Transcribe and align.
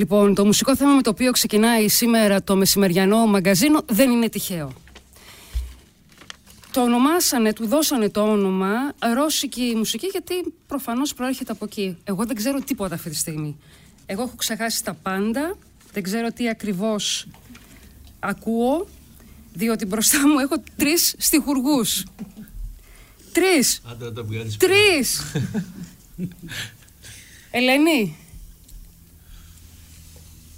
Λοιπόν, 0.00 0.34
το 0.34 0.44
μουσικό 0.44 0.76
θέμα 0.76 0.94
με 0.94 1.02
το 1.02 1.10
οποίο 1.10 1.30
ξεκινάει 1.30 1.88
σήμερα 1.88 2.42
το 2.42 2.56
μεσημεριανό 2.56 3.26
μαγκαζίνο 3.26 3.82
δεν 3.88 4.10
είναι 4.10 4.28
τυχαίο. 4.28 4.72
Το 6.72 6.82
ονομάσανε, 6.82 7.52
του 7.52 7.66
δώσανε 7.66 8.10
το 8.10 8.22
όνομα 8.22 8.92
ρώσικη 9.14 9.72
μουσική 9.76 10.06
γιατί 10.06 10.34
προφανώς 10.66 11.14
προέρχεται 11.14 11.52
από 11.52 11.64
εκεί. 11.64 11.96
Εγώ 12.04 12.24
δεν 12.24 12.36
ξέρω 12.36 12.60
τίποτα 12.60 12.94
αυτή 12.94 13.10
τη 13.10 13.16
στιγμή. 13.16 13.56
Εγώ 14.06 14.22
έχω 14.22 14.34
ξεχάσει 14.36 14.84
τα 14.84 14.94
πάντα, 14.94 15.56
δεν 15.92 16.02
ξέρω 16.02 16.32
τι 16.32 16.48
ακριβώς 16.48 17.26
ακούω, 18.20 18.86
διότι 19.52 19.86
μπροστά 19.86 20.28
μου 20.28 20.38
έχω 20.38 20.62
τρεις 20.76 21.14
στιχουργούς. 21.18 22.04
Τρεις! 23.32 23.82
Τρεις! 24.58 25.22
Ελένη, 27.50 28.16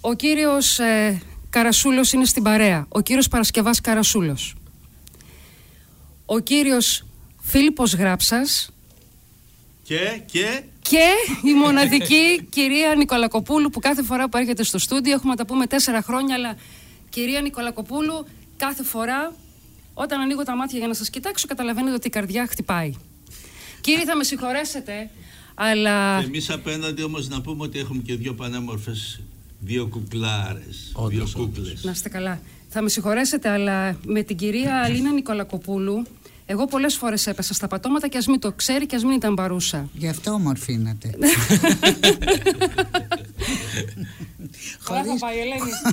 ο 0.05 0.15
κύριος 0.15 0.79
ε, 0.79 1.23
Καρασούλος 1.51 2.13
είναι 2.13 2.25
στην 2.25 2.43
παρέα. 2.43 2.87
Ο 2.89 3.01
κύριος 3.01 3.29
Παρασκευάς 3.29 3.81
Καρασούλος. 3.81 4.55
Ο 6.27 6.39
κύριος 6.39 7.05
Φίλιππος 7.41 7.95
Γράψας. 7.95 8.71
Και, 9.83 10.23
και... 10.31 10.63
Και 10.83 11.09
η 11.45 11.53
μοναδική 11.53 12.43
κυρία 12.57 12.95
Νικολακοπούλου 12.95 13.71
που 13.71 13.81
κάθε 13.81 14.03
φορά 14.03 14.29
που 14.29 14.37
έρχεται 14.37 14.63
στο 14.63 14.79
στούντιο, 14.79 15.13
έχουμε 15.13 15.37
τα 15.37 15.45
πούμε 15.45 15.67
τέσσερα 15.67 16.03
χρόνια, 16.03 16.35
αλλά 16.35 16.57
κυρία 17.09 17.41
Νικολακοπούλου 17.41 18.27
κάθε 18.57 18.83
φορά 18.83 19.35
όταν 19.95 20.21
ανοίγω 20.21 20.43
τα 20.43 20.57
μάτια 20.57 20.79
για 20.79 20.89
να 20.89 20.95
σας 20.95 21.11
κοιτάξω 21.11 21.47
καταλαβαίνετε 21.47 21.95
ότι 21.95 22.07
η 22.07 22.11
καρδιά 22.11 22.47
χτυπάει. 22.47 22.93
Κύριε 23.81 24.05
θα 24.05 24.17
με 24.17 24.25
συγχωρέσετε, 24.25 25.11
αλλά... 25.55 26.19
Εμείς 26.19 26.51
απέναντι 26.51 27.03
όμως 27.03 27.29
να 27.29 27.41
πούμε 27.41 27.63
ότι 27.63 27.79
έχουμε 27.79 28.03
και 28.03 28.15
δύο 28.15 28.35
πανέμορφες 28.35 29.21
Δύο 29.65 29.87
κουκλάρες, 29.87 30.93
δύο 31.09 31.29
κούκλες. 31.33 31.85
Να 31.85 31.91
είστε 31.91 32.09
καλά. 32.09 32.41
Θα 32.69 32.83
με 32.83 32.89
συγχωρέσετε, 32.89 33.49
αλλά 33.49 33.97
με 34.07 34.23
την 34.23 34.37
κυρία 34.37 34.83
Αλίνα 34.83 35.13
Νικολακοπούλου, 35.13 36.07
εγώ 36.47 36.67
πολλές 36.67 36.95
φορές 36.97 37.27
έπεσα 37.27 37.55
στα 37.55 37.67
πατώματα 37.67 38.09
και 38.09 38.19
ας 38.19 38.27
μην 38.27 38.41
το 38.41 38.53
ξέρει 38.53 38.87
και 38.87 38.97
ας 38.97 39.05
μην 39.05 39.13
ήταν 39.13 39.35
παρούσα. 39.35 39.89
Γι' 39.93 40.09
αυτό 40.09 40.33
ομορφύνατε. 40.33 41.11
Χωρίς... 44.85 45.21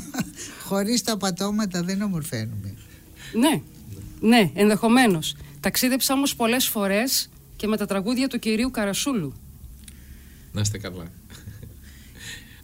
Χωρίς 0.67 1.03
τα 1.03 1.17
πατώματα 1.17 1.83
δεν 1.83 2.01
ομορφαίνουμε. 2.01 2.73
Ναι, 3.33 3.61
ναι, 4.19 4.51
ενδεχομένως. 4.53 5.35
Ταξίδεψα 5.59 6.13
όμως 6.13 6.35
πολλές 6.35 6.67
φορές 6.67 7.29
και 7.55 7.67
με 7.67 7.77
τα 7.77 7.85
τραγούδια 7.85 8.27
του 8.27 8.39
κυρίου 8.39 8.71
Καρασούλου. 8.71 9.33
Να 10.51 10.61
είστε 10.61 10.77
καλά. 10.77 11.18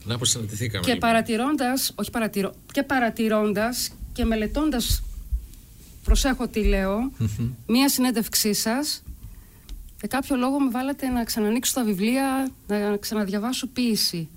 Να 0.06 0.18
πως 0.18 0.30
συναντηθήκαμε. 0.30 0.86
Και 0.86 0.94
λοιπόν. 0.94 1.10
παρατηρώντας, 1.10 1.92
όχι 1.96 2.10
παρατηρώ, 2.10 2.54
και 2.72 2.84
παρατηρώντας 2.84 3.92
και 4.14 4.26
μελετώντας, 4.26 5.04
προσέχω 6.04 6.48
τι 6.48 6.64
λέω, 6.64 7.12
μία 7.68 7.90
συνέντευξή 7.90 8.54
σας, 8.54 9.04
για 10.00 10.08
κάποιο 10.08 10.36
λόγο 10.36 10.60
με 10.60 10.70
βάλατε 10.70 11.08
να 11.08 11.24
ξανανοίξω 11.24 11.74
τα 11.74 11.84
βιβλία, 11.84 12.52
να 12.68 12.98
ξαναδιαβάσω 12.98 13.68
ποίηση. 13.68 14.28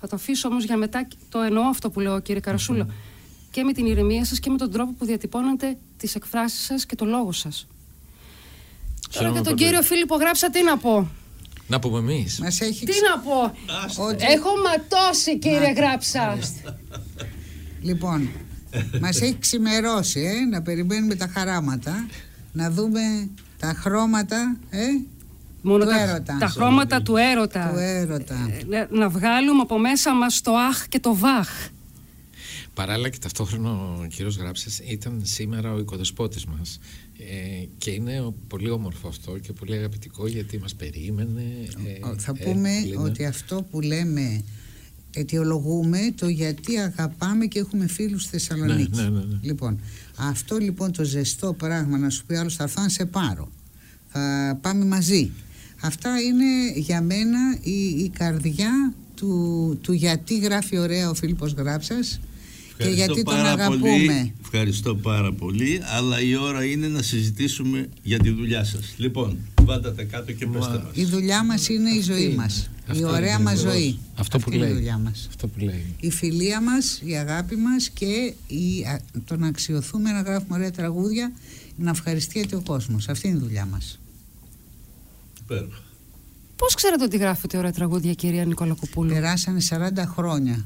Θα 0.00 0.08
το 0.08 0.16
αφήσω 0.16 0.48
όμως 0.48 0.64
για 0.64 0.76
μετά, 0.76 1.08
το 1.28 1.40
εννοώ 1.40 1.62
αυτό 1.62 1.90
που 1.90 2.00
λέω 2.00 2.20
κύριε 2.20 2.40
Καρασούλο, 2.40 2.92
και 3.50 3.62
με 3.62 3.72
την 3.72 3.86
ηρεμία 3.86 4.24
σας 4.24 4.40
και 4.40 4.50
με 4.50 4.56
τον 4.56 4.70
τρόπο 4.70 4.92
που 4.98 5.04
διατυπώνετε 5.04 5.76
τις 5.96 6.14
εκφράσεις 6.14 6.64
σας 6.64 6.86
και 6.86 6.96
το 6.96 7.04
λόγο 7.04 7.32
σας. 7.32 7.66
Τώρα 9.12 9.32
και 9.32 9.40
τον 9.40 9.56
κύριο 9.56 9.82
Φίλιππο 9.82 10.16
γράψα 10.16 10.50
τι 10.50 10.62
να 10.62 10.78
πω. 10.78 11.10
Να 11.66 11.78
πούμε 11.78 11.98
εμείς. 11.98 12.40
Έχει... 12.60 12.86
Τι 12.86 12.92
να 13.10 13.18
πω; 13.20 13.54
Έχω 14.18 14.48
ματώσει, 14.64 15.38
κύριε 15.38 15.72
Γράψα. 15.72 16.38
Λοιπόν, 17.82 18.28
μας 19.00 19.20
έχει 19.20 19.36
ξημερώσει, 19.38 20.20
ε, 20.20 20.44
να 20.44 20.62
περιμένουμε 20.62 21.14
τα 21.14 21.26
χαράματα, 21.34 22.06
να 22.52 22.70
δούμε 22.70 23.00
τα 23.58 23.74
χρώματα, 23.78 24.56
ε, 24.70 24.86
Μόνο 25.62 25.84
του 25.84 25.90
τα, 25.90 26.00
έρωτα. 26.00 26.36
τα 26.40 26.46
χρώματα 26.48 27.02
του 27.02 27.16
έρωτα. 27.16 27.70
Του 27.72 27.78
έρωτα. 27.78 28.48
Ε, 28.70 28.86
να 28.90 29.08
βγάλουμε 29.08 29.60
από 29.62 29.78
μέσα 29.78 30.14
μας 30.14 30.40
το 30.40 30.52
αχ 30.56 30.88
και 30.88 30.98
το 31.00 31.16
βαχ. 31.16 31.48
Παράλληλα 32.74 33.08
και 33.08 33.18
ταυτόχρονα 33.18 33.70
ο 33.70 34.06
κύριος 34.08 34.36
Γράψας 34.36 34.78
ήταν 34.78 35.20
σήμερα 35.24 35.72
ο 35.72 35.78
οικοδεσπότης 35.78 36.44
μας 36.44 36.78
ε, 37.18 37.64
και 37.78 37.90
είναι 37.90 38.32
πολύ 38.48 38.70
όμορφο 38.70 39.08
αυτό 39.08 39.38
και 39.38 39.52
πολύ 39.52 39.74
αγαπητικό 39.74 40.26
γιατί 40.26 40.58
μας 40.58 40.74
περίμενε. 40.74 41.42
Ε, 41.86 42.18
θα 42.18 42.34
πούμε 42.34 42.70
ότι 42.96 43.24
αυτό 43.24 43.66
που 43.70 43.80
λέμε 43.80 44.42
αιτιολογούμε 45.14 45.98
το 46.16 46.28
γιατί 46.28 46.78
αγαπάμε 46.78 47.46
και 47.46 47.58
έχουμε 47.58 47.86
φίλους 47.86 48.22
στη 48.22 48.30
Θεσσαλονίκη. 48.30 48.96
Ναι, 48.96 49.02
ναι, 49.02 49.08
ναι, 49.08 49.38
λοιπόν, 49.40 49.80
αυτό 50.16 50.56
λοιπόν 50.56 50.92
το 50.92 51.04
ζεστό 51.04 51.52
πράγμα 51.52 51.98
να 51.98 52.10
σου 52.10 52.24
πει 52.26 52.34
άλλος 52.34 52.56
θα 52.56 52.62
έρθω 52.62 52.82
να 52.82 52.88
σε 52.88 53.04
πάρω. 53.04 53.48
Θα 54.08 54.58
πάμε 54.60 54.84
μαζί. 54.84 55.30
Αυτά 55.80 56.20
είναι 56.20 56.72
για 56.74 57.02
μένα 57.02 57.58
η, 57.62 57.80
η 57.82 58.10
καρδιά 58.14 58.94
του, 59.14 59.78
του 59.82 59.92
γιατί 59.92 60.38
γράφει 60.38 60.78
ωραία 60.78 61.10
ο 61.10 61.14
Φίλιππος 61.14 61.52
Γράψας 61.52 62.20
και 62.78 62.88
γιατί 62.88 63.22
τον 63.22 63.46
αγαπούμε. 63.46 63.78
Πολύ, 63.78 64.32
ευχαριστώ 64.42 64.94
πάρα 64.94 65.32
πολύ, 65.32 65.80
αλλά 65.84 66.20
η 66.20 66.36
ώρα 66.36 66.64
είναι 66.64 66.88
να 66.88 67.02
συζητήσουμε 67.02 67.88
για 68.02 68.18
τη 68.18 68.30
δουλειά 68.30 68.64
σας. 68.64 68.94
Λοιπόν, 68.96 69.38
βάλτε 69.62 69.92
τα 69.92 70.02
κάτω 70.02 70.32
και 70.32 70.46
πέστε 70.46 70.82
μας. 70.84 70.90
Η 70.92 71.04
δουλειά 71.04 71.44
μας 71.44 71.68
είναι 71.68 71.90
η 71.90 72.00
ζωή 72.00 72.28
μας. 72.28 72.70
η 72.92 73.04
ωραία 73.04 73.38
μας 73.38 73.58
ζωή. 73.58 73.98
Αυτό 74.14 74.38
που, 74.38 74.50
λέει. 74.50 74.70
η 74.70 74.72
δουλειά 74.72 74.98
μας. 74.98 75.26
Αυτό 75.28 75.48
που 75.48 75.64
λέει. 75.64 75.94
Η 76.00 76.10
φιλία 76.10 76.62
μας, 76.62 77.00
η 77.04 77.16
αγάπη 77.16 77.56
μας 77.56 77.88
και 77.88 78.34
η, 78.46 78.84
το 79.24 79.36
να 79.36 79.46
αξιοθούμε 79.46 80.10
να 80.10 80.20
γράφουμε 80.20 80.56
ωραία 80.56 80.70
τραγούδια, 80.70 81.32
να 81.76 81.90
ευχαριστιέται 81.90 82.56
ο 82.56 82.60
κόσμος. 82.60 83.08
Αυτή 83.08 83.28
είναι 83.28 83.36
η 83.36 83.40
δουλειά 83.40 83.66
μας. 83.66 83.98
Υπέροχα. 85.42 85.82
Πώς 86.56 86.74
ξέρετε 86.74 87.04
ότι 87.04 87.16
γράφετε 87.16 87.58
ωραία 87.58 87.72
τραγούδια, 87.72 88.12
κυρία 88.14 88.44
Νικολακοπούλου; 88.44 89.12
Περάσανε 89.12 89.60
40 89.68 90.04
χρόνια 90.06 90.64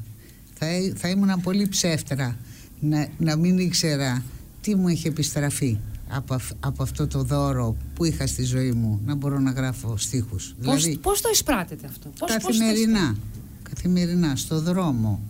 θα, 0.59 0.67
θα 0.95 1.09
ήμουν 1.09 1.41
πολύ 1.41 1.67
ψεύτερα 1.67 2.37
να, 2.79 3.07
να 3.17 3.35
μην 3.35 3.57
ήξερα 3.57 4.23
τι 4.61 4.75
μου 4.75 4.87
έχει 4.87 5.07
επιστραφεί 5.07 5.77
από, 6.09 6.37
από 6.59 6.83
αυτό 6.83 7.07
το 7.07 7.23
δώρο 7.23 7.75
που 7.95 8.05
είχα 8.05 8.27
στη 8.27 8.43
ζωή 8.43 8.71
μου 8.71 9.01
να 9.05 9.15
μπορώ 9.15 9.39
να 9.39 9.51
γράφω 9.51 9.97
στίχους. 9.97 10.55
Πώς, 10.63 10.81
δηλαδή, 10.81 10.97
πώς 10.97 11.21
το 11.21 11.29
εισπράτετε 11.31 11.87
αυτό, 11.87 12.09
πώς, 12.19 12.31
καθημερινά, 12.31 13.15
καθημερινά, 13.63 14.35
στο 14.35 14.61
δρόμο, 14.61 15.21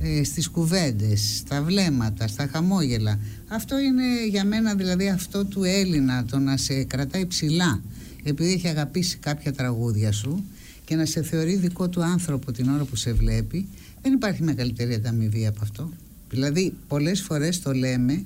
ε, 0.00 0.24
στις 0.24 0.48
κουβέντες, 0.48 1.36
στα 1.36 1.62
βλέμματα, 1.62 2.26
στα 2.26 2.48
χαμόγελα. 2.52 3.18
Αυτό 3.48 3.78
είναι 3.78 4.26
για 4.28 4.44
μένα 4.44 4.74
δηλαδή 4.74 5.08
αυτό 5.08 5.44
του 5.44 5.64
Έλληνα, 5.64 6.24
το 6.24 6.38
να 6.38 6.56
σε 6.56 6.84
κρατάει 6.84 7.26
ψηλά 7.26 7.80
επειδή 8.22 8.52
έχει 8.52 8.68
αγαπήσει 8.68 9.16
κάποια 9.16 9.52
τραγούδια 9.52 10.12
σου 10.12 10.44
και 10.84 10.96
να 10.96 11.04
σε 11.04 11.22
θεωρεί 11.22 11.56
δικό 11.56 11.88
του 11.88 12.02
άνθρωπο 12.02 12.52
την 12.52 12.68
ώρα 12.68 12.84
που 12.84 12.96
σε 12.96 13.12
βλέπει 13.12 13.68
δεν 14.06 14.14
υπάρχει 14.14 14.42
μεγαλύτερη 14.42 14.94
ανταμοιβή 14.94 15.46
από 15.46 15.58
αυτό. 15.62 15.92
Δηλαδή 16.30 16.74
πολλές 16.88 17.20
φορές 17.22 17.60
το 17.60 17.72
λέμε 17.72 18.24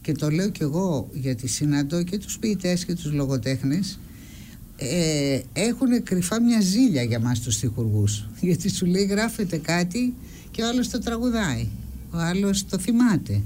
και 0.00 0.12
το 0.12 0.30
λέω 0.30 0.48
κι 0.48 0.62
εγώ 0.62 1.08
γιατί 1.12 1.48
συναντώ 1.48 2.02
και 2.02 2.18
τους 2.18 2.38
ποιητές 2.38 2.84
και 2.84 2.94
τους 2.94 3.12
λογοτέχνες 3.12 3.98
ε, 4.76 5.40
έχουν 5.52 6.02
κρυφά 6.02 6.42
μια 6.42 6.60
ζήλια 6.60 7.02
για 7.02 7.20
μας 7.20 7.40
τους 7.40 7.54
στιχουργούς 7.54 8.28
γιατί 8.40 8.70
σου 8.70 8.86
λέει 8.86 9.04
γράφεται 9.04 9.56
κάτι 9.56 10.14
και 10.50 10.62
ο 10.62 10.68
άλλος 10.68 10.88
το 10.88 10.98
τραγουδάει 10.98 11.68
ο 12.10 12.18
άλλος 12.18 12.66
το 12.66 12.78
θυμάται 12.78 13.40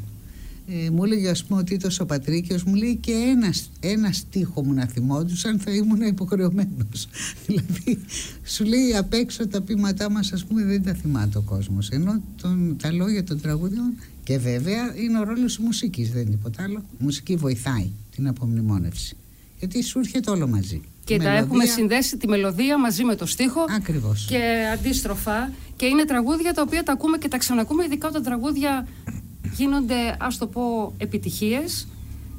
ε, 0.68 0.90
μου 0.90 1.04
έλεγε 1.04 1.28
ας 1.28 1.44
πούμε 1.44 1.60
ο 1.60 1.64
Τίτος 1.64 2.00
ο 2.00 2.06
Πατρίκιος 2.06 2.64
μου 2.64 2.74
λέει 2.74 2.96
και 2.96 3.12
ένας, 3.12 3.70
ένας 3.80 4.16
στίχο 4.16 4.64
μου 4.64 4.72
να 4.72 4.86
θυμόντουσαν 4.86 5.58
θα 5.58 5.70
ήμουν 5.70 6.00
υποχρεωμένος 6.00 7.08
δηλαδή 7.46 7.98
σου 8.44 8.64
λέει 8.64 8.94
απ' 8.96 9.12
έξω 9.12 9.48
τα 9.48 9.60
πείματά 9.60 10.10
μας 10.10 10.32
ας 10.32 10.44
πούμε 10.44 10.64
δεν 10.64 10.82
τα 10.82 10.94
θυμάται 10.94 11.38
ο 11.38 11.42
κόσμος 11.42 11.88
ενώ 11.88 12.22
τον, 12.42 12.76
τα 12.82 12.92
λόγια 12.92 13.24
των 13.24 13.40
τραγούδιων 13.40 13.94
και 14.28 14.38
βέβαια 14.38 14.94
είναι 14.96 15.18
ο 15.18 15.22
ρόλος 15.22 15.56
της 15.56 15.58
μουσικής 15.58 16.10
δεν 16.10 16.22
είναι 16.22 16.30
τίποτα 16.30 16.62
άλλο. 16.62 16.78
Η 17.00 17.04
μουσική 17.04 17.36
βοηθάει 17.36 17.90
την 18.14 18.28
απομνημόνευση. 18.28 19.16
Γιατί 19.58 19.82
σου 19.82 19.98
έρχεται 19.98 20.30
όλο 20.30 20.48
μαζί. 20.48 20.80
Και 21.04 21.18
τα 21.18 21.30
έχουμε 21.30 21.64
συνδέσει 21.64 22.16
τη 22.16 22.28
μελωδία 22.28 22.78
μαζί 22.78 23.04
με 23.04 23.14
το 23.14 23.26
στίχο 23.26 23.64
Ακριβώς. 23.76 24.26
και 24.28 24.42
αντίστροφα. 24.72 25.52
Και 25.76 25.86
είναι 25.86 26.04
τραγούδια 26.04 26.54
τα 26.54 26.62
οποία 26.62 26.82
τα 26.82 26.92
ακούμε 26.92 27.18
και 27.18 27.28
τα 27.28 27.38
ξανακούμε 27.38 27.84
ειδικά 27.84 28.08
όταν 28.08 28.22
τραγούδια 28.22 28.86
γίνονται, 29.58 30.16
ας 30.20 30.38
το 30.38 30.46
πω, 30.46 30.92
επιτυχίες. 30.98 31.88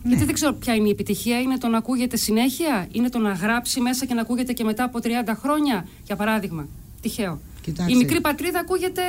Ναι. 0.04 0.10
Γιατί 0.10 0.26
δεν 0.26 0.34
ξέρω 0.34 0.54
ποια 0.54 0.76
είναι 0.76 0.88
η 0.88 0.92
επιτυχία. 0.92 1.40
Είναι 1.40 1.58
το 1.58 1.68
να 1.68 1.78
ακούγεται 1.78 2.18
συνέχεια, 2.18 2.88
είναι 2.92 3.10
το 3.10 3.20
να 3.20 3.32
γράψει 3.32 3.80
μέσα 3.82 4.06
και 4.06 4.14
να 4.14 4.22
ακούγεται 4.22 4.54
και 4.54 4.64
μετά 4.64 4.84
από 4.84 5.00
30 5.04 5.08
χρόνια, 5.42 5.88
για 6.06 6.16
παράδειγμα; 6.16 6.68
Τυχαίο. 7.02 7.40
Κοιτάξτε. 7.62 7.94
Η 7.94 7.98
μικρή 7.98 8.22
πατρίδα 8.22 8.60
ακούγεται 8.60 9.02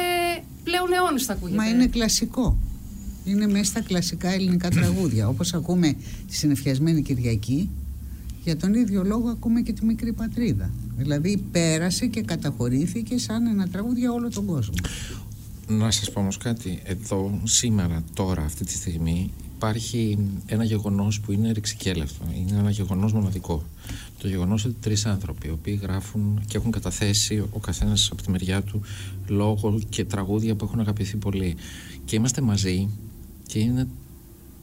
πλέον 0.65 0.93
αιώνες 0.93 1.25
θα 1.25 1.33
ακούγεται. 1.33 1.57
Μα 1.57 1.69
είναι 1.69 1.87
κλασικό. 1.87 2.57
Είναι 3.25 3.47
μέσα 3.47 3.65
στα 3.65 3.81
κλασικά 3.81 4.29
ελληνικά 4.29 4.69
τραγούδια. 4.69 5.29
Όπως 5.29 5.55
ακούμε 5.55 5.95
τη 6.29 6.35
συνεφιασμένη 6.35 7.03
Κυριακή, 7.03 7.69
για 8.45 8.57
τον 8.57 8.75
ίδιο 8.75 9.05
λόγο 9.05 9.29
ακούμε 9.29 9.61
και 9.61 9.73
τη 9.73 9.85
μικρή 9.85 10.13
πατρίδα. 10.13 10.71
Δηλαδή 10.97 11.45
πέρασε 11.53 12.07
και 12.07 12.23
καταχωρήθηκε 12.23 13.19
σαν 13.19 13.47
ένα 13.47 13.69
τραγούδι 13.69 14.01
για 14.01 14.13
όλο 14.13 14.29
τον 14.29 14.47
κόσμο. 14.47 14.75
Να 15.79 15.91
σας 15.91 16.11
πω 16.11 16.21
όμως 16.21 16.37
κάτι. 16.37 16.81
Εδώ, 16.85 17.41
σήμερα, 17.45 18.03
τώρα, 18.15 18.43
αυτή 18.43 18.65
τη 18.65 18.73
στιγμή, 18.73 19.31
υπάρχει 19.55 20.19
ένα 20.47 20.65
γεγονός 20.65 21.21
που 21.21 21.33
είναι 21.33 21.53
ρηξικέλευτο. 21.53 22.25
Είναι 22.37 22.59
ένα 22.59 22.71
γεγονός 22.71 23.13
μοναδικό. 23.13 23.65
Το 24.19 24.29
γεγονός 24.29 24.65
ότι 24.65 24.77
τρεις 24.81 25.07
άνθρωποι, 25.07 25.47
οι 25.47 25.51
οποίοι 25.51 25.79
γράφουν 25.83 26.41
και 26.47 26.57
έχουν 26.57 26.71
καταθέσει 26.71 27.45
ο 27.51 27.59
καθένας 27.59 28.09
από 28.13 28.23
τη 28.23 28.31
μεριά 28.31 28.63
του 28.63 28.83
λόγο 29.27 29.81
και 29.89 30.05
τραγούδια 30.05 30.55
που 30.55 30.65
έχουν 30.65 30.81
αγαπηθεί 30.81 31.17
πολύ. 31.17 31.57
Και 32.05 32.17
είμαστε 32.17 32.41
μαζί 32.41 32.89
και 33.47 33.59
είναι 33.59 33.89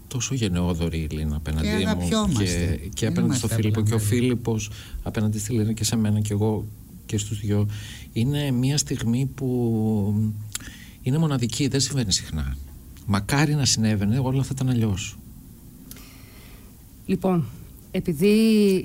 τόσο 0.07 0.35
γενναιόδορη 0.35 0.97
η 0.97 1.15
Λίνα 1.15 1.35
απέναντί 1.35 1.67
Και 1.67 1.73
μου 1.73 1.89
αγαπιόμαστε. 1.89 2.43
και, 2.43 2.89
και 2.93 3.05
Δεν 3.05 3.09
απέναντι 3.09 3.19
είμαστε 3.19 3.47
στο 3.47 3.55
Φίλιππο 3.55 3.79
απλά 3.79 3.89
και 3.89 3.95
ο 3.95 3.97
μαζί. 3.97 4.07
Φίλιππος 4.07 4.69
απέναντι 5.03 5.39
στη 5.39 5.53
Λίνα 5.53 5.73
και 5.73 5.83
σε 5.83 5.95
μένα 5.95 6.19
και 6.19 6.33
εγώ 6.33 6.65
και 7.05 7.17
στους 7.17 7.39
δυο 7.39 7.67
είναι 8.13 8.51
μια 8.51 8.77
στιγμή 8.77 9.25
που 9.35 10.33
είναι 11.07 11.17
μοναδική, 11.17 11.67
δεν 11.67 11.79
συμβαίνει 11.79 12.11
συχνά 12.11 12.55
μακάρι 13.07 13.55
να 13.55 13.65
συνέβαινε 13.65 14.19
όλα 14.19 14.43
θα 14.43 14.49
ήταν 14.53 14.69
αλλιώς. 14.69 15.17
Λοιπόν, 17.05 17.45
επειδή 17.91 18.35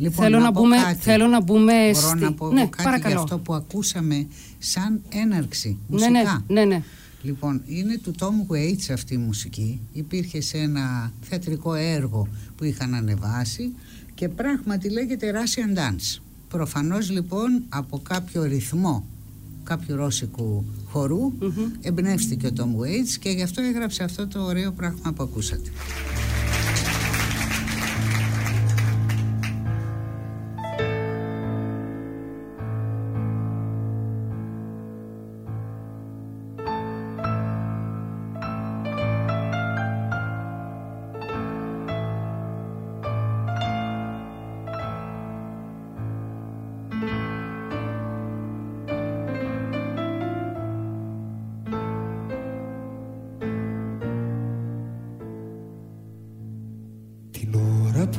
Λοιπόν, 0.00 0.24
θέλω, 0.24 0.38
να 0.38 0.44
να 0.44 0.52
πω 0.52 0.60
μπούμε, 0.60 0.76
κάτι. 0.76 1.00
θέλω 1.00 1.26
να 1.26 1.42
μπούμε 1.42 1.90
Μπορώ 1.92 2.08
στη... 2.08 2.18
να 2.18 2.32
πω 2.32 2.44
εγώ 2.44 2.54
ναι, 2.54 2.66
κάτι 2.66 2.82
παρακαλώ. 2.82 3.12
για 3.14 3.22
αυτό 3.22 3.38
που 3.38 3.54
ακούσαμε 3.54 4.26
σαν 4.58 5.00
έναρξη 5.08 5.68
ναι, 5.68 5.76
μουσικά. 5.88 6.10
ναι, 6.48 6.60
ναι, 6.60 6.64
ναι. 6.64 6.82
Λοιπόν, 7.22 7.62
είναι 7.66 7.98
του 7.98 8.14
Tom 8.18 8.52
Waits 8.52 8.92
αυτή 8.92 9.14
η 9.14 9.16
μουσική. 9.16 9.80
Υπήρχε 9.92 10.40
σε 10.40 10.58
ένα 10.58 11.12
θεατρικό 11.20 11.74
έργο 11.74 12.28
που 12.56 12.64
είχαν 12.64 12.94
ανεβάσει 12.94 13.72
και 14.14 14.28
πράγματι 14.28 14.90
λέγεται 14.90 15.32
Russian 15.34 15.78
Dance. 15.78 16.22
Προφανώς 16.48 17.10
λοιπόν 17.10 17.62
από 17.68 17.98
κάποιο 17.98 18.42
ρυθμό 18.42 19.06
κάποιου 19.62 19.96
ρώσικου 19.96 20.64
χορού 20.88 21.32
εμπνεύστηκε 21.80 22.46
ο 22.46 22.50
Tom 22.56 22.62
Waits 22.62 23.16
και 23.20 23.30
γι' 23.30 23.42
αυτό 23.42 23.62
έγραψε 23.62 24.04
αυτό 24.04 24.26
το 24.26 24.42
ωραίο 24.42 24.72
πράγμα 24.72 25.12
που 25.12 25.22
ακούσατε. 25.22 25.70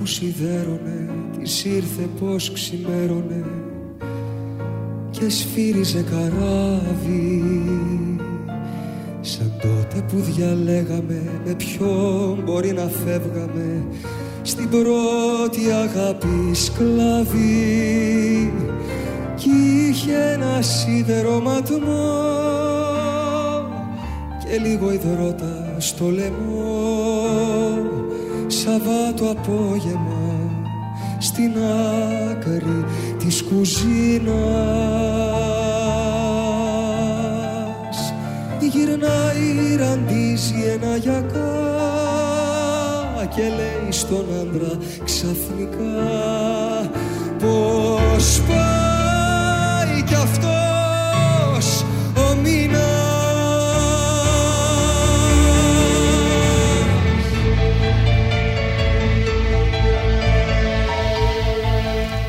Που 0.04 0.10
σιδέρωνε 0.10 1.10
της 1.40 1.66
ήρθε 1.66 2.10
πως 2.20 2.52
ξημέρωνε 2.52 3.46
και 5.12 5.30
σφύριζε 5.30 6.02
καράβι. 6.02 7.44
Σαν 9.22 9.52
τότε 9.62 10.06
που 10.08 10.20
διαλέγαμε 10.20 11.42
με 11.46 11.54
ποιον 11.54 12.42
μπορεί 12.46 12.72
να 12.72 12.88
φεύγαμε 12.88 13.86
στην 14.42 14.70
πρώτη 14.70 15.72
αγάπη 15.72 16.54
σκλαβή 16.54 18.54
κι 19.36 19.50
είχε 19.90 20.32
ένα 20.34 20.62
σιδερωματμό 20.62 22.12
και 24.40 24.58
λίγο 24.68 24.94
υδρότα 24.94 25.76
στο 25.78 26.10
λαιμό 26.10 26.73
Σαββάτο 28.66 29.30
απόγευμα 29.30 30.52
στην 31.20 31.52
άκρη 32.32 32.86
της 33.20 33.44
κουζίνας. 33.44 34.44
Γυρνάει 38.60 39.76
ραντίζει 39.78 40.56
ένα 40.74 40.96
γιακά 40.96 41.52
και 43.36 43.42
λέει 43.42 43.92
στον 43.92 44.26
άντρα 44.42 44.78
ξαφνικά 45.04 46.12
πως 47.40 48.42
πάει 48.48 48.73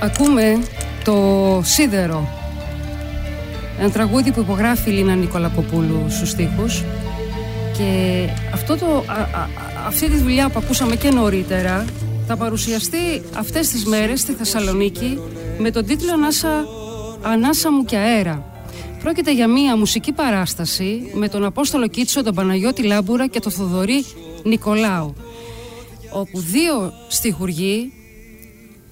Ακούμε 0.04 0.58
το 1.04 1.60
Σίδερο. 1.64 2.28
Ένα 3.78 3.90
τραγούδι 3.90 4.32
που 4.32 4.40
υπογράφει 4.40 4.90
η 4.90 4.92
Λίνα 4.92 5.14
Νικολακοπούλου 5.14 6.04
στους 6.08 6.30
στίχους. 6.30 6.82
Και 7.76 8.18
αυτό 8.52 8.76
το, 8.76 8.86
α- 8.86 9.12
α- 9.12 9.40
α- 9.40 9.48
αυτή 9.86 10.08
τη 10.10 10.16
δουλειά 10.16 10.48
που 10.48 10.60
ακούσαμε 10.62 10.96
και 10.96 11.10
νωρίτερα 11.10 11.84
θα 12.26 12.36
παρουσιαστεί 12.36 13.22
αυτές 13.36 13.68
τις 13.68 13.84
μέρες 13.84 14.20
στη 14.20 14.32
Θεσσαλονίκη 14.32 15.18
με 15.58 15.70
τον 15.70 15.86
τίτλο 15.86 16.12
Ανάσα, 16.12 16.64
Ανάσα 17.22 17.72
μου 17.72 17.84
και 17.84 17.96
αέρα. 17.96 18.44
Πρόκειται 19.02 19.32
για 19.34 19.48
μία 19.48 19.76
μουσική 19.76 20.12
παράσταση 20.12 21.10
με 21.14 21.28
τον 21.28 21.44
Απόστολο 21.44 21.86
Κίτσο, 21.86 22.22
τον 22.22 22.34
Παναγιώτη 22.34 22.82
Λάμπουρα 22.82 23.26
και 23.26 23.40
τον 23.40 23.52
Θοδωρή 23.52 24.04
Νικολάου 24.42 25.14
όπου 26.12 26.40
δύο 26.40 26.92
στιχουργοί 27.08 27.92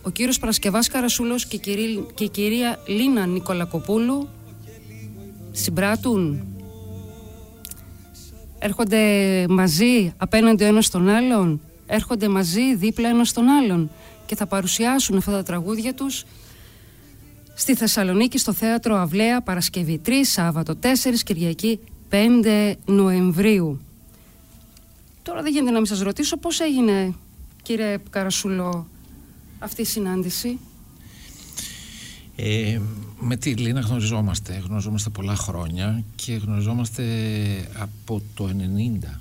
ο 0.03 0.11
κύριος 0.11 0.39
Παρασκευάς 0.39 0.89
Καρασούλος 0.89 1.47
και 1.47 1.57
η, 1.57 1.59
κυρί- 1.59 2.13
και 2.15 2.25
η 2.25 2.29
κυρία 2.29 2.79
Λίνα 2.87 3.27
Νικολακοπούλου 3.27 4.29
συμπράττουν. 5.53 6.47
Έρχονται 8.59 8.99
μαζί 9.49 10.13
απέναντι 10.17 10.65
ο 10.65 10.67
ένας 10.67 10.87
στον 10.87 11.09
άλλον 11.09 11.61
έρχονται 11.87 12.29
μαζί 12.29 12.75
δίπλα 12.75 13.09
ένας 13.09 13.29
στον 13.29 13.49
άλλον 13.49 13.91
και 14.27 14.37
θα 14.37 14.47
παρουσιάσουν 14.47 15.17
αυτά 15.17 15.31
τα 15.31 15.43
τραγούδια 15.43 15.95
τους 15.95 16.25
στη 17.55 17.75
Θεσσαλονίκη 17.75 18.39
στο 18.39 18.53
θέατρο 18.53 18.97
Αυλαία 18.97 19.41
Παρασκευή 19.43 20.01
3 20.07 20.11
Σάββατο 20.23 20.75
4 20.83 20.87
Κυριακή 21.25 21.81
5 22.11 22.75
Νοεμβρίου. 22.85 23.81
Τώρα 25.23 25.43
δεν 25.43 25.53
γίνεται 25.53 25.71
να 25.71 25.77
μην 25.77 25.87
σας 25.87 26.01
ρωτήσω 26.01 26.37
πώς 26.37 26.61
έγινε 26.61 27.15
κύριε 27.63 27.99
Καρασούλο 28.11 28.87
αυτή 29.62 29.81
η 29.83 29.85
συνάντηση; 29.85 30.59
Ε, 32.37 32.81
με 33.21 33.37
τη 33.37 33.54
Λίνα 33.54 33.81
γνωριζόμαστε, 33.81 34.62
γνωριζόμαστε 34.66 35.11
πολλά 35.11 35.35
χρόνια 35.37 36.04
και 36.14 36.33
γνωριζόμαστε 36.33 37.04
από 37.78 38.23
το 38.35 38.49
90, 38.49 39.21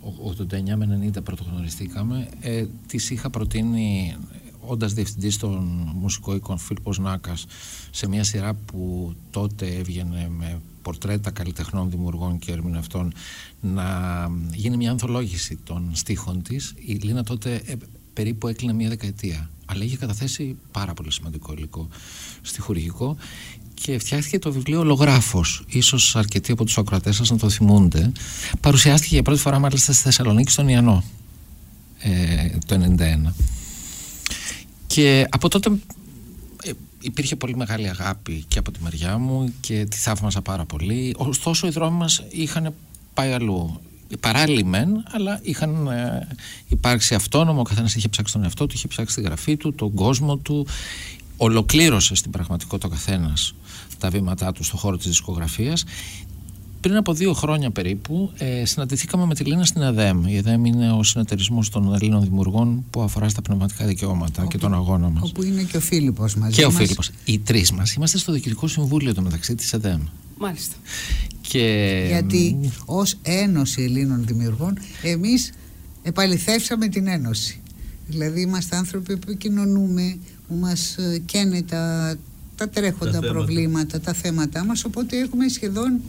ο- 0.00 0.28
89 0.28 0.76
με 0.76 0.86
90 0.86 1.22
πρωτογνωριστήκαμε. 1.22 2.28
Ε, 2.40 2.64
της 2.86 3.10
είχα 3.10 3.30
προτείνει, 3.30 4.16
όντας 4.60 4.92
διευθυντής 4.92 5.36
των 5.38 5.64
μουσικό 5.94 6.34
οίκων 6.34 6.58
Φίλιππος 6.58 6.98
Νάκας, 6.98 7.46
σε 7.90 8.08
μια 8.08 8.24
σειρά 8.24 8.54
που 8.54 9.12
τότε 9.30 9.66
έβγαινε 9.66 10.28
με 10.38 10.60
πορτρέτα 10.82 11.30
καλλιτεχνών, 11.30 11.90
δημιουργών 11.90 12.38
και 12.38 12.52
ερμηνευτών, 12.52 13.12
να 13.60 13.86
γίνει 14.54 14.76
μια 14.76 14.90
ανθολόγηση 14.90 15.58
των 15.64 15.90
στίχων 15.94 16.42
της. 16.42 16.74
Η 16.76 16.92
Λίνα 16.94 17.24
τότε 17.24 17.62
ε, 17.66 17.74
περίπου 18.20 18.48
έκλεινε 18.48 18.72
μια 18.72 18.88
δεκαετία. 18.88 19.50
Αλλά 19.66 19.84
είχε 19.84 19.96
καταθέσει 19.96 20.56
πάρα 20.70 20.94
πολύ 20.94 21.12
σημαντικό 21.12 21.52
υλικό 21.52 21.88
στιχουργικό 22.42 23.16
και 23.74 23.98
φτιάχτηκε 23.98 24.38
το 24.38 24.52
βιβλίο 24.52 24.84
Λογράφος. 24.84 25.64
Ίσως 25.68 26.16
αρκετοί 26.16 26.52
από 26.52 26.64
τους 26.64 26.78
ακροατές 26.78 27.16
σας 27.16 27.30
να 27.30 27.38
το 27.38 27.48
θυμούνται. 27.48 28.12
Παρουσιάστηκε 28.60 29.14
για 29.14 29.22
πρώτη 29.22 29.40
φορά 29.40 29.58
μάλιστα 29.58 29.92
στη 29.92 30.02
Θεσσαλονίκη 30.02 30.50
στον 30.50 30.68
Ιαννό 30.68 31.04
ε, 31.98 32.48
το 32.66 32.94
1991. 32.98 33.32
Και 34.86 35.26
από 35.30 35.48
τότε 35.48 35.70
ε, 36.62 36.70
υπήρχε 37.00 37.36
πολύ 37.36 37.56
μεγάλη 37.56 37.88
αγάπη 37.88 38.44
και 38.48 38.58
από 38.58 38.70
τη 38.70 38.82
μεριά 38.82 39.18
μου 39.18 39.54
και 39.60 39.86
τη 39.90 39.96
θαύμαζα 39.96 40.42
πάρα 40.42 40.64
πολύ. 40.64 41.14
Ωστόσο 41.16 41.66
οι 41.66 41.70
δρόμοι 41.70 41.96
μας 41.96 42.24
είχαν 42.30 42.74
πάει 43.14 43.32
αλλού. 43.32 43.80
Παράλληλοι 44.20 44.64
μεν, 44.64 45.04
αλλά 45.10 45.38
είχαν 45.42 45.86
ε, 45.86 46.28
υπάρξει 46.68 47.14
αυτόνομο. 47.14 47.60
Ο 47.60 47.62
καθένας 47.62 47.94
είχε 47.94 48.08
ψάξει 48.08 48.32
τον 48.32 48.42
εαυτό 48.42 48.66
του, 48.66 48.74
είχε 48.76 48.88
ψάξει 48.88 49.14
τη 49.14 49.20
γραφή 49.20 49.56
του, 49.56 49.74
τον 49.74 49.94
κόσμο 49.94 50.36
του. 50.36 50.66
Ολοκλήρωσε 51.36 52.14
στην 52.14 52.30
πραγματικότητα 52.30 52.88
ο 52.88 52.90
καθένας 52.90 53.54
τα 53.98 54.10
βήματά 54.10 54.52
του 54.52 54.64
στον 54.64 54.78
χώρο 54.78 54.96
της 54.96 55.06
δισκογραφίας 55.06 55.84
πριν 56.80 56.96
από 56.96 57.12
δύο 57.12 57.32
χρόνια 57.32 57.70
περίπου 57.70 58.30
ε, 58.38 58.64
συναντηθήκαμε 58.64 59.26
με 59.26 59.34
τη 59.34 59.44
Λίνα 59.44 59.64
στην 59.64 59.82
ΕΔΕΜ. 59.82 60.26
Η 60.26 60.36
ΕΔΕΜ 60.36 60.64
είναι 60.64 60.92
ο 60.92 61.02
συνεταιρισμός 61.02 61.68
των 61.68 61.94
Ελλήνων 61.94 62.22
δημιουργών 62.22 62.84
που 62.90 63.02
αφορά 63.02 63.28
στα 63.28 63.42
πνευματικά 63.42 63.86
δικαιώματα 63.86 64.46
και 64.46 64.58
τον 64.58 64.74
αγώνα 64.74 65.08
μας. 65.08 65.22
Όπου 65.30 65.42
είναι 65.42 65.62
και 65.62 65.76
ο 65.76 65.80
Φίλιππος 65.80 66.34
μαζί 66.34 66.56
Και 66.56 66.64
ο 66.64 66.70
μας. 66.70 66.76
Φίλιππος. 66.76 67.10
Οι 67.24 67.38
τρεις 67.38 67.72
μας 67.72 67.92
είμαστε 67.92 68.18
στο 68.18 68.32
Διοικητικό 68.32 68.68
Συμβούλιο 68.68 69.14
το 69.14 69.22
μεταξύ 69.22 69.54
της 69.54 69.72
ΕΔΕΜ. 69.72 70.00
Μάλιστα 70.40 70.76
Και... 71.40 72.04
Γιατί 72.08 72.70
ως 72.84 73.18
Ένωση 73.22 73.82
Ελλήνων 73.82 74.24
Δημιουργών 74.26 74.78
εμείς 75.02 75.52
επαληθεύσαμε 76.02 76.88
την 76.88 77.06
Ένωση. 77.06 77.60
Δηλαδή 78.06 78.40
είμαστε 78.40 78.76
άνθρωποι 78.76 79.16
που 79.16 79.30
επικοινωνούμε, 79.30 80.18
που 80.48 80.54
μας 80.54 80.96
ε, 80.96 81.22
καίνε 81.24 81.62
τα, 81.62 82.14
τα 82.56 82.68
τρέχοντα 82.68 83.20
προβλήματα, 83.20 84.00
τα 84.00 84.12
θέματα 84.12 84.64
μας, 84.64 84.84
οπότε 84.84 85.18
έχουμε 85.18 85.48
σχεδόν 85.48 86.00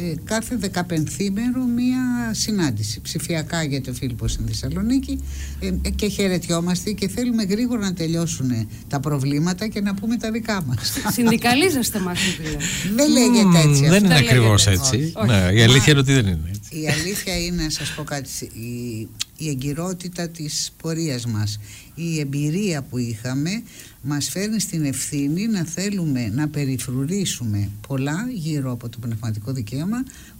ε, 0.00 0.14
κάθε 0.24 0.56
δεκαπενθήμερο 0.56 1.64
μία 1.64 2.30
συνάντηση 2.30 3.00
ψηφιακά 3.00 3.62
για 3.62 3.80
το 3.80 3.92
Φίλιππο 3.92 4.28
στην 4.28 4.46
Θεσσαλονίκη 4.46 5.20
ε, 5.60 5.90
και 5.90 6.08
χαιρετιόμαστε 6.08 6.92
και 6.92 7.08
θέλουμε 7.08 7.42
γρήγορα 7.42 7.80
να 7.80 7.94
τελειώσουν 7.94 8.68
τα 8.88 9.00
προβλήματα 9.00 9.68
και 9.68 9.80
να 9.80 9.94
πούμε 9.94 10.16
τα 10.16 10.30
δικά 10.30 10.62
μας. 10.62 10.92
Συνδικαλίζεστε 11.12 11.98
μας 11.98 12.18
Δεν 12.94 13.10
λέγεται 13.10 13.68
έτσι. 13.68 13.88
δεν 13.88 14.04
είναι 14.04 14.16
ακριβώς 14.16 14.66
έτσι. 14.66 15.12
Ναι, 15.26 15.52
η 15.52 15.62
αλήθεια 15.62 15.92
είναι 15.92 16.00
ότι 16.00 16.12
δεν 16.12 16.26
είναι 16.26 16.50
έτσι. 16.54 16.80
Η 16.80 16.88
αλήθεια 16.88 17.44
είναι, 17.44 17.62
να 17.62 17.70
σας 17.70 17.94
πω 17.96 18.02
κάτι, 18.02 18.30
η, 18.40 19.08
η 19.38 19.48
εγκυρότητα 19.48 20.28
της 20.28 20.72
πορείας 20.82 21.26
μας, 21.26 21.58
η 21.94 22.20
εμπειρία 22.20 22.82
που 22.82 22.98
είχαμε 22.98 23.62
μας 24.02 24.28
φέρνει 24.28 24.60
στην 24.60 24.84
ευθύνη 24.84 25.46
να 25.46 25.64
θέλουμε 25.64 26.28
να 26.34 26.48
περιφρουρήσουμε 26.48 27.70
πολλά 27.88 28.28
γύρω 28.32 28.72
από 28.72 28.88
το 28.88 28.98
πνευματικό 28.98 29.52
δικαίωμα 29.52 29.87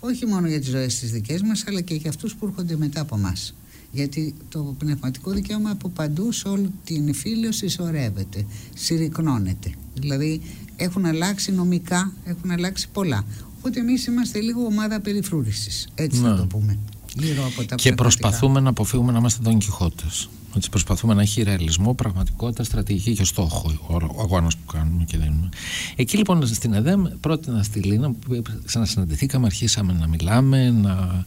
όχι 0.01 0.27
μόνο 0.27 0.49
για 0.49 0.59
τις 0.59 0.69
ζωές 0.69 0.99
τις 0.99 1.11
δικές 1.11 1.43
μας 1.43 1.65
αλλά 1.67 1.81
και 1.81 1.95
για 1.95 2.11
αυτούς 2.11 2.35
που 2.35 2.47
έρχονται 2.47 2.77
μετά 2.77 3.01
από 3.01 3.17
μας. 3.17 3.55
Γιατί 3.93 4.35
το 4.49 4.75
πνευματικό 4.79 5.31
δικαίωμα 5.31 5.71
από 5.71 5.89
παντού 5.89 6.33
σε 6.33 6.49
όλη 6.49 6.71
την 6.85 7.09
εφήλιο 7.09 7.53
συσσωρεύεται, 7.53 8.47
συρρυκνώνεται. 8.75 9.73
Δηλαδή 9.95 10.41
έχουν 10.77 11.07
αλλάξει 11.07 11.53
νομικά, 11.53 12.13
έχουν 12.25 12.51
αλλάξει 12.51 12.89
πολλά. 12.93 13.25
Οπότε 13.59 13.81
εμείς 13.81 14.07
είμαστε 14.07 14.41
λίγο 14.41 14.65
ομάδα 14.65 15.01
περιφρούρησης 15.01 15.89
έτσι 15.95 16.21
να 16.21 16.37
το 16.37 16.47
πούμε. 16.47 16.79
Γύρω 17.19 17.47
από 17.47 17.65
τα 17.65 17.75
και 17.75 17.93
προσπαθούμε 17.93 18.61
να 18.61 18.69
αποφύγουμε 18.69 19.13
να 19.13 19.19
είμαστε 19.19 19.43
τον 19.43 19.59
Κιχώτες 19.59 20.29
ότι 20.59 20.69
προσπαθούμε 20.69 21.15
να 21.15 21.23
έχει 21.23 21.43
ρεαλισμό, 21.43 21.95
πραγματικότητα, 21.95 22.65
στρατηγική 22.65 23.15
και 23.15 23.25
στόχο 23.25 23.73
ο 24.15 24.21
αγώνας 24.21 24.57
που 24.57 24.73
κάνουμε 24.73 25.05
και 25.05 25.19
δίνουμε. 25.19 25.49
Εκεί 25.97 26.17
λοιπόν 26.17 26.47
στην 26.47 26.73
ΕΔΕΜ 26.73 27.05
πρότεινα 27.21 27.63
στη 27.63 27.81
Λίνα 27.81 28.11
που 28.11 28.43
ξανασυναντηθήκαμε, 28.65 29.47
αρχίσαμε 29.47 29.93
να 29.93 30.07
μιλάμε, 30.07 30.71
να, 30.71 31.25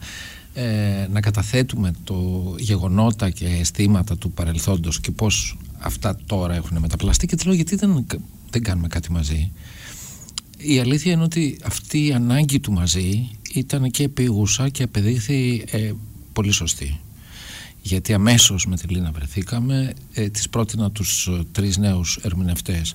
ε, 0.54 1.06
να 1.10 1.20
καταθέτουμε 1.20 1.92
το 2.04 2.44
γεγονότα 2.58 3.30
και 3.30 3.46
αισθήματα 3.46 4.16
του 4.16 4.30
παρελθόντος 4.30 5.00
και 5.00 5.10
πώς 5.10 5.56
αυτά 5.78 6.16
τώρα 6.26 6.54
έχουν 6.54 6.78
μεταπλαστεί 6.78 7.26
και 7.26 7.36
λέω 7.44 7.54
γιατί 7.54 7.76
δεν, 7.76 8.06
δεν 8.50 8.62
κάνουμε 8.62 8.88
κάτι 8.88 9.12
μαζί; 9.12 9.52
Η 10.56 10.78
αλήθεια 10.78 11.12
είναι 11.12 11.22
ότι 11.22 11.58
αυτή 11.64 12.06
η 12.06 12.12
ανάγκη 12.12 12.60
του 12.60 12.72
μαζί 12.72 13.30
ήταν 13.52 13.90
και 13.90 14.02
επίγουσα 14.02 14.68
και 14.68 14.82
απεδείχθη 14.82 15.64
ε, 15.70 15.92
πολύ 16.32 16.52
σωστή 16.52 17.00
γιατί 17.82 18.12
αμέσως 18.12 18.66
με 18.66 18.76
τη 18.76 18.86
Λίνα 18.86 19.10
βρεθήκαμε 19.12 19.94
ε, 20.12 20.28
της 20.28 20.48
πρότεινα 20.48 20.90
τους 20.90 21.26
ε, 21.26 21.44
τρεις 21.52 21.76
νέους 21.76 22.18
ερμηνευτές 22.22 22.94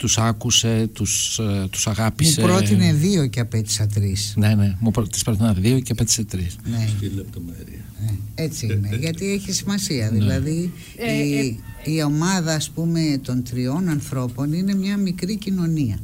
τους 0.00 0.18
άκουσε, 0.18 0.90
τους, 0.92 1.38
ε, 1.38 1.66
τους 1.70 1.86
αγάπησε 1.86 2.40
μου 2.40 2.46
πρότεινε 2.46 2.92
δύο 2.92 3.26
και 3.26 3.40
απέτησα 3.40 3.86
τρεις 3.86 4.34
ναι 4.36 4.54
ναι, 4.54 4.76
μου 4.80 4.90
πρό, 4.90 5.06
της 5.06 5.22
πρότεινα 5.22 5.52
δύο 5.52 5.80
και 5.80 5.92
απέτησε 5.92 6.24
τρεις 6.24 6.56
ναι. 6.70 6.88
ναι. 8.00 8.10
έτσι 8.34 8.66
είναι, 8.66 8.96
γιατί 9.00 9.32
έχει 9.32 9.52
σημασία 9.52 10.10
ναι. 10.10 10.18
δηλαδή 10.18 10.72
ε, 10.96 11.22
η, 11.22 11.58
ε, 11.84 11.90
η 11.92 12.02
ομάδα 12.02 12.54
ας 12.54 12.70
πούμε 12.70 13.20
των 13.22 13.42
τριών 13.42 13.88
ανθρώπων 13.88 14.52
είναι 14.52 14.74
μια 14.74 14.96
μικρή 14.96 15.36
κοινωνία 15.36 15.98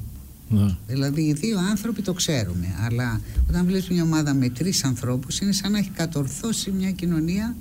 ναι. 0.49 0.77
Δηλαδή 0.87 1.23
οι 1.23 1.33
δύο 1.33 1.59
άνθρωποι 1.59 2.03
το 2.03 2.13
ξέρουμε 2.13 2.67
Αλλά 2.85 3.21
όταν 3.49 3.67
βλέπεις 3.67 3.89
μια 3.89 4.03
ομάδα 4.03 4.35
με 4.35 4.49
τρεις 4.49 4.85
ανθρώπους 4.85 5.39
Είναι 5.39 5.53
σαν 5.53 5.73
να 5.73 5.79
έχει 5.79 5.91
κατορθώσει 5.91 6.71
μια 6.71 6.91
κοινωνία 6.91 7.57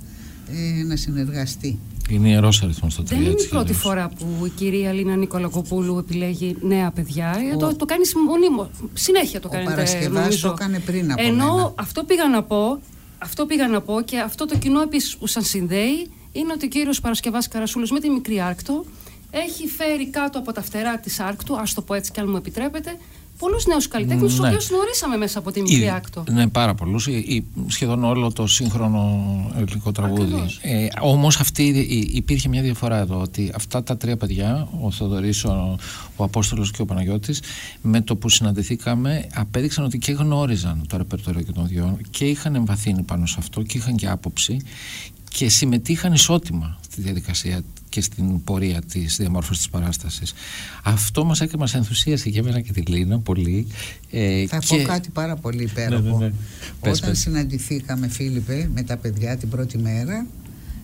ε, 0.50 0.82
να 0.82 0.96
συνεργαστεί. 0.96 1.78
Είναι 2.08 2.28
ιερός 2.28 2.62
αριθμός 2.62 2.92
στο 2.92 3.02
Δεν 3.02 3.20
είναι 3.20 3.42
η 3.42 3.46
πρώτη 3.48 3.72
φορά 3.72 4.08
που 4.08 4.46
η 4.46 4.48
κυρία 4.48 4.92
Λίνα 4.92 5.16
Νικολακοπούλου 5.16 5.98
επιλέγει 5.98 6.56
νέα 6.60 6.90
παιδιά. 6.90 7.36
Ε, 7.50 7.54
ο... 7.54 7.58
Το, 7.58 7.76
το 7.76 7.84
κάνει 7.84 8.02
μονίμω. 8.26 8.70
Συνέχεια 8.94 9.40
το 9.40 9.48
κάνει. 9.48 9.66
Ο 9.66 9.70
Παρασκευάς 9.70 10.40
το 10.40 10.48
έκανε 10.48 10.78
πριν 10.78 11.12
από 11.12 11.22
Ενώ 11.22 11.54
μένα. 11.54 11.72
αυτό 11.74 12.04
πήγα 12.04 12.28
να 12.28 12.42
πω, 12.42 12.80
αυτό 13.18 13.46
πήγα 13.46 13.68
να 13.68 13.80
πω 13.80 14.00
και 14.00 14.18
αυτό 14.18 14.46
το 14.46 14.58
κοινό 14.58 14.80
επίσης 14.80 15.16
που 15.16 15.26
σας 15.26 15.48
συνδέει 15.48 16.10
είναι 16.32 16.52
ότι 16.52 16.64
ο 16.64 16.68
κύριος 16.68 17.00
Παρασκευάς 17.00 17.48
Καρασούλος 17.48 17.90
με 17.90 18.00
τη 18.00 18.10
μικρή 18.10 18.40
Άρκτο 18.40 18.84
έχει 19.30 19.68
φέρει 19.68 20.10
κάτω 20.10 20.38
από 20.38 20.52
τα 20.52 20.62
φτερά 20.62 20.98
της 20.98 21.20
Άρκτου, 21.20 21.56
ας 21.58 21.74
το 21.74 21.82
πω 21.82 21.94
έτσι 21.94 22.10
και 22.10 22.20
αν 22.20 22.28
μου 22.30 22.36
επιτρέπετε, 22.36 22.96
πολλούς 23.38 23.66
νέους 23.66 23.88
καλλιτέχνες, 23.88 24.32
ναι. 24.32 24.38
του 24.38 24.44
οποίους 24.46 24.68
γνωρίσαμε 24.68 25.16
μέσα 25.16 25.38
από 25.38 25.50
τη 25.50 25.62
μικρή 25.62 25.90
άκτο. 25.90 26.24
Ναι, 26.30 26.48
πάρα 26.48 26.74
πολλούς. 26.74 27.08
Σχεδόν 27.66 28.04
όλο 28.04 28.32
το 28.32 28.46
σύγχρονο 28.46 29.26
ελληνικό 29.56 29.92
τραγούδι. 29.92 30.58
Ε, 30.60 30.86
Όμως 31.00 31.40
υπήρχε 32.12 32.48
μια 32.48 32.62
διαφορά 32.62 32.96
εδώ, 32.96 33.20
ότι 33.20 33.50
αυτά 33.54 33.82
τα 33.82 33.96
τρία 33.96 34.16
παιδιά, 34.16 34.68
ο 34.80 34.90
Θοδωρής, 34.90 35.44
ο, 35.44 35.76
ο 36.16 36.24
Απόστολος 36.24 36.70
και 36.70 36.82
ο 36.82 36.84
Παναγιώτης, 36.84 37.42
με 37.82 38.00
το 38.00 38.16
που 38.16 38.28
συναντηθήκαμε, 38.28 39.26
απέδειξαν 39.34 39.84
ότι 39.84 39.98
και 39.98 40.12
γνώριζαν 40.12 40.84
το 40.88 40.96
ρεπερτόριο 40.96 41.42
και 41.42 41.52
των 41.52 41.66
δυο 41.66 41.98
και 42.10 42.24
είχαν 42.24 42.54
εμβαθύνει 42.54 43.02
πάνω 43.02 43.26
σε 43.26 43.36
αυτό 43.38 43.62
και 43.62 43.78
είχαν 43.78 43.96
και 43.96 44.08
άποψη 44.08 44.60
και 45.28 45.48
συμμετείχαν 45.48 46.12
ισότιμα 46.12 46.78
στη 46.90 47.00
διαδικασία 47.00 47.62
και 47.96 48.02
στην 48.02 48.44
πορεία 48.44 48.82
της 48.92 49.16
διαμόρφωσης 49.16 49.62
της 49.62 49.70
παράστασης. 49.70 50.34
Αυτό 50.82 51.24
μας 51.24 51.40
έκανε 51.40 51.56
μας 51.58 51.74
ενθουσίασε 51.74 52.30
και 52.30 52.38
εμένα 52.38 52.60
και 52.60 52.72
τη 52.72 52.80
Λίνα 52.80 53.18
πολύ. 53.18 53.66
Ε, 54.10 54.46
Θα 54.46 54.58
και... 54.58 54.76
πω 54.76 54.82
κάτι 54.82 55.10
πάρα 55.10 55.36
πολύ 55.36 55.62
υπέροχο. 55.62 56.18
Ναι, 56.18 56.24
ναι, 56.24 56.24
ναι. 56.26 56.90
Όταν 56.90 57.08
πες, 57.10 57.18
συναντηθήκαμε 57.18 58.08
Φίλιππε 58.08 58.70
με 58.74 58.82
τα 58.82 58.96
παιδιά 58.96 59.36
την 59.36 59.48
πρώτη 59.48 59.78
μέρα 59.78 60.26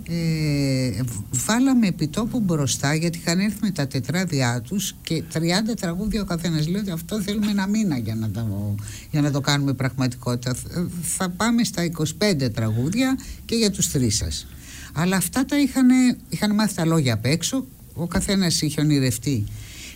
ε, 0.08 1.02
βάλαμε 1.30 1.86
επιτόπου 1.86 2.40
μπροστά 2.40 2.94
γιατί 2.94 3.18
είχαν 3.18 3.38
έρθει 3.38 3.58
με 3.60 3.70
τα 3.70 3.86
τετράδια 3.86 4.62
τους 4.68 4.94
και 5.02 5.22
30 5.32 5.38
τραγούδια 5.80 6.20
ο 6.20 6.24
καθένας 6.24 6.68
λέει 6.68 6.80
ότι 6.80 6.90
αυτό 6.90 7.20
θέλουμε 7.20 7.50
ένα 7.50 7.66
μήνα 7.66 7.98
για 7.98 8.14
να, 8.14 8.30
το, 8.30 8.74
για 9.10 9.20
να 9.20 9.30
το 9.30 9.40
κάνουμε 9.40 9.72
πραγματικότητα 9.72 10.56
θα 11.02 11.28
πάμε 11.28 11.64
στα 11.64 11.82
25 12.18 12.52
τραγούδια 12.54 13.18
και 13.44 13.54
για 13.54 13.70
τους 13.70 13.90
τρεις 13.90 14.16
σας 14.16 14.46
αλλά 14.92 15.16
αυτά 15.16 15.44
τα 15.44 15.60
είχαν, 15.60 15.88
είχαν 16.28 16.54
μάθει 16.54 16.74
τα 16.74 16.84
λόγια 16.84 17.14
απ' 17.14 17.24
έξω, 17.24 17.66
ο 17.94 18.06
καθένας 18.06 18.60
είχε 18.60 18.80
ονειρευτεί. 18.80 19.46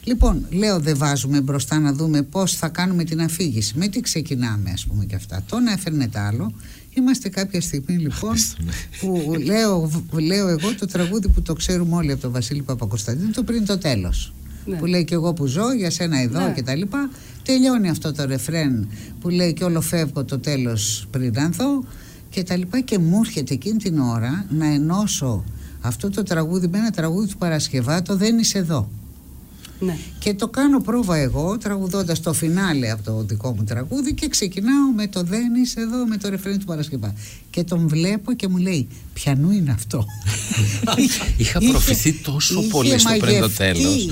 Λοιπόν, 0.05 0.47
λέω 0.51 0.81
δεν 0.81 0.97
βάζουμε 0.97 1.41
μπροστά 1.41 1.79
να 1.79 1.93
δούμε 1.93 2.23
πώς 2.23 2.55
θα 2.55 2.69
κάνουμε 2.69 3.05
την 3.05 3.21
αφήγηση. 3.21 3.73
Με 3.77 3.89
τι 3.89 4.01
ξεκινάμε 4.01 4.71
ας 4.71 4.87
πούμε 4.87 5.05
και 5.05 5.15
αυτά. 5.15 5.43
Το 5.49 5.59
να 5.61 5.73
έφερνε 5.73 6.09
τ' 6.09 6.17
άλλο. 6.17 6.53
Είμαστε 6.95 7.29
κάποια 7.29 7.61
στιγμή 7.61 7.97
λοιπόν 7.97 8.35
ναι. 8.65 8.73
που 9.01 9.37
λέω, 9.45 9.91
λέω 10.13 10.49
εγώ 10.49 10.75
το 10.75 10.87
τραγούδι 10.87 11.29
που 11.29 11.43
το 11.43 11.53
ξέρουμε 11.53 11.97
όλοι 11.97 12.13
από 12.13 12.21
τον 12.21 12.33
Βασίλη 12.33 12.63
Παπακοσταντίνου 12.63 13.31
το 13.31 13.43
πριν 13.43 13.67
το 13.67 13.79
τέλος. 13.79 14.33
Ναι. 14.67 14.77
Που 14.77 14.87
λέει 14.87 15.05
και 15.05 15.15
εγώ 15.15 15.33
που 15.33 15.47
ζω, 15.47 15.73
για 15.73 15.91
σένα 15.91 16.21
εδώ 16.21 16.41
ναι. 16.41 16.53
και 16.53 16.63
τα 16.63 16.75
λοιπά. 16.75 17.11
Τελειώνει 17.43 17.89
αυτό 17.89 18.13
το 18.13 18.25
ρεφρέν 18.25 18.89
που 19.21 19.29
λέει 19.29 19.53
και 19.53 19.65
όλο 19.65 19.81
φεύγω 19.81 20.25
το 20.25 20.39
τέλος 20.39 21.07
πριν 21.11 21.39
ανθώ 21.39 21.85
και 22.37 22.43
τα 22.43 22.57
λοιπά 22.57 22.81
και 22.81 22.99
μου 22.99 23.21
έρχεται 23.25 23.55
εκείνη 23.55 23.79
την 23.79 23.99
ώρα 23.99 24.47
να 24.49 24.67
ενώσω 24.67 25.45
αυτό 25.81 26.11
το 26.11 26.23
τραγούδι 26.23 26.69
με 26.69 26.79
ένα 26.79 26.91
τραγούδι 26.91 27.29
του 27.29 27.37
Παρασκευάτο 27.37 28.17
«Δεν 28.17 28.39
είσαι 28.39 28.59
εδώ». 28.59 28.89
Ναι. 29.79 29.97
Και 30.19 30.35
το 30.35 30.49
κάνω 30.49 30.81
πρόβα 30.81 31.17
εγώ 31.17 31.59
τραγουδώντας 31.59 32.21
το 32.21 32.33
φινάλε 32.33 32.91
από 32.91 33.03
το 33.03 33.23
δικό 33.23 33.55
μου 33.55 33.65
τραγούδι 33.65 34.15
και 34.15 34.29
ξεκινάω 34.29 34.91
με 34.97 35.07
το 35.07 35.23
«Δεν 35.23 35.55
είσαι 35.55 35.81
εδώ» 35.81 36.07
με 36.07 36.17
το 36.17 36.29
ρεφρέν 36.29 36.59
του 36.59 36.65
Παρασκευά. 36.65 37.15
Και 37.51 37.65
τον 37.65 37.89
βλέπω 37.89 38.33
και 38.33 38.49
μου 38.49 38.57
λέει 38.57 38.89
«Πιανού 39.15 39.51
είναι 39.51 39.71
αυτό». 39.71 40.05
Είχα 41.37 41.59
προφηθεί 41.71 42.13
τόσο 42.13 42.63
πολύ 42.63 42.99
στο 42.99 43.17
πριν 43.19 43.41
το 43.41 43.51
τέλος. 43.51 44.07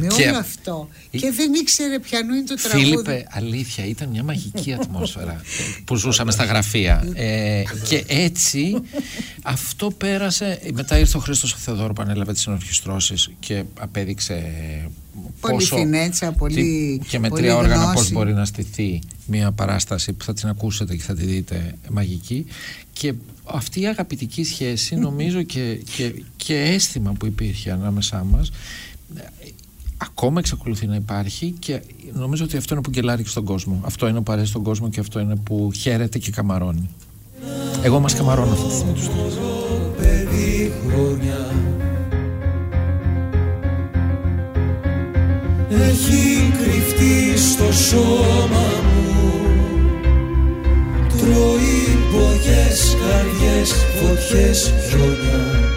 Με 0.00 0.06
και... 0.06 0.28
όλο 0.28 0.38
αυτό. 0.38 0.88
Και 1.10 1.30
δεν 1.30 1.54
ήξερε 1.54 1.98
ποιανού 1.98 2.34
είναι 2.34 2.44
το 2.44 2.54
τραγούδι. 2.54 2.90
Φίλιππε, 2.90 3.26
αλήθεια, 3.30 3.86
ήταν 3.86 4.08
μια 4.08 4.22
μαγική 4.22 4.72
ατμόσφαιρα 4.72 5.40
που 5.84 5.96
ζούσαμε 5.96 6.30
στα 6.30 6.44
γραφεία. 6.44 7.08
Ε, 7.14 7.62
και 7.88 8.04
έτσι 8.06 8.82
αυτό 9.42 9.90
πέρασε. 9.90 10.60
Μετά 10.72 10.98
ήρθε 10.98 11.16
ο 11.16 11.20
Χρήστος 11.20 11.54
Θεοδόρου 11.58 11.92
που 11.92 12.02
ανέλαβε 12.02 12.32
τις 12.32 12.46
ενορχιστρώσεις 12.46 13.30
και 13.40 13.64
απέδειξε 13.78 14.42
πολύ 15.40 15.54
πόσο, 15.54 15.76
φινέτσα, 15.76 16.32
πολύ 16.32 17.00
και 17.08 17.18
με 17.18 17.30
τρία 17.30 17.56
όργανα 17.56 17.92
πώς 17.92 18.12
μπορεί 18.12 18.32
να 18.32 18.44
στηθεί 18.44 19.00
μια 19.26 19.52
παράσταση 19.52 20.12
που 20.12 20.24
θα 20.24 20.32
την 20.32 20.48
ακούσετε 20.48 20.96
και 20.96 21.02
θα 21.02 21.14
τη 21.14 21.24
δείτε 21.24 21.74
μαγική 21.90 22.46
και 22.92 23.14
αυτή 23.44 23.80
η 23.80 23.86
αγαπητική 23.86 24.44
σχέση 24.44 24.94
νομίζω 25.08 25.42
και, 25.42 25.80
και, 25.96 26.22
και 26.36 26.54
αίσθημα 26.54 27.12
που 27.12 27.26
υπήρχε 27.26 27.70
ανάμεσά 27.70 28.24
μας 28.24 28.50
ακόμα 29.98 30.38
εξακολουθεί 30.38 30.86
να 30.86 30.94
υπάρχει 30.94 31.54
και 31.58 31.82
νομίζω 32.12 32.44
ότι 32.44 32.56
αυτό 32.56 32.74
είναι 32.74 32.82
που 32.82 32.90
γκελάρει 32.90 33.24
στον 33.24 33.44
κόσμο. 33.44 33.80
Αυτό 33.84 34.08
είναι 34.08 34.20
που 34.20 34.32
αρέσει 34.32 34.48
στον 34.48 34.62
κόσμο 34.62 34.88
και 34.88 35.00
αυτό 35.00 35.20
είναι 35.20 35.36
που 35.36 35.70
χαίρεται 35.74 36.18
και 36.18 36.30
καμαρώνει. 36.30 36.88
Εγώ 37.82 38.00
μας 38.00 38.14
καμαρώνω 38.14 38.52
αυτή 38.52 38.66
τη 38.68 38.74
στιγμή 38.74 38.92
έχει 45.70 46.52
κρυφτεί 46.58 47.38
στο 47.38 47.72
σώμα 47.72 48.68
μου. 48.82 49.42
Τρώει 51.08 51.98
καριέ, 52.12 52.96
καρδιές, 53.00 53.72
φωτιές, 53.72 54.72
χιονιά 54.88 55.67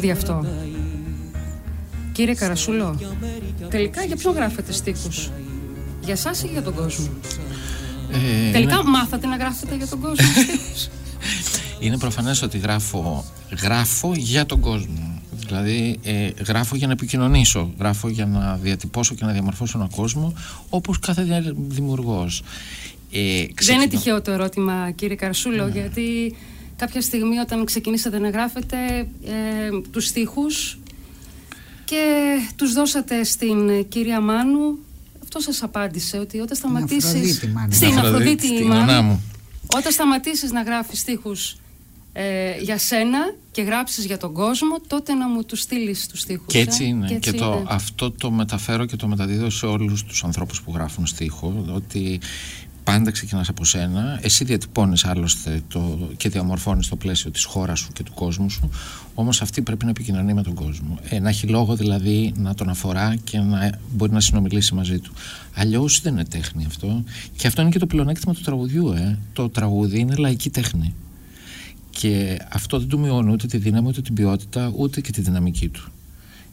τραγούδι 0.00 0.10
αυτό 0.10 0.46
Κύριε 2.12 2.34
Καρασούλο 2.34 2.98
Τελικά 3.68 4.04
για 4.04 4.16
ποιον 4.16 4.34
γράφετε 4.34 4.72
στίχους; 4.72 5.30
Για 6.04 6.16
σας 6.16 6.42
ή 6.42 6.46
για 6.46 6.62
τον 6.62 6.74
κόσμο; 6.74 7.08
Ε, 8.48 8.50
Τελικά 8.52 8.74
είναι, 8.74 8.90
μάθατε 8.90 9.26
να 9.26 9.36
γράφετε 9.36 9.74
για 9.76 9.86
τον 9.86 10.00
κόσμο 10.00 10.26
στίχους; 10.30 10.88
Είναι 11.80 11.98
προφανές 11.98 12.42
ότι 12.42 12.58
γράφω, 12.58 13.24
γράφω 13.62 14.12
για 14.16 14.46
τον 14.46 14.60
κόσμο. 14.60 15.20
Δηλαδή 15.46 15.98
ε, 16.02 16.30
γράφω 16.46 16.76
για 16.76 16.86
να 16.86 16.92
επικοινωνήσω, 16.92 17.70
γράφω 17.78 18.08
για 18.08 18.26
να 18.26 18.58
διατυπώσω 18.62 19.14
και 19.14 19.24
να 19.24 19.32
διαμορφώσω 19.32 19.78
έναν 19.78 19.90
κόσμο 19.90 20.32
όπως 20.68 20.98
κάθε 20.98 21.22
δια- 21.22 21.54
δημιουργός. 21.56 22.42
Ε, 23.12 23.18
Δεν 23.20 23.32
είναι 23.34 23.48
ξεκινώ- 23.54 23.88
τυχαίο 23.90 24.22
το 24.22 24.30
ερώτημα 24.30 24.90
κύριε 24.90 25.16
Καρασούλο 25.16 25.68
Γιατί 25.68 26.36
κάποια 26.82 27.00
στιγμή 27.00 27.38
όταν 27.38 27.64
ξεκινήσατε 27.64 28.18
να 28.18 28.30
γράφετε 28.30 28.76
ε, 29.24 29.80
Τους 29.90 30.06
στίχους 30.06 30.78
Και 31.84 32.04
τους 32.56 32.72
δώσατε 32.72 33.24
στην 33.24 33.88
κυρία 33.88 34.20
Μάνου 34.20 34.78
Αυτό 35.22 35.40
σας 35.40 35.62
απάντησε 35.62 36.18
ότι 36.18 36.38
όταν 36.38 36.56
σταματήσεις 36.56 37.06
Αφροδίτη, 37.06 37.46
Μάνου. 37.46 37.72
Στην 37.72 37.88
Αφροδίτη, 37.88 38.06
Αφροδίτη 38.06 38.46
στην 38.46 38.66
Μάνου, 38.66 38.80
νονά 38.80 39.02
μου. 39.02 39.22
Όταν 39.76 39.92
σταματήσεις 39.92 40.52
να 40.52 40.62
γράφεις 40.62 40.98
στίχους 40.98 41.56
ε, 42.12 42.60
για 42.60 42.78
σένα 42.78 43.34
και 43.50 43.62
γράψεις 43.62 44.04
για 44.04 44.18
τον 44.18 44.32
κόσμο, 44.32 44.80
τότε 44.86 45.14
να 45.14 45.28
μου 45.28 45.44
τους 45.44 45.60
στείλεις 45.60 46.06
τους 46.06 46.20
στίχους. 46.20 46.46
Και 46.46 46.58
έτσι 46.58 46.84
ε. 46.84 46.86
είναι. 46.86 47.06
Και, 47.06 47.14
έτσι 47.14 47.32
το, 47.32 47.44
είναι. 47.44 47.64
αυτό 47.68 48.10
το 48.10 48.30
μεταφέρω 48.30 48.84
και 48.86 48.96
το 48.96 49.06
μεταδίδω 49.06 49.50
σε 49.50 49.66
όλους 49.66 50.04
τους 50.04 50.24
ανθρώπους 50.24 50.62
που 50.62 50.72
γράφουν 50.74 51.06
στίχο 51.06 51.64
ότι 51.74 52.20
πάντα 52.92 53.10
ξεκινάς 53.10 53.48
από 53.48 53.64
σένα. 53.64 54.18
Εσύ 54.22 54.44
διατυπώνεις 54.44 55.04
άλλωστε 55.04 55.62
το, 55.68 56.08
και 56.16 56.28
διαμορφώνεις 56.28 56.88
το 56.88 56.96
πλαίσιο 56.96 57.30
της 57.30 57.44
χώρας 57.44 57.78
σου 57.78 57.92
και 57.92 58.02
του 58.02 58.12
κόσμου 58.14 58.50
σου. 58.50 58.70
Όμως 59.14 59.42
αυτή 59.42 59.62
πρέπει 59.62 59.84
να 59.84 59.90
επικοινωνεί 59.90 60.34
με 60.34 60.42
τον 60.42 60.54
κόσμο. 60.54 60.98
Ε, 61.02 61.18
να 61.18 61.28
έχει 61.28 61.46
λόγο 61.46 61.76
δηλαδή 61.76 62.32
να 62.36 62.54
τον 62.54 62.68
αφορά 62.68 63.16
και 63.24 63.38
να 63.38 63.78
μπορεί 63.90 64.12
να 64.12 64.20
συνομιλήσει 64.20 64.74
μαζί 64.74 64.98
του. 64.98 65.12
Αλλιώς 65.54 66.00
δεν 66.00 66.12
είναι 66.12 66.24
τέχνη 66.24 66.64
αυτό. 66.66 67.04
Και 67.36 67.46
αυτό 67.46 67.60
είναι 67.60 67.70
και 67.70 67.78
το 67.78 67.86
πλεονέκτημα 67.86 68.34
του 68.34 68.40
τραγουδιού 68.40 68.92
ε. 68.92 69.18
το 69.32 69.48
τραγούδι 69.48 69.98
είναι 69.98 70.14
λαϊκή 70.16 70.50
τέχνη. 70.50 70.94
Και 71.90 72.38
αυτό 72.52 72.78
δεν 72.78 72.88
του 72.88 72.98
μειώνει 72.98 73.32
ούτε 73.32 73.46
τη 73.46 73.58
δύναμη, 73.58 73.88
ούτε 73.88 74.02
την 74.02 74.14
ποιότητα, 74.14 74.72
ούτε 74.76 75.00
και 75.00 75.12
τη 75.12 75.20
δυναμική 75.20 75.68
του. 75.68 75.92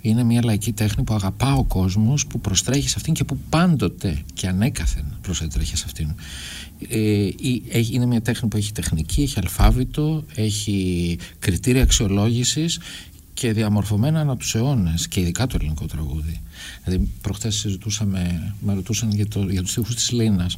Είναι 0.02 0.24
μια 0.24 0.44
λαϊκή 0.44 0.72
τέχνη 0.74 1.04
που 1.04 1.14
αγαπά 1.14 1.54
ο 1.54 1.64
κόσμο, 1.64 2.14
που 2.30 2.40
προστρέχει 2.40 2.90
σε 2.90 2.94
αυτήν 2.98 3.14
και 3.14 3.24
που 3.24 3.38
πάντοτε 3.50 4.22
και 4.34 4.48
ανέκαθεν 4.48 5.06
προστρέχει 5.22 5.78
σε 5.78 5.84
αυτήν. 5.86 6.14
Ε, 6.90 7.00
η- 7.24 7.64
έχει- 7.70 7.94
είναι 7.94 8.06
μια 8.06 8.22
τέχνη 8.22 8.50
που 8.50 8.58
έχει 8.58 8.72
τεχνική, 8.72 9.22
έχει 9.22 9.40
αλφάβητο, 9.40 10.24
έχει 10.36 11.18
κριτήρια 11.40 11.82
αξιολόγησης 11.84 12.80
και 13.34 13.54
διαμορφωμένα 13.54 14.20
ανά 14.20 14.38
τους 14.38 14.56
αιώνες 14.56 15.08
και 15.08 15.20
ειδικά 15.20 15.48
το 15.48 15.58
ελληνικό 15.60 15.86
τραγούδι. 15.86 16.42
Δηλαδή 16.84 17.08
προχθές 17.22 17.56
συζητούσαμε, 17.56 18.54
με 18.60 18.74
ρωτούσαν 18.74 19.12
για, 19.12 19.28
το, 19.28 19.50
για 19.50 19.62
τους 19.62 19.72
στίχους 19.72 19.96
της 19.96 20.12
Λίνας 20.12 20.58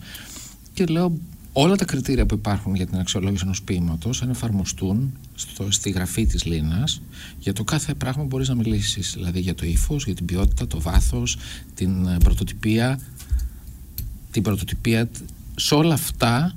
και 0.73 0.85
λέω 0.85 1.17
όλα 1.53 1.75
τα 1.75 1.85
κριτήρια 1.85 2.25
που 2.25 2.35
υπάρχουν 2.35 2.75
για 2.75 2.85
την 2.87 2.99
αξιολόγηση 2.99 3.43
ενός 3.45 3.61
ποίηματος 3.61 4.21
αν 4.21 4.29
εφαρμοστούν 4.29 5.17
στο, 5.35 5.71
στη 5.71 5.89
γραφή 5.89 6.25
της 6.25 6.45
Λίνας 6.45 7.01
για 7.39 7.53
το 7.53 7.63
κάθε 7.63 7.93
πράγμα 7.93 8.23
μπορείς 8.23 8.47
να 8.47 8.55
μιλήσεις. 8.55 9.13
Δηλαδή 9.13 9.39
για 9.39 9.55
το 9.55 9.65
ύφος, 9.65 10.05
για 10.05 10.15
την 10.15 10.25
ποιότητα, 10.25 10.67
το 10.67 10.81
βάθος 10.81 11.37
την 11.73 12.07
ε, 12.07 12.17
πρωτοτυπία 12.23 12.99
την 14.31 14.43
πρωτοτυπία 14.43 15.07
τ- 15.07 15.17
σε 15.55 15.75
όλα 15.75 15.93
αυτά 15.93 16.55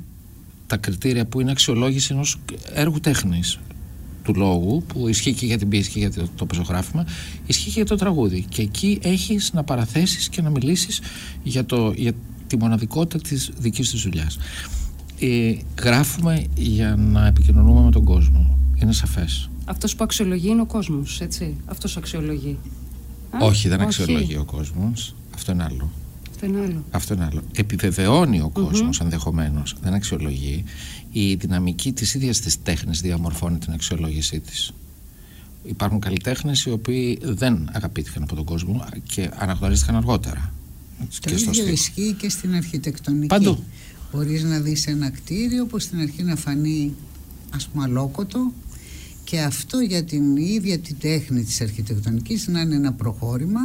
τα 0.66 0.76
κριτήρια 0.76 1.26
που 1.26 1.40
είναι 1.40 1.50
αξιολόγηση 1.50 2.12
ενός 2.12 2.38
έργου 2.72 3.00
τέχνης 3.00 3.58
του 4.22 4.34
λόγου 4.34 4.82
που 4.82 5.08
ισχύει 5.08 5.32
και 5.34 5.46
για 5.46 5.58
την 5.58 5.68
πίεση 5.68 5.90
και 5.90 5.98
για 5.98 6.12
το, 6.12 6.28
το 6.36 6.46
πεζογράφημα 6.46 7.06
ισχύει 7.46 7.64
και 7.64 7.70
για 7.70 7.84
το 7.84 7.96
τραγούδι. 7.96 8.44
Και 8.48 8.62
εκεί 8.62 8.98
έχεις 9.02 9.52
να 9.52 9.64
παραθέσεις 9.64 10.28
και 10.28 10.42
να 10.42 10.50
μιλήσεις 10.50 11.00
για, 11.42 11.64
το, 11.64 11.92
για 11.96 12.12
τη 12.46 12.56
μοναδικότητα 12.56 13.28
της 13.28 13.50
δικής 13.58 13.90
της 13.90 14.02
δουλειάς 14.02 14.38
ε, 15.24 15.56
γράφουμε 15.82 16.46
για 16.54 16.96
να 16.96 17.26
επικοινωνούμε 17.26 17.80
με 17.80 17.90
τον 17.90 18.04
κόσμο 18.04 18.58
είναι 18.82 18.92
σαφές 18.92 19.48
Αυτός 19.64 19.96
που 19.96 20.04
αξιολογεί 20.04 20.48
είναι 20.48 20.60
ο 20.60 20.66
κόσμος, 20.66 21.20
έτσι. 21.20 21.56
Αυτός 21.66 21.96
αξιολογεί. 21.96 22.58
Α, 23.30 23.38
όχι 23.40 23.68
δεν 23.68 23.80
αξιολογεί 23.80 24.36
ο 24.36 24.44
κόσμος 24.44 25.14
αυτό 25.34 25.52
είναι 25.52 25.62
άλλο 25.62 25.90
Αυτό 26.30 26.46
είναι 26.46 26.60
άλλο. 26.60 26.84
Αυτό 26.90 27.14
είναι 27.14 27.24
άλλο. 27.24 27.42
Επιβεβαιώνει 27.54 28.40
ο 28.40 28.48
κόσμος 28.48 29.00
ενδεχομένως, 29.00 29.76
δεν 29.82 29.94
αξιολογεί. 29.94 30.64
Η 31.12 31.34
δυναμική 31.34 31.92
της 31.92 32.14
ίδιας 32.14 32.40
της 32.40 32.62
τέχνης 32.62 33.00
διαμορφώνει 33.00 33.58
την 33.58 33.72
αξιολόγησή 33.72 34.40
της. 34.40 34.72
Υπάρχουν 35.64 36.00
καλλιτέχνες 36.00 36.64
οι 36.64 36.70
οποίοι 36.70 37.18
δεν 37.22 37.70
αγαπήθηκαν 37.72 38.22
από 38.22 38.34
τον 38.34 38.44
κόσμο 38.44 38.84
και 39.06 39.30
αναγνωρίστηκαν 39.36 39.96
αργότερα. 39.96 40.52
Το 40.98 41.06
και 41.30 41.36
στο 41.36 41.50
ίδιο 41.50 41.52
στίχο. 41.52 41.68
ισχύει 41.68 42.16
και 42.18 42.28
στην 42.28 42.54
αρχιτεκτονική. 42.54 43.26
Παντού. 43.26 43.58
Μπορείς 44.14 44.42
να 44.42 44.58
δεις 44.60 44.86
ένα 44.86 45.10
κτίριο 45.10 45.66
που 45.66 45.78
στην 45.78 45.98
αρχή 46.00 46.22
να 46.22 46.36
φανεί 46.36 46.94
ας 47.54 47.66
πούμε 47.68 47.84
αλόκοτο 47.84 48.52
και 49.24 49.40
αυτό 49.40 49.78
για 49.80 50.04
την 50.04 50.36
ίδια 50.36 50.78
την 50.78 50.96
τέχνη 50.98 51.44
της 51.44 51.60
αρχιτεκτονικής 51.60 52.48
να 52.48 52.60
είναι 52.60 52.74
ένα 52.74 52.92
προχώρημα 52.92 53.60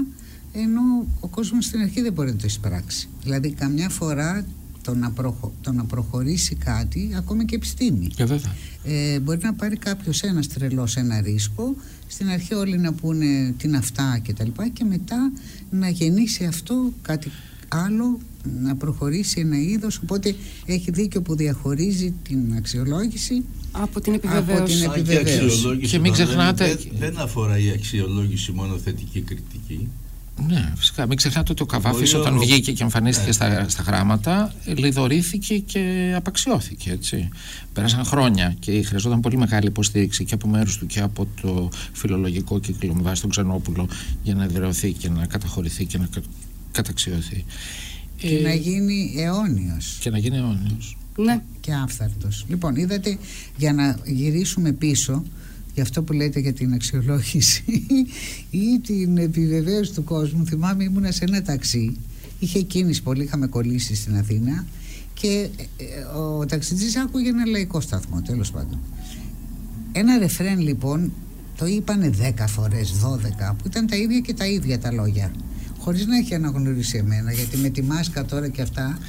ενώ 0.54 0.82
ο 1.20 1.28
κόσμος 1.28 1.66
στην 1.66 1.80
αρχή 1.82 2.02
δεν 2.02 2.14
μπορεί 2.14 2.32
να 2.32 2.36
το 2.36 2.44
εισπράξει. 2.46 3.08
Δηλαδή 3.24 3.52
καμιά 3.52 3.90
φορά 3.90 4.46
το 4.82 4.96
να, 4.96 5.12
προχω- 5.12 5.52
το 5.62 5.72
να 5.72 5.84
προχωρήσει 5.86 6.56
κάτι, 6.56 7.14
ακόμα 7.18 7.44
και 7.46 7.56
επιστήμη. 7.56 8.08
Και 8.08 8.26
βέβαια. 8.26 8.56
Ε, 8.84 9.20
μπορεί 9.20 9.40
να 9.44 9.54
πάρει 9.54 9.78
κάποιος 9.78 10.22
ένας 10.22 10.48
τρελός 10.48 10.96
ένα 10.96 11.22
ρίσκο. 11.22 11.76
Στην 12.08 12.30
αρχή 12.30 12.54
όλοι 12.54 12.78
να 12.78 12.94
πούνε 12.94 13.54
τι 13.58 13.68
είναι 13.68 13.78
αυτά 13.78 14.20
και 14.24 14.34
τα 14.34 14.44
λοιπά 14.44 14.68
και 14.68 14.84
μετά 14.84 15.32
να 15.70 15.90
γεννήσει 15.90 16.46
αυτό 16.46 16.94
κάτι 17.02 17.32
άλλο, 17.68 18.20
να 18.62 18.76
προχωρήσει 18.76 19.40
ένα 19.40 19.58
είδος. 19.62 19.98
Οπότε 20.04 20.36
έχει 20.66 20.92
δίκιο 20.92 21.22
που 21.22 21.36
διαχωρίζει 21.36 22.14
την 22.24 22.54
αξιολόγηση 22.58 23.44
Από 23.72 24.02
την 24.02 24.14
Από 24.14 24.28
επιβεβαίωση. 24.28 24.76
την 24.80 24.86
Αν 24.90 24.94
και 24.94 25.00
επιβεβαίωση. 25.00 25.44
αξιολόγηση 25.46 25.92
Και 25.92 26.00
μην 26.00 26.14
δεν- 26.14 26.26
ξεχνάτε- 26.26 26.80
Δεν, 26.80 26.92
δεν 27.00 27.20
αφορά 27.20 27.58
η 27.60 27.70
αξιολόγηση 27.70 28.52
μόνο 28.52 28.78
θετική 28.78 29.22
κριτική. 29.22 29.88
Ναι, 30.48 30.74
φυσικά. 30.78 31.08
Μην 31.08 31.18
ξεχνάτε 31.18 31.52
ότι 31.52 31.62
ο 31.62 31.66
Καβάφης 31.66 32.12
Μπορεί 32.12 32.24
ο- 32.24 32.28
όταν 32.28 32.40
βγήκε 32.40 32.72
και 32.72 32.84
εμφανίστηκε 32.84 33.28
Ναι. 33.28 33.34
στα, 33.34 33.70
στα 33.70 33.84
γράμματα 33.84 34.54
λιδωρήθηκε 34.66 35.58
και 35.58 36.14
απαξιώθηκε. 36.16 36.92
Έτσι. 36.92 37.30
Πέρασαν 37.74 38.06
χρόνια 38.06 38.56
και 38.60 38.82
χρειαζόταν 38.84 39.20
πολύ 39.20 39.38
μεγάλη 39.38 39.68
υποστήριξη 39.68 40.24
και 40.26 40.34
από 40.34 40.48
μέρους 40.48 40.78
του 40.78 40.86
και 40.86 41.00
από 41.00 41.28
το 41.42 41.70
φιλολογικό 41.94 42.60
κύκλο 42.60 42.94
με 42.94 43.02
βάση 43.02 43.22
τον 43.22 43.30
Ξενόπουλο 43.30 43.88
για 44.24 44.36
να 44.36 44.44
εδραιωθεί 44.44 44.92
και 44.94 45.10
να 45.10 45.26
καταχωρηθεί 45.26 45.86
και 45.86 45.98
να 45.98 46.06
κα- 46.14 46.22
καταξιωθεί. 46.72 47.46
Και 48.20 48.28
Ε, 48.38 48.42
να 48.42 48.54
γίνει 48.54 49.14
αιώνιος. 49.18 49.98
και 50.02 50.10
να 50.10 50.18
γίνει 50.18 50.38
αιώνιος. 50.38 50.98
Ναι. 51.18 51.42
Και 51.60 51.74
άφθαρτος. 51.74 52.46
Λοιπόν, 52.50 52.76
είδατε, 52.76 53.18
για 53.58 53.74
να 53.74 54.00
γυρίσουμε 54.06 54.72
πίσω, 54.72 55.24
για 55.74 55.84
αυτό 55.84 56.04
που 56.04 56.14
λέτε 56.14 56.40
για 56.40 56.54
την 56.54 56.74
αξιολόγηση 56.74 57.64
ή 58.50 58.80
την 58.84 59.18
επιβεβαίωση 59.18 59.94
του 59.94 60.04
κόσμου, 60.04 60.46
θυμάμαι 60.46 60.84
ήμουνα 60.84 61.12
σε 61.12 61.26
ένα 61.26 61.42
ταξί, 61.42 61.96
είχε 62.40 62.62
κίνηση 62.62 63.04
πολύ, 63.04 63.24
είχαμε 63.24 63.48
κολλήσει 63.48 63.96
στην 63.96 64.18
Αθήνα 64.18 64.66
και 65.14 65.50
ε, 65.78 66.18
ο 66.18 66.46
ταξιτζής 66.46 66.96
άκουγε 66.98 67.30
ένα 67.30 67.46
λαϊκό 67.46 67.82
σταθμό, 67.82 68.22
τέλος 68.22 68.52
πάντων. 68.52 68.80
Ένα 69.92 70.18
ρεφρέν 70.18 70.60
λοιπόν 70.60 71.12
το 71.58 71.66
είπανε 71.66 72.12
10 72.40 72.44
φορές, 72.48 72.94
12 73.04 73.56
που 73.58 73.64
ήταν 73.66 73.88
τα 73.88 73.96
ίδια 73.96 74.20
και 74.20 74.34
τα 74.34 74.48
ίδια 74.48 74.80
τα 74.80 74.92
λόγια 74.92 75.32
χωρίς 75.90 76.06
να 76.06 76.18
έχει 76.18 76.36
αναγνωρίσει 76.36 76.98
εμένα 76.98 77.32
γιατί 77.32 77.58
με 77.58 77.70
τη 77.70 77.84
μάσκα 77.84 78.26
τώρα 78.26 78.48
και 78.48 78.62
αυτά 78.62 79.00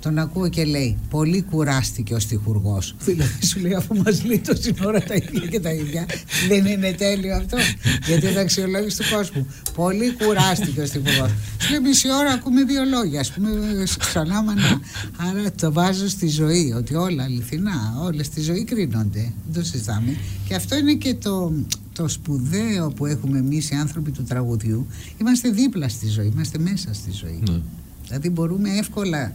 τον 0.00 0.18
ακούω 0.18 0.48
και 0.48 0.64
λέει 0.64 0.98
πολύ 1.10 1.42
κουράστηκε 1.42 2.14
ο 2.14 2.18
στιχουργός 2.18 2.94
δηλαδή 3.04 3.46
σου 3.46 3.60
λέει 3.60 3.74
αφού 3.74 3.96
μας 3.96 4.24
λέει 4.24 4.38
τόση 4.38 4.74
ώρα 4.84 5.02
τα 5.02 5.14
ίδια 5.14 5.46
και 5.46 5.60
τα 5.60 5.72
ίδια 5.72 6.06
δεν 6.48 6.66
είναι 6.66 6.92
τέλειο 6.92 7.36
αυτό 7.36 7.56
γιατί 8.06 8.26
είναι 8.26 8.40
αξιολόγηση 8.40 8.96
του 8.96 9.04
κόσμου 9.14 9.46
πολύ 9.74 10.16
κουράστηκε 10.24 10.80
ο 10.80 10.86
στιχουργός 10.86 11.30
σου 11.58 11.70
λέει 11.70 11.80
μισή 11.80 12.08
ώρα 12.12 12.30
ακούμε 12.30 12.64
δύο 12.64 12.84
λόγια 12.84 13.20
ας 13.20 13.32
πούμε 13.32 13.50
ξανά 13.98 14.42
μανά 14.42 14.80
άρα 15.16 15.52
το 15.52 15.72
βάζω 15.72 16.08
στη 16.08 16.28
ζωή 16.28 16.74
ότι 16.76 16.94
όλα 16.94 17.24
αληθινά 17.24 17.96
όλα 18.00 18.22
στη 18.22 18.40
ζωή 18.40 18.64
κρίνονται. 18.64 19.32
Δεν 19.50 19.62
το 19.62 19.68
συζητάμε. 19.68 20.16
Και 20.48 20.54
αυτό 20.54 20.76
είναι 20.76 20.94
και 20.94 21.14
το 21.14 21.52
το 21.98 22.08
σπουδαίο 22.08 22.90
που 22.90 23.06
έχουμε 23.06 23.38
εμείς 23.38 23.70
οι 23.70 23.74
άνθρωποι 23.74 24.10
του 24.10 24.22
τραγουδιού 24.22 24.86
είμαστε 25.20 25.50
δίπλα 25.50 25.88
στη 25.88 26.08
ζωή, 26.08 26.26
είμαστε 26.26 26.58
μέσα 26.58 26.94
στη 26.94 27.10
ζωή 27.10 27.42
ναι. 27.50 27.60
δηλαδή 28.06 28.30
μπορούμε 28.30 28.70
εύκολα 28.70 29.32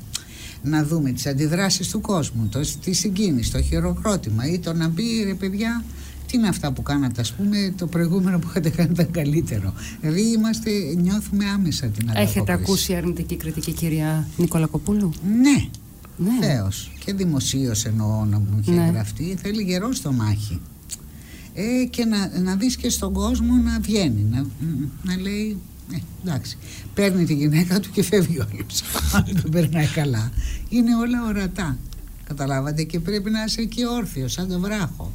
να 0.63 0.83
δούμε 0.83 1.11
τις 1.11 1.25
αντιδράσεις 1.25 1.87
του 1.89 2.01
κόσμου 2.01 2.47
το, 2.51 2.59
τη 2.83 2.93
συγκίνηση, 2.93 3.51
το 3.51 3.61
χειροκρότημα 3.61 4.47
ή 4.47 4.59
το 4.59 4.73
να 4.73 4.89
πει 4.89 5.03
ρε 5.25 5.33
παιδιά 5.33 5.83
τι 6.27 6.37
είναι 6.37 6.47
αυτά 6.47 6.71
που 6.71 6.81
κάνατε 6.81 7.21
ας 7.21 7.33
πούμε 7.33 7.73
το 7.77 7.87
προηγούμενο 7.87 8.39
που 8.39 8.47
είχατε 8.49 8.69
κάνει 8.69 8.91
ήταν 8.91 9.11
καλύτερο 9.11 9.73
δηλαδή 10.01 10.21
είμαστε, 10.21 10.71
νιώθουμε 10.97 11.45
άμεσα 11.45 11.87
την 11.87 12.09
ανταπόκριση 12.09 12.37
Έχετε 12.37 12.51
ακούσει 12.51 12.95
αρνητική 12.95 13.35
κριτική 13.35 13.71
κυρία 13.71 14.27
Νικολακοπούλου; 14.37 15.13
Ναι, 15.41 15.67
ναι. 16.17 16.47
Θέως. 16.47 16.91
και 17.05 17.13
δημοσίως 17.13 17.85
εννοώ 17.85 18.25
να 18.25 18.39
μου 18.39 18.59
είχε 18.61 18.71
ναι. 18.71 18.89
γραφτεί 18.93 19.37
θέλει 19.41 19.63
γερό 19.63 19.93
στο 19.93 20.11
μάχη 20.11 20.61
ε, 21.53 21.85
και 21.89 22.05
να, 22.05 22.39
να 22.39 22.55
δεις 22.55 22.75
και 22.75 22.89
στον 22.89 23.13
κόσμο 23.13 23.55
να 23.55 23.79
βγαίνει 23.79 24.25
να, 24.31 24.45
να 25.03 25.21
λέει 25.21 25.57
ε, 25.91 25.97
εντάξει, 26.23 26.57
παίρνει 26.93 27.25
τη 27.25 27.33
γυναίκα 27.33 27.79
του 27.79 27.89
και 27.91 28.03
φεύγει 28.03 28.39
όλος. 28.39 28.83
Αν 29.13 29.25
δεν 29.25 29.51
περνάει 29.51 29.87
καλά 29.87 30.31
είναι 30.69 30.95
όλα 30.95 31.23
ορατά. 31.27 31.77
Καταλάβατε 32.27 32.83
και 32.83 32.99
πρέπει 32.99 33.29
να 33.29 33.43
είσαι 33.43 33.61
εκεί 33.61 33.85
όρθιος 33.85 34.31
σαν 34.31 34.47
το 34.47 34.59
βράχο. 34.59 35.11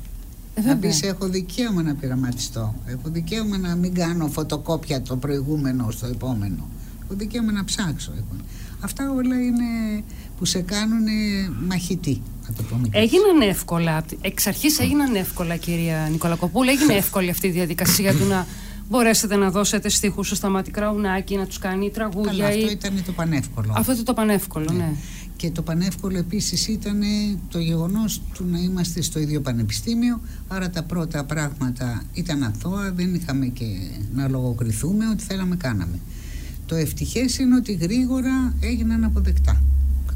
Ε, 0.55 0.61
να 0.61 0.77
πεις 0.77 1.03
έχω 1.03 1.29
δικαίωμα 1.29 1.83
να 1.83 1.95
πειραματιστώ. 1.95 2.75
Έχω 2.87 3.09
δικαίωμα 3.11 3.59
να 3.59 3.75
μην 3.75 3.95
κάνω 3.95 4.29
φωτοκόπια 4.29 5.03
το 5.03 5.17
προηγούμενο 5.17 5.91
στο 5.91 6.07
επόμενο. 6.07 6.69
Έχω 7.05 7.15
δικαίωμα 7.15 7.53
να 7.53 7.65
ψάξω 7.65 8.13
έχω. 8.13 8.43
αυτά 8.81 9.11
όλα 9.11 9.41
είναι 9.41 10.03
που 10.39 10.45
σε 10.45 10.61
κάνουν 10.61 11.07
μαχητή 11.67 12.23
Έγιναν 12.91 13.41
εύκολα, 13.41 14.05
εξ 14.21 14.47
αρχής 14.47 14.79
έγιναν 14.79 15.15
εύκολα 15.15 15.57
κυρία 15.57 16.09
Νικολακοπούλου, 16.11 16.71
έγινε 16.71 16.95
εύκολη 16.95 17.31
αυτή 17.31 17.47
η 17.47 17.51
διαδικασία 17.51 18.15
του 18.15 18.25
να 18.25 18.47
μπορέσετε 18.89 19.37
να 19.37 19.51
δώσετε 19.51 19.89
στίχους 19.89 20.27
στο 20.27 20.35
Σταμάτη 20.35 20.71
Κραουνάκη, 20.71 21.37
να 21.37 21.47
τους 21.47 21.59
κάνει 21.59 21.91
τραγούδια. 21.91 22.33
Καλά, 22.33 22.47
αυτό 22.47 22.71
ήταν 22.71 23.03
το 23.07 23.13
πανεύκολο. 23.13 23.73
Αυτό 23.77 23.93
ήταν 23.93 24.05
το 24.05 24.15
πανεύκολο, 24.15 24.73
ναι. 24.73 24.79
ναι. 24.79 24.93
Και 25.37 25.51
το 25.51 25.63
πανεύκολο 25.63 26.19
επίσης 26.19 26.69
ήταν 26.69 27.01
το 27.49 27.59
γεγονός 27.59 28.23
του 28.35 28.45
να 28.51 28.59
είμαστε 28.59 29.03
στο 29.03 29.19
ίδιο 29.19 29.41
πανεπιστήμιο, 29.41 30.21
άρα 30.49 30.71
τα 30.71 30.83
πρώτα 30.83 31.25
πράγματα 31.25 32.03
ήταν 32.13 32.43
αθώα, 32.43 32.93
δεν 32.93 33.15
είχαμε 33.15 33.47
και 33.47 33.65
να 34.15 34.29
λογοκριθούμε, 34.29 35.09
ότι 35.09 35.23
θέλαμε 35.23 35.57
κάναμε. 35.57 35.99
Το 36.67 36.75
ευτυχές 36.75 37.39
είναι 37.39 37.55
ότι 37.55 37.73
γρήγορα 37.73 38.55
έγιναν 38.61 39.05
αποδεκτά. 39.05 39.63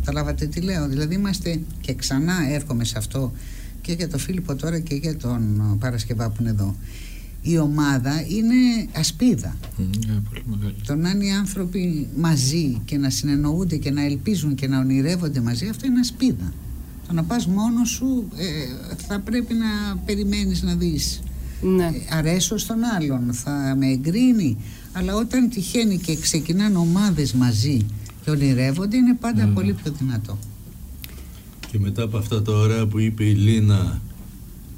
Καταλάβατε 0.04 0.46
τι 0.46 0.60
λέω. 0.60 0.88
Δηλαδή 0.88 1.14
είμαστε 1.14 1.60
και 1.80 1.94
ξανά 1.94 2.34
έρχομαι 2.50 2.84
σε 2.84 2.98
αυτό 2.98 3.32
και 3.80 3.92
για 3.92 4.08
τον 4.08 4.18
Φίλιππο 4.18 4.54
τώρα 4.54 4.78
και 4.78 4.94
για 4.94 5.16
τον 5.16 5.60
ε, 5.60 5.76
Παρασκευά 5.78 6.30
που 6.30 6.36
είναι 6.40 6.50
εδώ. 6.50 6.76
Η 7.42 7.58
ομάδα 7.58 8.24
είναι 8.28 8.88
ασπίδα. 8.92 9.56
Mm, 9.78 9.82
το 10.86 10.94
να 10.94 11.10
είναι 11.10 11.24
οι 11.24 11.30
άνθρωποι 11.30 12.08
μαζί 12.16 12.80
και 12.84 12.98
να 12.98 13.10
συνεννοούνται 13.10 13.76
και 13.76 13.90
να 13.90 14.04
ελπίζουν 14.04 14.54
και 14.54 14.68
να 14.68 14.78
ονειρεύονται 14.78 15.40
μαζί, 15.40 15.68
αυτό 15.68 15.86
είναι 15.86 16.00
ασπίδα. 16.00 16.52
Το 17.06 17.12
να 17.12 17.24
πας 17.24 17.46
μόνος 17.46 17.88
σου 17.88 18.28
ε, 18.36 18.46
θα 19.06 19.20
πρέπει 19.20 19.54
να 19.54 19.96
περιμένεις 19.96 20.62
να 20.62 20.74
δεις. 20.74 21.20
Ναι. 21.62 21.84
Ε, 21.84 22.16
αρέσω 22.16 22.56
στον 22.56 22.78
άλλον, 22.84 23.32
θα 23.32 23.74
με 23.78 23.86
εγκρίνει. 23.86 24.56
Αλλά 24.92 25.14
όταν 25.14 25.48
τυχαίνει 25.48 25.98
και 25.98 26.16
ξεκινάνε 26.16 26.76
ομάδες 26.76 27.32
μαζί 27.32 27.86
και 28.24 28.30
ονειρεύονται 28.30 28.96
είναι 28.96 29.14
πάντα 29.20 29.48
mm. 29.48 29.54
πολύ 29.54 29.72
πιο 29.72 29.92
δυνατό. 29.98 30.38
Και 31.70 31.78
μετά 31.78 32.02
από 32.02 32.16
αυτά 32.18 32.42
τα 32.42 32.52
ωραία 32.52 32.86
που 32.86 32.98
είπε 32.98 33.24
η 33.24 33.34
Λίνα, 33.34 34.00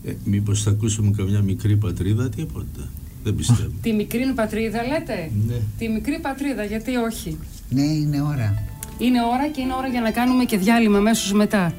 ε, 0.04 0.12
μήπως 0.24 0.62
θα 0.62 0.70
ακούσουμε 0.70 1.10
καμιά 1.16 1.42
μικρή 1.42 1.76
πατρίδα, 1.76 2.28
τίποτα. 2.28 2.88
Δεν 3.24 3.34
πιστεύω. 3.34 3.70
Τη 3.82 3.92
μικρή 3.92 4.32
πατρίδα 4.34 4.82
λέτε; 4.86 5.30
Ναι. 5.46 5.54
Τη 5.78 5.88
μικρή 5.88 6.18
πατρίδα, 6.22 6.64
γιατί 6.64 6.96
όχι; 6.96 7.38
Ναι, 7.68 7.82
είναι 7.82 8.22
ώρα. 8.22 8.62
Είναι 8.98 9.18
ώρα 9.34 9.48
και 9.48 9.60
είναι 9.60 9.74
ώρα 9.74 9.86
για 9.86 10.00
να 10.00 10.10
κάνουμε 10.10 10.44
και 10.44 10.58
διάλειμμα 10.58 10.98
αμέσως 10.98 11.32
μετά. 11.32 11.74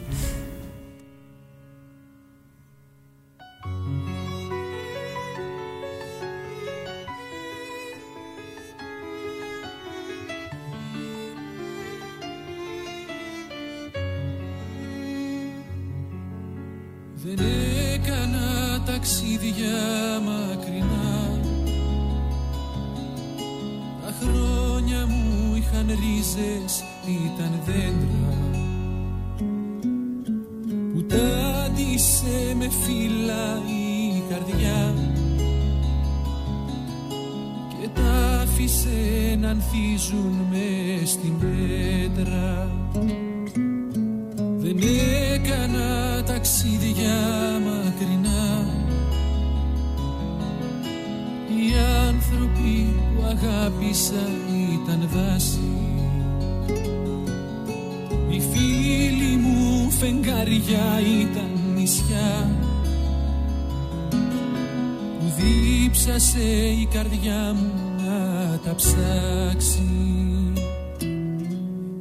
δίψασε 65.37 66.39
η 66.81 66.87
καρδιά 66.93 67.53
μου 67.53 67.71
να 68.05 68.59
τα 68.63 68.75
ψάξει. 68.75 69.89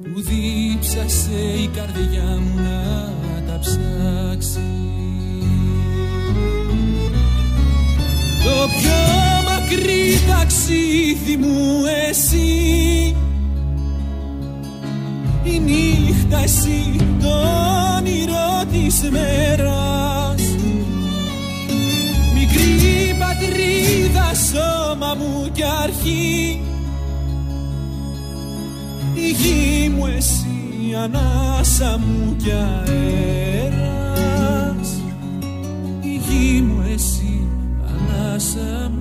Που 0.02 0.22
δίψασε 0.22 1.40
η 1.62 1.70
καρδιά 1.76 2.40
μου 2.40 2.62
να 2.62 3.42
τα 3.46 3.58
ψάξει. 3.58 4.60
Το 8.44 8.68
πιο 8.78 9.02
μακρύ 9.48 10.18
ταξίδι 10.28 11.36
μου 11.36 11.82
εσύ. 12.08 13.16
Η 15.44 15.58
νύχτα 15.58 16.38
εσύ 16.42 16.96
το 17.20 17.28
όνειρο 17.96 18.64
της 18.72 19.10
μέρας. 19.10 20.13
σώμα 24.34 25.14
μου 25.14 25.50
και 25.52 25.64
αρχή. 25.64 26.60
Η 29.14 29.30
γη 29.30 29.88
μου 29.88 30.06
εσύ 30.06 30.94
ανάσα 31.02 31.98
μου 31.98 32.36
κι 32.36 32.50
αέρας. 32.50 33.78
Η 36.00 36.20
γη 36.28 36.60
μου 36.60 36.84
εσύ 36.92 37.48
ανάσα 37.86 38.90
μου 38.90 38.93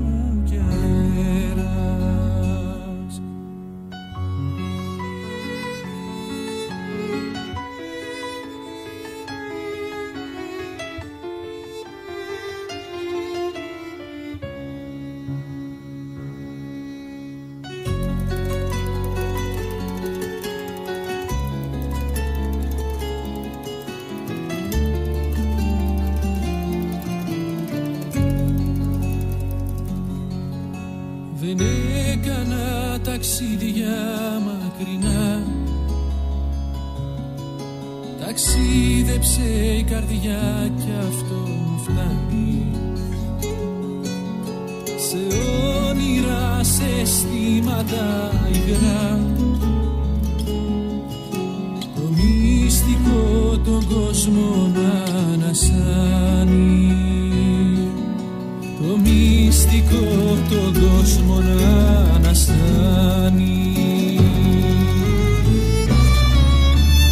Το 58.87 58.97
μυστικό 58.97 60.37
τον 60.49 60.73
κόσμο 60.73 61.39
να 61.39 62.15
αναστάνει. 62.15 63.73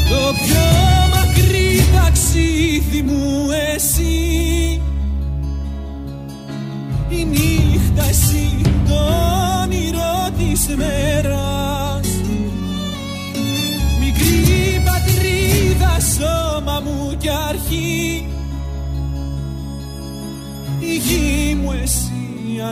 Το 0.10 0.34
πιο 0.46 0.82
ταξίδι 1.94 3.02
μου 3.02 3.48
εσύ. 3.74 4.82
Η 7.10 7.26
νύχτα 7.26 8.10
εσύ 8.10 8.62
το 8.88 8.94
όνειρο 9.64 10.30
της 10.38 10.76
μέρας 10.78 11.11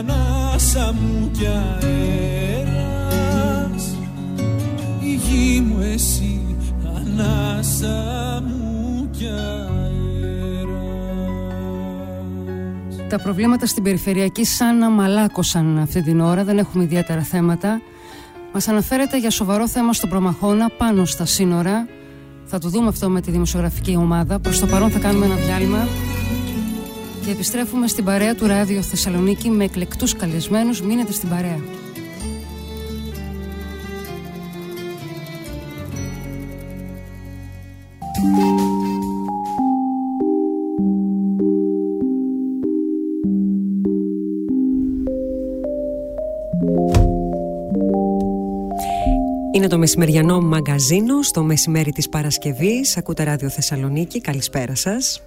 ανάσα 0.00 0.92
μου 0.92 1.30
κι 1.30 1.46
αέρας 1.46 2.74
Η 5.00 5.14
γη 5.14 5.60
μου 5.60 5.80
εσύ 5.80 6.56
ανάσα 6.96 8.42
μου 8.46 8.60
τα 13.08 13.18
προβλήματα 13.18 13.66
στην 13.66 13.82
περιφερειακή 13.82 14.44
σαν 14.44 14.78
να 14.78 14.90
μαλάκωσαν 14.90 15.78
αυτή 15.78 16.02
την 16.02 16.20
ώρα, 16.20 16.44
δεν 16.44 16.58
έχουμε 16.58 16.84
ιδιαίτερα 16.84 17.20
θέματα. 17.20 17.80
Μας 18.52 18.68
αναφέρεται 18.68 19.18
για 19.18 19.30
σοβαρό 19.30 19.68
θέμα 19.68 19.92
στον 19.92 20.08
Προμαχώνα 20.08 20.70
πάνω 20.78 21.04
στα 21.04 21.26
σύνορα. 21.26 21.86
Θα 22.44 22.58
το 22.58 22.68
δούμε 22.68 22.88
αυτό 22.88 23.08
με 23.08 23.20
τη 23.20 23.30
δημοσιογραφική 23.30 23.96
ομάδα. 23.96 24.38
Προς 24.38 24.58
το 24.58 24.66
παρόν 24.66 24.90
θα 24.90 24.98
κάνουμε 24.98 25.24
ένα 25.24 25.34
διάλειμμα 25.34 25.86
και 27.30 27.36
επιστρέφουμε 27.36 27.88
στην 27.88 28.04
παρέα 28.04 28.34
του 28.34 28.46
Ράδιο 28.46 28.82
Θεσσαλονίκη 28.82 29.50
με 29.50 29.64
εκλεκτούς 29.64 30.16
καλεσμένους. 30.16 30.82
Μείνετε 30.82 31.12
στην 31.12 31.28
παρέα. 31.28 31.58
Είναι 49.52 49.66
το 49.66 49.78
μεσημεριανό 49.78 50.40
μαγκαζίνο 50.40 51.22
στο 51.22 51.42
μεσημέρι 51.42 51.92
της 51.92 52.08
Παρασκευής. 52.08 52.96
Ακούτε 52.96 53.22
Ράδιο 53.24 53.48
Θεσσαλονίκη. 53.48 54.20
Καλησπέρα 54.20 54.74
σας. 54.74 55.22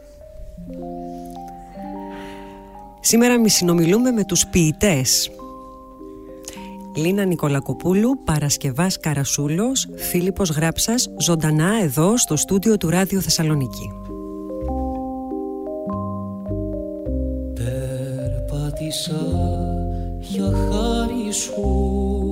Σήμερα 3.06 3.40
μη 3.40 3.50
συνομιλούμε 3.50 4.12
με 4.12 4.24
τους 4.24 4.48
ποιητές. 4.48 5.32
Λίνα 6.96 7.24
Νικολακοπούλου, 7.24 8.24
Παρασκευάς 8.24 9.00
Καρασούλος, 9.00 9.88
Φίλιππος 9.96 10.50
Γράψας, 10.50 11.10
ζωντανά 11.18 11.80
εδώ 11.82 12.18
στο 12.18 12.36
στούντιο 12.36 12.78
του 12.78 12.90
Ράδιο 12.90 13.22
Θεσσαλονίκη. 13.22 13.92
Περπάτησα 17.54 19.26
για 20.20 20.52
χάρη 20.52 21.32
σου 21.34 22.23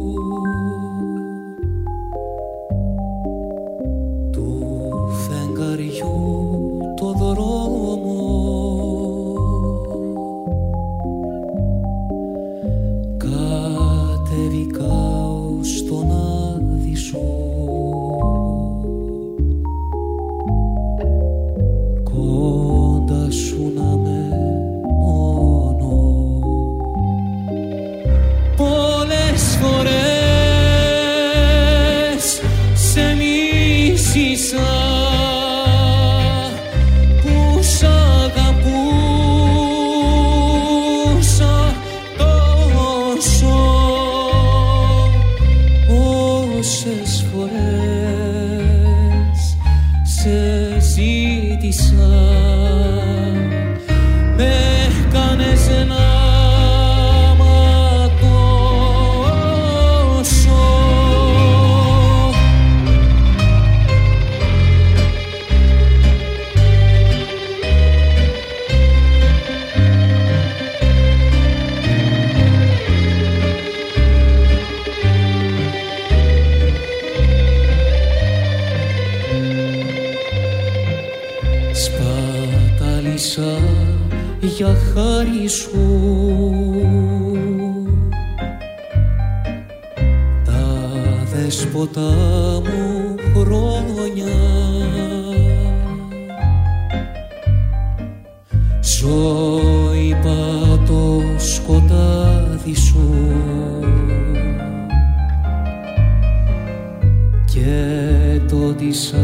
και 107.61 108.39
το 108.49 108.73
τύσα 108.73 109.17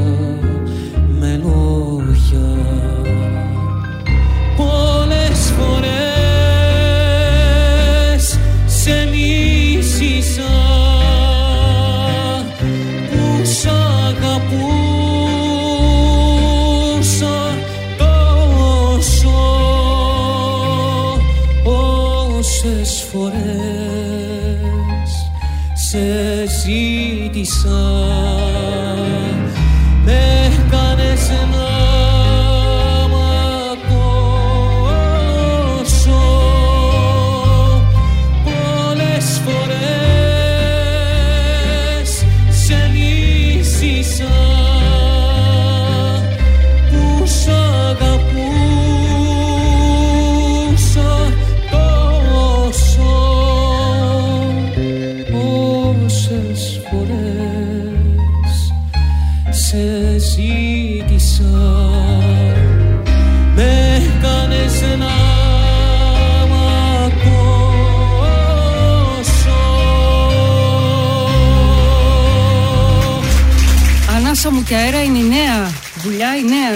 με 1.20 1.42
λόγια 1.44 2.58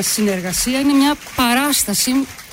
συνεργασία. 0.01 0.79
Είναι 0.79 0.93
μια 0.93 1.15
παράσταση, 1.35 2.11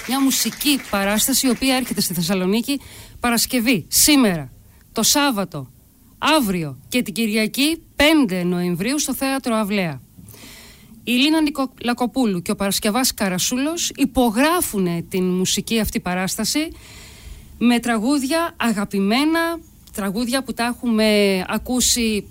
μια 0.08 0.20
μουσική 0.20 0.80
παράσταση 0.90 1.46
η 1.46 1.50
οποία 1.50 1.76
έρχεται 1.76 2.00
στη 2.00 2.14
Θεσσαλονίκη 2.14 2.80
Παρασκευή, 3.20 3.86
σήμερα, 3.88 4.52
το 4.92 5.02
Σάββατο, 5.02 5.70
αύριο 6.18 6.78
και 6.88 7.02
την 7.02 7.14
Κυριακή 7.14 7.82
5 8.28 8.42
Νοεμβρίου 8.44 8.98
στο 8.98 9.14
Θέατρο 9.14 9.54
Αυλαία. 9.54 10.00
Η 11.04 11.12
Λίνα 11.12 11.40
Νικολακοπούλου 11.40 12.42
και 12.42 12.50
ο 12.50 12.54
Παρασκευάς 12.54 13.14
Καρασούλος 13.14 13.90
υπογράφουν 13.96 15.08
την 15.08 15.24
μουσική 15.24 15.80
αυτή 15.80 16.00
παράσταση 16.00 16.72
με 17.58 17.78
τραγούδια 17.78 18.54
αγαπημένα, 18.56 19.58
τραγούδια 19.92 20.42
που 20.42 20.54
τα 20.54 20.64
έχουμε 20.64 21.44
ακούσει 21.48 22.26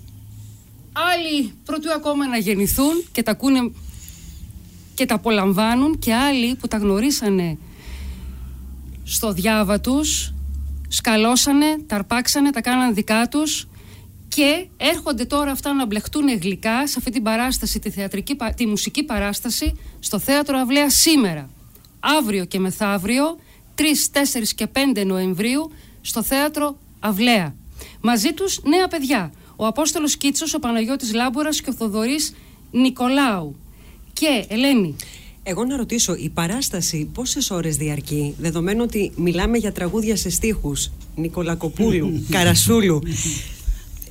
άλλοι 0.92 1.52
πρωτού 1.64 1.92
ακόμα 1.92 2.28
να 2.28 2.38
γεννηθούν 2.38 3.04
και 3.12 3.22
τα 3.22 3.30
ακούνε 3.30 3.70
και 4.98 5.06
τα 5.06 5.14
απολαμβάνουν 5.14 5.98
και 5.98 6.14
άλλοι 6.14 6.54
που 6.54 6.68
τα 6.68 6.76
γνωρίσανε 6.76 7.58
στο 9.04 9.32
διάβα 9.32 9.80
τους 9.80 10.34
σκαλώσανε, 10.88 11.66
τα 11.86 11.96
αρπάξανε, 11.96 12.50
τα 12.50 12.60
κάνανε 12.60 12.92
δικά 12.92 13.28
τους 13.28 13.68
και 14.28 14.66
έρχονται 14.76 15.24
τώρα 15.24 15.50
αυτά 15.50 15.72
να 15.72 15.86
μπλεχτούν 15.86 16.28
γλυκά 16.28 16.86
σε 16.86 16.94
αυτή 16.98 17.10
την 17.10 17.22
παράσταση, 17.22 17.78
τη, 17.78 17.90
θεατρική, 17.90 18.36
τη 18.56 18.66
μουσική 18.66 19.02
παράσταση 19.02 19.78
στο 19.98 20.18
Θέατρο 20.18 20.58
Αυλαία 20.58 20.90
σήμερα. 20.90 21.50
Αύριο 22.00 22.44
και 22.44 22.58
μεθαύριο, 22.58 23.38
3, 23.74 23.82
4 23.82 24.52
και 24.54 24.66
5 24.66 25.04
Νοεμβρίου, 25.06 25.70
στο 26.00 26.22
Θέατρο 26.22 26.78
Αυλαία. 27.00 27.54
Μαζί 28.00 28.32
τους 28.32 28.60
νέα 28.62 28.88
παιδιά, 28.88 29.32
ο 29.56 29.66
Απόστολος 29.66 30.16
Κίτσος, 30.16 30.54
ο 30.54 30.58
Παναγιώτης 30.58 31.14
Λάμπορας 31.14 31.60
και 31.60 31.70
ο 31.70 31.72
Θοδωρής 31.72 32.34
Νικολάου. 32.70 33.56
Και, 34.18 34.44
Ελένη, 34.48 34.96
εγώ 35.42 35.64
να 35.64 35.76
ρωτήσω, 35.76 36.14
η 36.14 36.28
παράσταση 36.28 37.08
πόσες 37.14 37.50
ώρες 37.50 37.76
διαρκεί, 37.76 38.34
δεδομένου 38.38 38.82
ότι 38.82 39.12
μιλάμε 39.16 39.58
για 39.58 39.72
τραγούδια 39.72 40.16
σε 40.16 40.30
στίχους 40.30 40.90
Νικολακοπούλου, 41.14 42.22
Καρασούλου. 42.30 43.02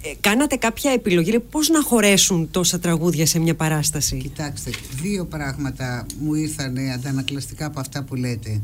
Ε, 0.02 0.10
κάνατε 0.22 0.56
κάποια 0.56 0.92
επιλογή, 0.92 1.40
πώς 1.40 1.70
να 1.70 1.82
χωρέσουν 1.82 2.52
τόσα 2.52 2.80
τραγούδια 2.80 3.26
σε 3.26 3.40
μια 3.40 3.56
παράσταση; 3.56 4.18
Κοιτάξτε, 4.18 4.72
δύο 5.02 5.26
πράγματα 5.26 6.06
μου 6.20 6.34
ήρθαν 6.34 6.78
αντανακλαστικά 6.94 7.66
από 7.66 7.80
αυτά 7.80 8.04
που 8.04 8.16
λέτε. 8.16 8.62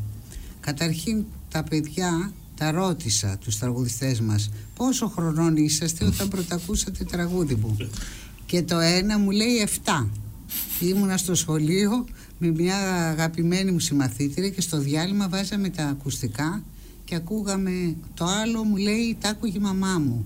Καταρχήν, 0.59 1.23
τα 1.51 1.63
παιδιά 1.63 2.33
τα 2.57 2.71
ρώτησα 2.71 3.37
τους 3.43 3.57
τραγουδιστές 3.57 4.19
μας 4.21 4.51
πόσο 4.75 5.07
χρονών 5.07 5.55
είσαστε 5.55 6.05
όταν 6.05 6.27
πρωτακούσατε 6.33 7.03
τραγούδι 7.03 7.55
μου 7.55 7.77
και 8.45 8.61
το 8.61 8.79
ένα 8.79 9.19
μου 9.19 9.31
λέει 9.31 9.67
7 9.85 10.05
ήμουνα 10.87 11.17
στο 11.17 11.35
σχολείο 11.35 12.05
με 12.37 12.51
μια 12.51 12.77
αγαπημένη 13.09 13.71
μου 13.71 13.79
συμμαθήτρια 13.79 14.49
και 14.49 14.61
στο 14.61 14.79
διάλειμμα 14.79 15.29
βάζαμε 15.29 15.69
τα 15.69 15.85
ακουστικά 15.85 16.63
και 17.05 17.15
ακούγαμε 17.15 17.95
το 18.13 18.25
άλλο 18.25 18.63
μου 18.63 18.75
λέει 18.75 19.17
τα 19.19 19.29
άκουγε 19.29 19.57
η 19.57 19.61
μαμά 19.61 19.99
μου 19.99 20.25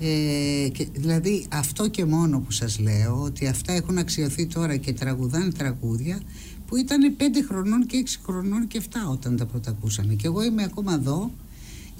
ε, 0.00 0.68
και, 0.72 0.86
δηλαδή 0.92 1.46
αυτό 1.52 1.88
και 1.88 2.04
μόνο 2.04 2.38
που 2.40 2.50
σας 2.52 2.78
λέω 2.78 3.22
ότι 3.22 3.46
αυτά 3.46 3.72
έχουν 3.72 3.98
αξιωθεί 3.98 4.46
τώρα 4.46 4.76
και 4.76 4.92
τραγουδάνε 4.92 5.52
τραγούδια 5.52 6.20
που 6.66 6.76
ήταν 6.76 7.16
5 7.18 7.22
χρονών 7.48 7.86
και 7.86 8.04
6 8.06 8.08
χρονών 8.24 8.66
και 8.66 8.82
7 8.90 8.96
όταν 9.10 9.36
τα 9.36 9.46
πρωτακούσαμε 9.46 10.14
και 10.14 10.26
εγώ 10.26 10.42
είμαι 10.42 10.62
ακόμα 10.62 10.92
εδώ 10.94 11.30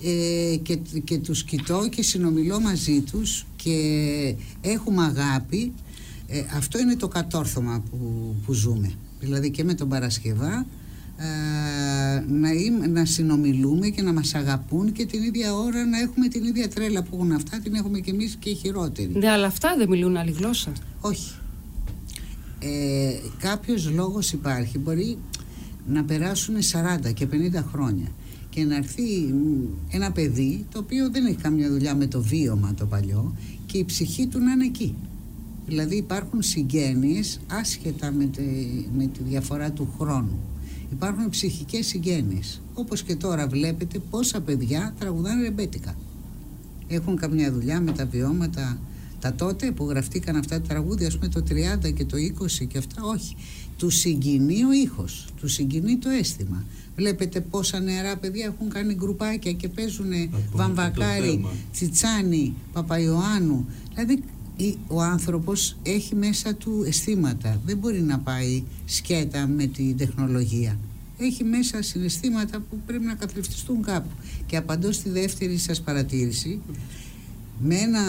ε, 0.03 0.57
και, 0.57 0.77
και 1.05 1.19
τους 1.19 1.45
κοιτώ 1.45 1.89
και 1.91 2.03
συνομιλώ 2.03 2.61
μαζί 2.61 3.01
τους 3.01 3.47
και 3.57 4.35
έχουμε 4.61 5.05
αγάπη 5.05 5.73
ε, 6.27 6.43
αυτό 6.57 6.79
είναι 6.79 6.97
το 6.97 7.09
κατόρθωμα 7.09 7.83
που, 7.91 8.35
που 8.47 8.53
ζούμε. 8.53 8.93
Δηλαδή 9.21 9.51
και 9.51 9.65
με 9.65 9.75
τον 9.75 9.89
Παρασκευά 9.89 10.67
ε, 11.17 12.25
να, 12.29 12.49
να 12.89 13.05
συνομιλούμε 13.05 13.89
και 13.89 14.03
να 14.03 14.13
μας 14.13 14.35
αγαπούν 14.35 14.93
και 14.93 15.07
την 15.07 15.23
ίδια 15.23 15.55
ώρα 15.55 15.85
να 15.85 15.99
έχουμε 15.99 16.29
την 16.29 16.45
ίδια 16.45 16.69
τρέλα 16.69 17.03
που 17.03 17.17
έχουν 17.17 17.33
αυτά 17.33 17.61
την 17.61 17.75
έχουμε 17.75 17.99
και 17.99 18.11
εμείς 18.11 18.37
και 18.39 18.51
οι 18.51 18.55
χειρότεροι. 18.55 19.13
Ναι 19.15 19.31
αλλά 19.31 19.47
αυτά 19.47 19.75
δεν 19.79 19.89
μιλούν 19.89 20.17
άλλη 20.17 20.31
γλώσσα. 20.31 20.73
Όχι. 21.01 21.35
Ε, 22.59 23.15
Κάποιος 23.39 23.91
λόγος 23.91 24.33
υπάρχει. 24.33 24.79
Μπορεί 24.79 25.19
να 25.87 26.05
περάσουν 26.05 26.55
40 27.05 27.13
και 27.15 27.27
50 27.33 27.65
χρόνια 27.73 28.07
και 28.51 28.65
να 28.65 28.77
έρθει 28.77 29.35
ένα 29.91 30.13
παιδί 30.13 30.67
το 30.73 30.79
οποίο 30.79 31.11
δεν 31.11 31.27
έχει 31.27 31.37
καμιά 31.37 31.69
δουλειά 31.69 31.95
με 31.95 32.07
το 32.07 32.23
βίωμα 32.23 32.75
το 32.75 32.87
παλιό 32.87 33.35
και 33.67 33.79
η 33.79 33.85
ψυχή 33.85 34.27
του 34.27 34.39
να 34.39 34.53
είναι 34.53 34.65
εκεί. 34.65 34.95
Δηλαδή 35.67 35.97
υπάρχουν 35.97 36.43
συγγένειες 36.43 37.41
άσχετα 37.47 38.13
με 38.13 38.25
τη, 38.25 38.43
με 38.97 39.07
τη 39.07 39.23
διαφορά 39.23 39.71
του 39.73 39.95
χρόνου. 39.99 40.39
Υπάρχουν 40.93 41.29
ψυχικές 41.29 41.87
συγγένειες. 41.87 42.61
Όπως 42.75 43.03
και 43.03 43.17
τώρα 43.17 43.47
βλέπετε 43.47 43.99
πόσα 44.11 44.41
παιδιά 44.41 44.95
τραγουδάνε 44.99 45.43
ρεμπέτικα. 45.43 45.97
Έχουν 46.89 47.17
καμιά 47.17 47.53
δουλειά 47.53 47.81
με 47.81 47.93
τα 47.93 48.07
βιώματα 48.07 48.79
τα 49.25 49.35
τότε 49.35 49.71
που 49.71 49.89
γραφτήκαν 49.89 50.37
αυτά 50.37 50.61
τα 50.61 50.69
τραγούδια, 50.69 51.07
ας 51.07 51.19
πούμε 51.19 51.29
το 51.29 51.43
30 51.85 51.93
και 51.95 52.05
το 52.05 52.17
20 52.17 52.67
και 52.69 52.79
αυτά, 52.79 53.03
όχι. 53.03 53.37
Του 53.77 53.91
συγκινεί 53.91 54.65
ο 54.65 54.73
ήχος, 54.73 55.27
του 55.41 55.49
συγκινεί 55.49 55.97
το 55.97 56.09
αίσθημα. 56.09 56.65
Βλέπετε 56.97 57.41
πόσα 57.41 57.81
νεαρά 57.81 58.17
παιδιά 58.17 58.45
έχουν 58.45 58.69
κάνει 58.69 58.95
γκρουπάκια 58.95 59.53
και 59.53 59.69
παίζουν 59.69 60.11
βαμβακάρι, 60.53 61.47
τσιτσάνι, 61.73 62.55
παπαϊωάννου. 62.73 63.67
Δηλαδή 63.95 64.23
ο 64.87 65.03
άνθρωπος 65.03 65.77
έχει 65.83 66.15
μέσα 66.15 66.55
του 66.55 66.83
αισθήματα. 66.87 67.61
Δεν 67.65 67.77
μπορεί 67.77 68.01
να 68.01 68.19
πάει 68.19 68.63
σκέτα 68.85 69.47
με 69.47 69.67
την 69.67 69.97
τεχνολογία. 69.97 70.79
Έχει 71.19 71.45
μέσα 71.45 71.83
συναισθήματα 71.83 72.59
που 72.71 72.81
πρέπει 72.87 73.05
να 73.05 73.15
καθρεφτιστούν 73.15 73.83
κάπου. 73.83 74.11
Και 74.47 74.57
απαντώ 74.57 74.93
στη 74.93 75.11
δεύτερη 75.11 75.57
σας 75.59 75.81
παρατήρηση 75.81 76.61
με 77.61 77.75
ένα 77.75 78.01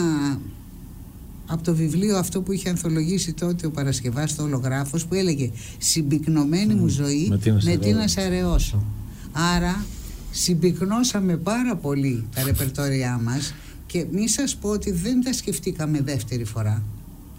από 1.47 1.63
το 1.63 1.75
βιβλίο 1.75 2.17
αυτό 2.17 2.41
που 2.41 2.51
είχε 2.51 2.69
ανθολογήσει 2.69 3.33
τότε 3.33 3.67
ο 3.67 3.71
Παρασκευάς 3.71 4.35
το 4.35 4.43
ολογράφος 4.43 5.05
που 5.05 5.13
έλεγε 5.13 5.51
«Συμπυκνωμένη 5.77 6.73
μου 6.73 6.87
ζωή 6.87 7.31
με 7.63 7.77
τι 7.77 7.93
να 7.93 8.07
σε 8.07 8.21
αραιώσω». 8.21 8.83
Άρα 9.31 9.85
συμπυκνώσαμε 10.31 11.37
πάρα 11.37 11.75
πολύ 11.75 12.25
τα 12.35 12.43
ρεπερτόρια 12.43 13.19
μας 13.23 13.53
και 13.85 14.05
μη 14.11 14.27
σας 14.27 14.55
πω 14.55 14.69
ότι 14.69 14.91
δεν 14.91 15.23
τα 15.23 15.33
σκεφτήκαμε 15.33 16.01
δεύτερη 16.01 16.43
φορά. 16.43 16.83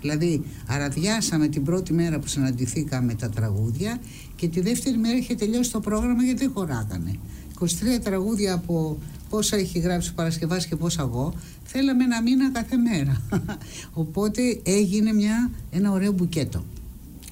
Δηλαδή 0.01 0.45
αραδιάσαμε 0.67 1.49
την 1.49 1.65
πρώτη 1.65 1.93
μέρα 1.93 2.19
που 2.19 2.27
συναντηθήκαμε 2.27 3.15
τα 3.15 3.29
τραγούδια 3.29 4.01
και 4.37 4.49
τη 4.49 4.61
δεύτερη 4.61 4.97
μέρα 4.97 5.17
είχε 5.17 5.35
τελειώσει 5.35 5.73
το 5.73 5.81
πρόγραμμα 5.81 6.23
γιατί 6.23 6.39
δεν 6.39 6.53
χωράγανε. 6.55 7.19
23 7.61 7.65
τραγούδια 8.03 8.55
από 8.55 8.99
πόσα 9.29 9.57
έχει 9.57 9.79
γράψει 9.79 10.11
ο 10.11 10.13
Παρασκευάς 10.15 10.67
και 10.67 10.77
πόσα 10.77 11.03
εγώ, 11.03 11.35
θέλαμε 11.65 12.05
ένα 12.05 12.23
μήνα 12.23 12.51
κάθε 12.51 12.77
μέρα. 12.77 13.23
Οπότε 14.03 14.61
έγινε 14.63 15.13
μια, 15.13 15.51
ένα 15.71 15.93
ωραίο 15.93 16.13
μπουκέτο 16.13 16.65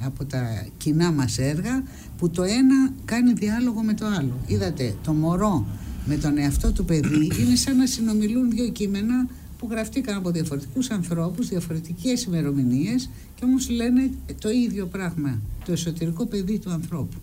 από 0.01 0.25
τα 0.25 0.67
κοινά 0.77 1.13
μας 1.13 1.39
έργα 1.39 1.83
που 2.19 2.31
το 2.31 2.43
ένα 2.43 2.93
κάνει 3.05 3.33
διάλογο 3.33 3.83
με 3.83 3.95
το 3.95 4.07
άλλο. 4.07 4.39
Είδατε, 4.47 4.95
το 5.03 5.13
μωρό 5.13 5.67
με 6.05 6.17
τον 6.17 6.39
εαυτό 6.39 6.73
του 6.73 6.85
παιδί 6.85 7.31
είναι 7.41 7.55
σαν 7.55 7.77
να 7.77 7.87
συνομιλούν 7.87 8.51
δύο 8.51 8.69
κείμενα 8.69 9.27
που 9.59 9.69
γραφτήκαν 9.71 10.17
από 10.17 10.31
διαφορετικούς 10.31 10.91
ανθρώπους, 10.91 11.49
διαφορετικές 11.49 12.23
ημερομηνίες 12.23 13.11
και 13.35 13.45
όμως 13.45 13.69
λένε 13.71 14.11
το 14.41 14.51
ίδιο 14.51 14.87
πράγμα, 14.87 15.41
το 15.65 15.73
εσωτερικό 15.73 16.27
παιδί 16.27 16.59
του 16.59 16.71
ανθρώπου. 16.71 17.17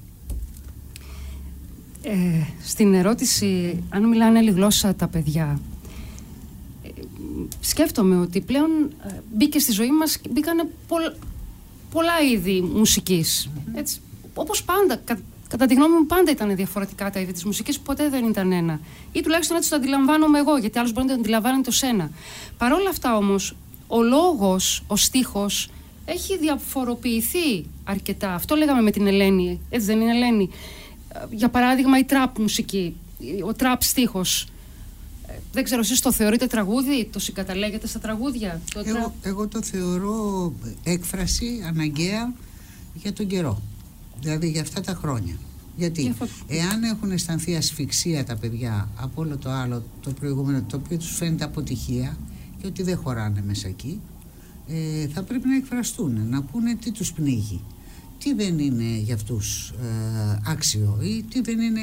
Ε, 2.04 2.44
στην 2.64 2.94
ερώτηση 2.94 3.84
αν 3.90 4.08
μιλάνε 4.08 4.38
άλλη 4.38 4.52
γλώσσα 4.52 4.96
τα 4.96 5.08
παιδιά 5.08 5.60
ε, 6.84 6.90
σκέφτομαι 7.60 8.20
ότι 8.20 8.42
πλέον 8.42 8.70
ε, 9.08 9.20
μπήκε 9.36 9.60
στη 9.60 9.72
ζωή 9.72 9.92
μας 9.92 10.18
μπήκανε 10.30 10.70
πολλά 11.92 12.20
είδη 12.32 12.62
μουσικής 12.62 13.50
έτσι, 13.74 14.00
όπως 14.34 14.64
πάντα 14.64 14.96
κα, 14.96 15.20
κατά 15.52 15.66
τη 15.66 15.74
γνώμη 15.74 15.96
μου 15.96 16.06
πάντα 16.06 16.32
ήταν 16.32 16.56
διαφορετικά 16.56 17.12
τα 17.12 17.20
είδη 17.20 17.32
της 17.32 17.46
μουσικής 17.46 17.80
ποτέ 17.80 18.10
δεν 18.10 18.26
ήταν 18.26 18.52
ένα 18.52 18.80
ή 19.12 19.22
τουλάχιστον 19.22 19.58
έτσι 19.58 19.70
το 19.70 19.76
αντιλαμβάνομαι 19.76 20.40
εγώ 20.40 20.58
γιατί 20.58 20.78
άλλος 20.80 20.94
μπορεί 20.94 21.06
να 21.08 21.14
το 21.14 21.20
αντιλαμβάνει 21.20 21.62
το 21.62 21.72
σένα 21.72 22.12
παρόλα 22.58 22.90
αυτά 22.90 23.16
όμως 23.16 23.56
ο 23.88 24.04
λόγος, 24.04 24.84
ο 24.88 24.96
στίχος 24.96 25.70
έχει 26.06 26.38
διαφοροποιηθεί 26.38 27.66
αρκετά 27.84 28.34
αυτό 28.34 28.56
λέγαμε 28.56 28.82
με 28.82 28.92
την 28.92 29.08
Ελένη 29.08 29.60
έτσι 29.70 29.86
δεν 29.86 30.02
είναι 30.02 30.12
Ελένη; 30.12 30.50
Για 31.32 31.50
παράδειγμα 31.50 31.98
η 31.98 32.04
τραπ 32.04 32.40
μουσική, 32.40 32.96
ο 33.46 33.54
τραπ 33.54 33.84
στίχος. 33.84 34.48
Ε, 35.28 35.34
δεν 35.52 35.64
ξέρω, 35.64 35.82
εσείς 35.82 36.02
το 36.02 36.12
θεωρείτε 36.12 36.48
τραγούδι, 36.48 37.10
το 37.12 37.20
συγκαταλέγετε 37.20 37.88
στα 37.88 38.00
τραγούδια. 38.00 38.62
Το 38.74 38.84
εγώ, 38.86 39.14
εγώ 39.22 39.48
το 39.48 39.62
θεωρώ 39.62 40.54
έκφραση 40.84 41.64
αναγκαία 41.68 42.34
για 42.94 43.14
τον 43.14 43.28
καιρό. 43.28 43.62
Δηλαδή 44.22 44.50
για 44.50 44.62
αυτά 44.62 44.82
τα 44.82 44.94
χρόνια. 44.94 45.36
Γιατί 45.78 46.14
εάν 46.48 46.84
έχουν 46.84 47.12
αισθανθεί 47.12 47.56
ασφυξία 47.56 48.26
τα 48.26 48.36
παιδιά 48.36 48.90
από 48.96 49.22
όλο 49.22 49.38
το 49.38 49.50
άλλο 49.50 49.84
το 50.02 50.12
προηγούμενο 50.12 50.64
το 50.68 50.82
οποίο 50.84 50.98
τους 50.98 51.16
φαίνεται 51.16 51.44
αποτυχία 51.44 52.18
και 52.62 52.68
ότι 52.68 52.84
δεν 52.84 52.98
χωράνε 52.98 53.44
μέσα 53.46 53.68
εκεί 53.68 54.00
ε, 54.68 55.08
θα 55.08 55.24
πρέπει 55.24 55.48
να 55.48 55.56
εκφραστούν, 55.56 56.28
να 56.30 56.42
πούνε 56.42 56.76
τι 56.76 56.92
τους 56.92 57.12
πνίγει. 57.12 57.62
Τι 58.18 58.34
δεν 58.34 58.60
είναι 58.60 58.98
για 58.98 59.16
αυτούς 59.16 59.70
ε, 59.70 60.42
άξιο 60.46 61.00
ή 61.02 61.24
τι 61.24 61.42
δεν 61.42 61.60
είναι 61.60 61.82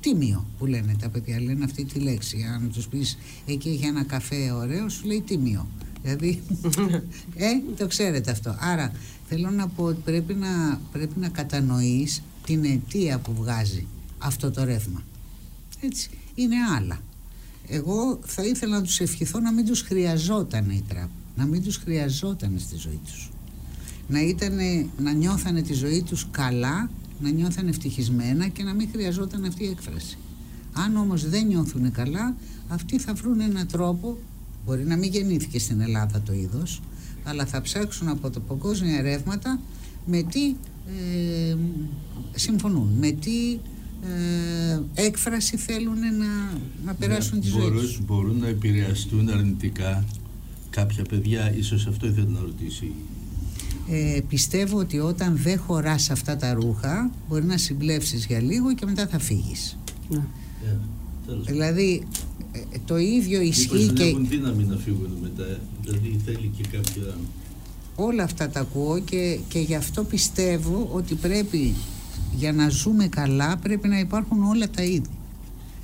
τίμιο 0.00 0.46
που 0.58 0.66
λένε 0.66 0.96
τα 1.00 1.08
παιδιά. 1.08 1.40
Λένε 1.40 1.64
αυτή 1.64 1.84
τη 1.84 1.98
λέξη. 1.98 2.46
Αν 2.54 2.70
τους 2.72 2.88
πεις 2.88 3.18
εκεί 3.46 3.68
έχει 3.68 3.84
ένα 3.84 4.04
καφέ 4.04 4.50
ωραίο 4.50 4.88
σου 4.88 5.06
λέει 5.06 5.20
τίμιο 5.20 5.66
δηλαδή 6.02 6.42
ε, 7.36 7.46
το 7.76 7.86
ξέρετε 7.86 8.30
αυτό. 8.30 8.56
Άρα 8.58 8.92
θέλω 9.28 9.50
να 9.50 9.68
πω 9.68 9.84
ότι 9.84 10.00
πρέπει 10.04 10.34
να, 10.34 10.80
πρέπει 10.92 11.18
να 11.18 11.28
κατανοείς 11.28 12.22
την 12.44 12.64
αιτία 12.64 13.18
που 13.18 13.34
βγάζει 13.34 13.86
αυτό 14.18 14.50
το 14.50 14.64
ρεύμα. 14.64 15.02
Έτσι 15.80 16.10
είναι 16.34 16.56
άλλα. 16.76 16.98
Εγώ 17.66 18.18
θα 18.24 18.44
ήθελα 18.44 18.76
να 18.76 18.82
τους 18.82 19.00
ευχηθώ 19.00 19.40
να 19.40 19.52
μην 19.52 19.66
τους 19.66 19.80
χρειαζόταν 19.80 20.70
η 20.70 20.84
τραπ 20.88 21.08
να 21.38 21.46
μην 21.46 21.62
τους 21.62 21.76
χρειαζόταν 21.76 22.54
στη 22.58 22.76
ζωή 22.76 23.00
τους. 23.04 23.30
Να, 24.08 24.20
ήτανε, 24.20 24.86
να 24.98 25.12
νιώθανε 25.12 25.62
τη 25.62 25.72
ζωή 25.72 26.02
τους 26.02 26.26
καλά, 26.30 26.90
να 27.20 27.30
νιώθανε 27.30 27.68
ευτυχισμένα 27.68 28.48
και 28.48 28.62
να 28.62 28.74
μην 28.74 28.88
χρειαζόταν 28.92 29.44
αυτή 29.44 29.64
η 29.64 29.68
έκφραση. 29.68 30.18
Αν 30.72 30.96
όμως 30.96 31.28
δεν 31.28 31.46
νιώθουν 31.46 31.92
καλά, 31.92 32.36
αυτοί 32.68 32.98
θα 32.98 33.14
βρουν 33.14 33.40
έναν 33.40 33.66
τρόπο, 33.66 34.18
μπορεί 34.64 34.84
να 34.84 34.96
μην 34.96 35.10
γεννήθηκε 35.10 35.58
στην 35.58 35.80
Ελλάδα 35.80 36.20
το 36.20 36.32
είδος, 36.32 36.80
αλλά 37.28 37.46
θα 37.46 37.60
ψάξουν 37.60 38.08
από 38.08 38.30
το 38.30 38.40
παγκόσμια 38.40 39.02
ρεύματα 39.02 39.60
με 40.06 40.22
τι 40.22 40.54
ε, 40.86 41.56
συμφωνούν, 42.34 42.88
με 42.98 43.10
τι 43.10 43.58
ε, 44.04 44.80
έκφραση 44.94 45.56
θέλουν 45.56 45.98
να, 45.98 46.58
να 46.84 46.94
περάσουν 46.94 47.40
τη 47.40 47.48
ζωή 47.48 47.70
τους. 47.70 48.00
Μπορούν 48.04 48.38
να 48.38 48.48
επηρεαστούν 48.48 49.28
αρνητικά 49.28 50.04
κάποια 50.70 51.04
παιδιά, 51.04 51.54
ίσως 51.56 51.86
αυτό 51.86 52.06
ήθελα 52.06 52.28
να 52.28 52.40
ρωτήσει 52.40 52.92
ε, 53.90 54.20
πιστεύω 54.28 54.78
ότι 54.78 54.98
όταν 54.98 55.36
δεν 55.36 55.58
χωράς 55.58 56.10
αυτά 56.10 56.36
τα 56.36 56.52
ρούχα 56.52 57.10
μπορεί 57.28 57.44
να 57.44 57.56
συμπλέψεις 57.56 58.26
για 58.26 58.40
λίγο 58.40 58.74
και 58.74 58.86
μετά 58.86 59.06
θα 59.06 59.18
φύγεις. 59.18 59.78
Ναι. 60.08 60.18
Yeah, 60.18 60.97
δηλαδή 61.46 62.06
ε, 62.52 62.58
το 62.84 62.96
ίδιο 62.96 63.40
ισχύει 63.40 63.92
και... 63.94 64.02
έχουν 64.02 64.28
δύναμη 64.28 64.64
να 64.64 64.76
φύγουν 64.76 65.10
μετά, 65.22 65.58
δηλαδή 65.82 66.20
θέλει 66.24 66.50
και 66.56 66.64
κάποια... 66.76 67.16
Όλα 67.96 68.22
αυτά 68.22 68.48
τα 68.48 68.60
ακούω 68.60 68.98
και, 68.98 69.38
και 69.48 69.58
γι' 69.58 69.74
αυτό 69.74 70.04
πιστεύω 70.04 70.88
ότι 70.92 71.14
πρέπει 71.14 71.74
για 72.36 72.52
να 72.52 72.68
ζούμε 72.68 73.08
καλά 73.08 73.56
πρέπει 73.56 73.88
να 73.88 73.98
υπάρχουν 73.98 74.42
όλα 74.42 74.70
τα 74.70 74.82
είδη. 74.82 75.10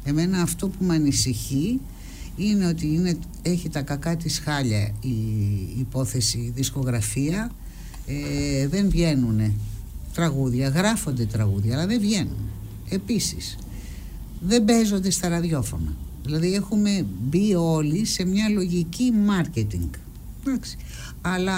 Εμένα 0.04 0.40
αυτό 0.40 0.68
που 0.68 0.84
με 0.84 0.94
ανησυχεί 0.94 1.80
είναι 2.36 2.66
ότι 2.66 2.86
είναι, 2.86 3.18
έχει 3.42 3.68
τα 3.68 3.82
κακά 3.82 4.16
της 4.16 4.38
χάλια 4.38 4.94
η 5.00 5.16
υπόθεση 5.78 6.52
δισκογραφία 6.54 7.50
ε, 8.06 8.68
δεν 8.68 8.88
βγαίνουν 8.88 9.52
τραγούδια, 10.14 10.68
γράφονται 10.68 11.24
τραγούδια, 11.24 11.74
αλλά 11.74 11.86
δεν 11.86 12.00
βγαίνουν. 12.00 12.50
Επίσης, 12.88 13.56
δεν 14.46 14.64
παίζονται 14.64 15.10
στα 15.10 15.28
ραδιόφωνα. 15.28 15.92
Δηλαδή 16.24 16.54
έχουμε 16.54 17.06
μπει 17.28 17.54
όλοι 17.54 18.04
σε 18.04 18.24
μια 18.24 18.48
λογική 18.48 19.12
marketing. 19.28 19.88
Αλλά 21.20 21.54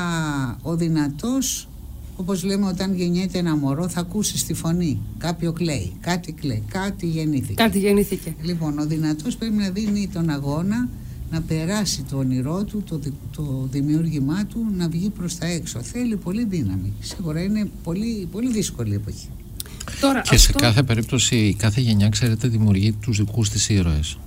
ο 0.62 0.76
δυνατός, 0.76 1.68
όπως 2.16 2.42
λέμε 2.44 2.66
όταν 2.66 2.94
γεννιέται 2.94 3.38
ένα 3.38 3.56
μωρό 3.56 3.88
θα 3.88 4.00
ακούσει 4.00 4.46
τη 4.46 4.54
φωνή. 4.54 5.00
Κάποιο 5.18 5.52
κλαίει, 5.52 5.92
κάτι 6.00 6.32
κλαίει, 6.32 6.62
κάτι 6.68 7.06
γεννήθηκε. 7.06 7.54
Κάτι 7.54 7.78
γεννήθηκε. 7.78 8.34
Λοιπόν, 8.42 8.78
ο 8.78 8.86
δυνατός 8.86 9.36
πρέπει 9.36 9.56
να 9.56 9.70
δίνει 9.70 10.08
τον 10.12 10.30
αγώνα 10.30 10.88
να 11.30 11.42
περάσει 11.42 12.02
το 12.02 12.16
όνειρό 12.16 12.64
του, 12.64 12.82
το, 12.82 13.00
το 13.36 13.68
δημιούργημά 13.70 14.46
του, 14.46 14.66
να 14.76 14.88
βγει 14.88 15.10
προς 15.10 15.38
τα 15.38 15.46
έξω. 15.46 15.82
Θέλει 15.82 16.16
πολύ 16.16 16.44
δύναμη. 16.44 16.92
Σίγουρα 17.00 17.42
είναι 17.42 17.70
πολύ, 17.82 18.28
πολύ 18.32 18.50
δύσκολη 18.52 18.94
εποχή. 18.94 19.28
Τώρα, 20.00 20.20
και 20.20 20.36
σε 20.36 20.52
κάθε 20.52 20.82
περίπτωση 20.82 21.36
η 21.36 21.54
κάθε 21.54 21.80
γενιά, 21.80 22.08
ξέρετε, 22.08 22.48
δημιουργεί 22.48 22.92
τους 22.92 23.16
δικούς 23.16 23.50
της 23.50 23.68
ήρωες. 23.68 24.18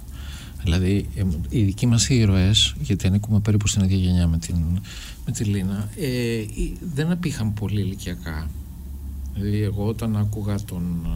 Δηλαδή, 0.63 1.09
οι 1.49 1.63
δικοί 1.63 1.85
μας 1.87 2.09
ήρωες, 2.09 2.75
γιατί 2.79 3.07
ανήκουμε 3.07 3.39
περίπου 3.39 3.67
στην 3.67 3.83
ίδια 3.83 3.97
γενιά 3.97 4.27
με 4.27 4.37
την, 4.37 4.55
με 5.25 5.31
τη 5.31 5.43
Λίνα, 5.43 5.89
ε, 5.97 6.43
δεν 6.93 7.11
απήχαν 7.11 7.53
πολύ 7.53 7.81
ηλικιακά. 7.81 8.49
Δηλαδή, 9.33 9.61
εγώ 9.61 9.85
όταν 9.87 10.17
άκουγα 10.17 10.55
τον. 10.65 11.07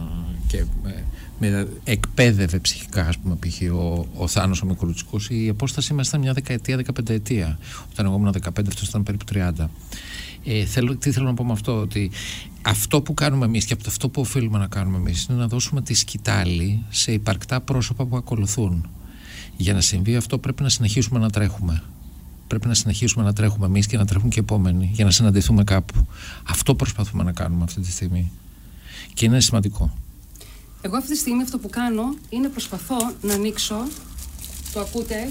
και 0.46 0.56
ε, 0.56 1.02
με 1.38 1.68
εκπαίδευε 1.84 2.58
ψυχικά, 2.58 3.06
ας 3.06 3.18
πούμε, 3.18 3.36
π.χ. 3.40 3.74
ο, 3.74 4.06
ο 4.16 4.28
Θάνος 4.28 4.62
ο 4.62 4.66
Μικρούτσικος, 4.66 5.30
η 5.30 5.48
απόσταση 5.48 5.94
μας 5.94 6.08
ήταν 6.08 6.20
μια 6.20 6.32
δεκαετία, 6.32 6.76
δεκαπενταετία. 6.76 7.58
Όταν 7.92 8.06
εγώ 8.06 8.14
ήμουν 8.14 8.34
15, 8.42 8.48
αυτός 8.68 8.88
ήταν 8.88 9.02
περίπου 9.02 9.24
30. 9.34 9.68
Ε, 10.44 10.64
θέλω, 10.64 10.96
τι 10.96 11.12
θέλω 11.12 11.26
να 11.26 11.34
πω 11.34 11.44
με 11.44 11.52
αυτό, 11.52 11.80
ότι 11.80 12.10
αυτό 12.62 13.02
που 13.02 13.14
κάνουμε 13.14 13.44
εμείς 13.44 13.64
και 13.64 13.76
αυτό 13.86 14.08
που 14.08 14.20
οφείλουμε 14.20 14.58
να 14.58 14.66
κάνουμε 14.66 14.96
εμείς 14.96 15.24
είναι 15.24 15.38
να 15.38 15.46
δώσουμε 15.46 15.82
τη 15.82 15.94
σκητάλη 15.94 16.84
σε 16.90 17.12
υπαρκτά 17.12 17.60
πρόσωπα 17.60 18.04
που 18.04 18.16
ακολουθούν. 18.16 18.88
Για 19.56 19.72
να 19.72 19.80
συμβεί 19.80 20.16
αυτό 20.16 20.38
πρέπει 20.38 20.62
να 20.62 20.68
συνεχίσουμε 20.68 21.18
να 21.18 21.30
τρέχουμε. 21.30 21.82
Πρέπει 22.46 22.66
να 22.66 22.74
συνεχίσουμε 22.74 23.24
να 23.24 23.32
τρέχουμε 23.32 23.66
εμείς 23.66 23.86
και 23.86 23.96
να 23.96 24.06
τρέχουν 24.06 24.30
και 24.30 24.38
οι 24.38 24.42
επόμενοι 24.42 24.90
για 24.92 25.04
να 25.04 25.10
συναντηθούμε 25.10 25.64
κάπου. 25.64 26.06
Αυτό 26.48 26.74
προσπαθούμε 26.74 27.22
να 27.22 27.32
κάνουμε 27.32 27.64
αυτή 27.64 27.80
τη 27.80 27.90
στιγμή. 27.90 28.32
Και 29.14 29.24
είναι 29.24 29.40
σημαντικό. 29.40 29.96
Εγώ 30.82 30.96
αυτή 30.96 31.10
τη 31.10 31.18
στιγμή 31.18 31.42
αυτό 31.42 31.58
που 31.58 31.68
κάνω 31.68 32.14
είναι 32.28 32.48
προσπαθώ 32.48 32.96
να 33.22 33.34
ανοίξω. 33.34 33.76
Το 34.72 34.80
ακούτε; 34.80 35.30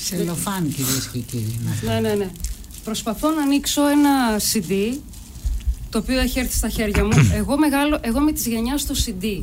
Σελοφάν 0.00 0.72
κυρίες 0.74 1.08
και 1.12 1.18
κύριοι. 1.18 1.58
Ναι, 1.84 2.00
ναι, 2.00 2.14
ναι. 2.14 2.30
Προσπαθώ 2.90 3.30
να 3.30 3.42
ανοίξω 3.42 3.88
ένα 3.88 4.40
CD 4.52 4.98
το 5.90 5.98
οποίο 5.98 6.20
έχει 6.20 6.38
έρθει 6.38 6.56
στα 6.56 6.68
χέρια 6.68 7.04
μου. 7.04 7.10
Εγώ, 7.34 7.58
μεγάλο, 7.58 7.98
εγώ 8.00 8.18
είμαι 8.18 8.32
της 8.32 8.46
γενιάς 8.46 8.84
του 8.84 8.96
CD. 8.96 9.42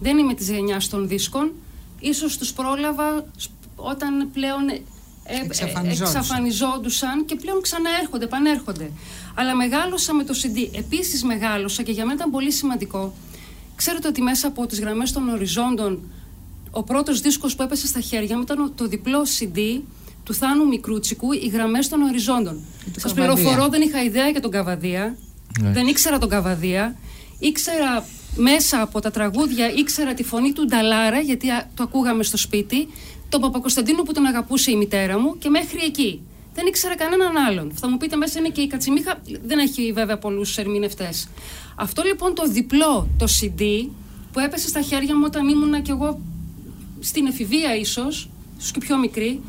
Δεν 0.00 0.18
είμαι 0.18 0.34
της 0.34 0.50
γενιάς 0.50 0.88
των 0.88 1.08
δίσκων. 1.08 1.52
Ίσως 2.00 2.38
τους 2.38 2.52
πρόλαβα 2.52 3.24
όταν 3.76 4.30
πλέον 4.32 4.68
ε, 4.68 4.80
εξαφανιζόντουσαν 6.00 7.24
και 7.24 7.34
πλέον 7.34 7.62
ξαναέρχονται, 7.62 8.26
πανέρχονται. 8.26 8.90
Αλλά 9.34 9.54
μεγάλωσα 9.54 10.14
με 10.14 10.24
το 10.24 10.34
CD. 10.42 10.76
Επίσης 10.78 11.24
μεγάλωσα 11.24 11.82
και 11.82 11.92
για 11.92 12.02
μένα 12.04 12.14
ήταν 12.14 12.30
πολύ 12.30 12.52
σημαντικό. 12.52 13.14
Ξέρετε 13.76 14.08
ότι 14.08 14.22
μέσα 14.22 14.46
από 14.46 14.66
τις 14.66 14.80
γραμμές 14.80 15.12
των 15.12 15.28
οριζόντων, 15.28 16.00
ο 16.70 16.82
πρώτος 16.82 17.20
δίσκος 17.20 17.56
που 17.56 17.62
έπεσε 17.62 17.86
στα 17.86 18.00
χέρια 18.00 18.36
μου 18.36 18.42
ήταν 18.42 18.72
το 18.74 18.86
διπλό 18.86 19.26
CD 19.38 19.80
του 20.24 20.34
Θάνου 20.34 20.66
Μικρούτσικου, 20.66 21.32
Οι 21.32 21.48
γραμμές 21.52 21.88
των 21.88 22.02
οριζόντων. 22.02 22.60
Σας 22.96 23.12
πληροφορώ, 23.12 23.68
δεν 23.68 23.80
είχα 23.80 24.02
ιδέα 24.02 24.28
για 24.28 24.40
τον 24.40 24.50
Καβαδία. 24.50 25.16
Ναι. 25.60 25.70
Δεν 25.70 25.86
ήξερα 25.86 26.18
τον 26.18 26.28
Καβαδία. 26.28 26.96
Ήξερα 27.38 28.04
μέσα 28.36 28.80
από 28.80 29.00
τα 29.00 29.10
τραγούδια, 29.10 29.70
ήξερα 29.70 30.14
τη 30.14 30.22
φωνή 30.22 30.52
του 30.52 30.64
Νταλάρα, 30.64 31.20
γιατί 31.20 31.48
το 31.74 31.82
ακούγαμε 31.82 32.22
στο 32.22 32.36
σπίτι 32.36 32.88
τον 33.28 33.40
Παπακοσταντίνο 33.40 34.02
που 34.02 34.12
τον 34.12 34.26
αγαπούσε 34.26 34.70
η 34.70 34.76
μητέρα 34.76 35.18
μου 35.18 35.38
και 35.38 35.48
μέχρι 35.48 35.78
εκεί. 35.84 36.20
Δεν 36.54 36.66
ήξερα 36.66 36.96
κανέναν 36.96 37.36
άλλον. 37.36 37.72
Θα 37.74 37.88
μου 37.88 37.96
πείτε 37.96 38.16
μέσα 38.16 38.38
είναι 38.38 38.48
και 38.48 38.60
η 38.60 38.66
Κατσιμίχα, 38.66 39.22
δεν 39.44 39.58
έχει 39.58 39.92
βέβαια 39.92 40.18
πολλούς 40.18 40.58
ερμηνευτές. 40.58 41.28
Αυτό 41.76 42.02
λοιπόν 42.02 42.34
το 42.34 42.48
διπλό, 42.48 43.08
το 43.18 43.26
CD, 43.40 43.62
που 44.32 44.38
έπεσε 44.38 44.68
στα 44.68 44.80
χέρια 44.80 45.16
μου 45.16 45.22
όταν 45.26 45.48
ήμουνα 45.48 45.80
κι 45.80 45.90
εγώ 45.90 46.20
στην 47.00 47.26
εφηβεία 47.26 47.76
ίσως, 47.76 48.28
στου 48.58 48.72
και 48.72 48.86
πιο 48.86 48.98
μικρή, 48.98 49.40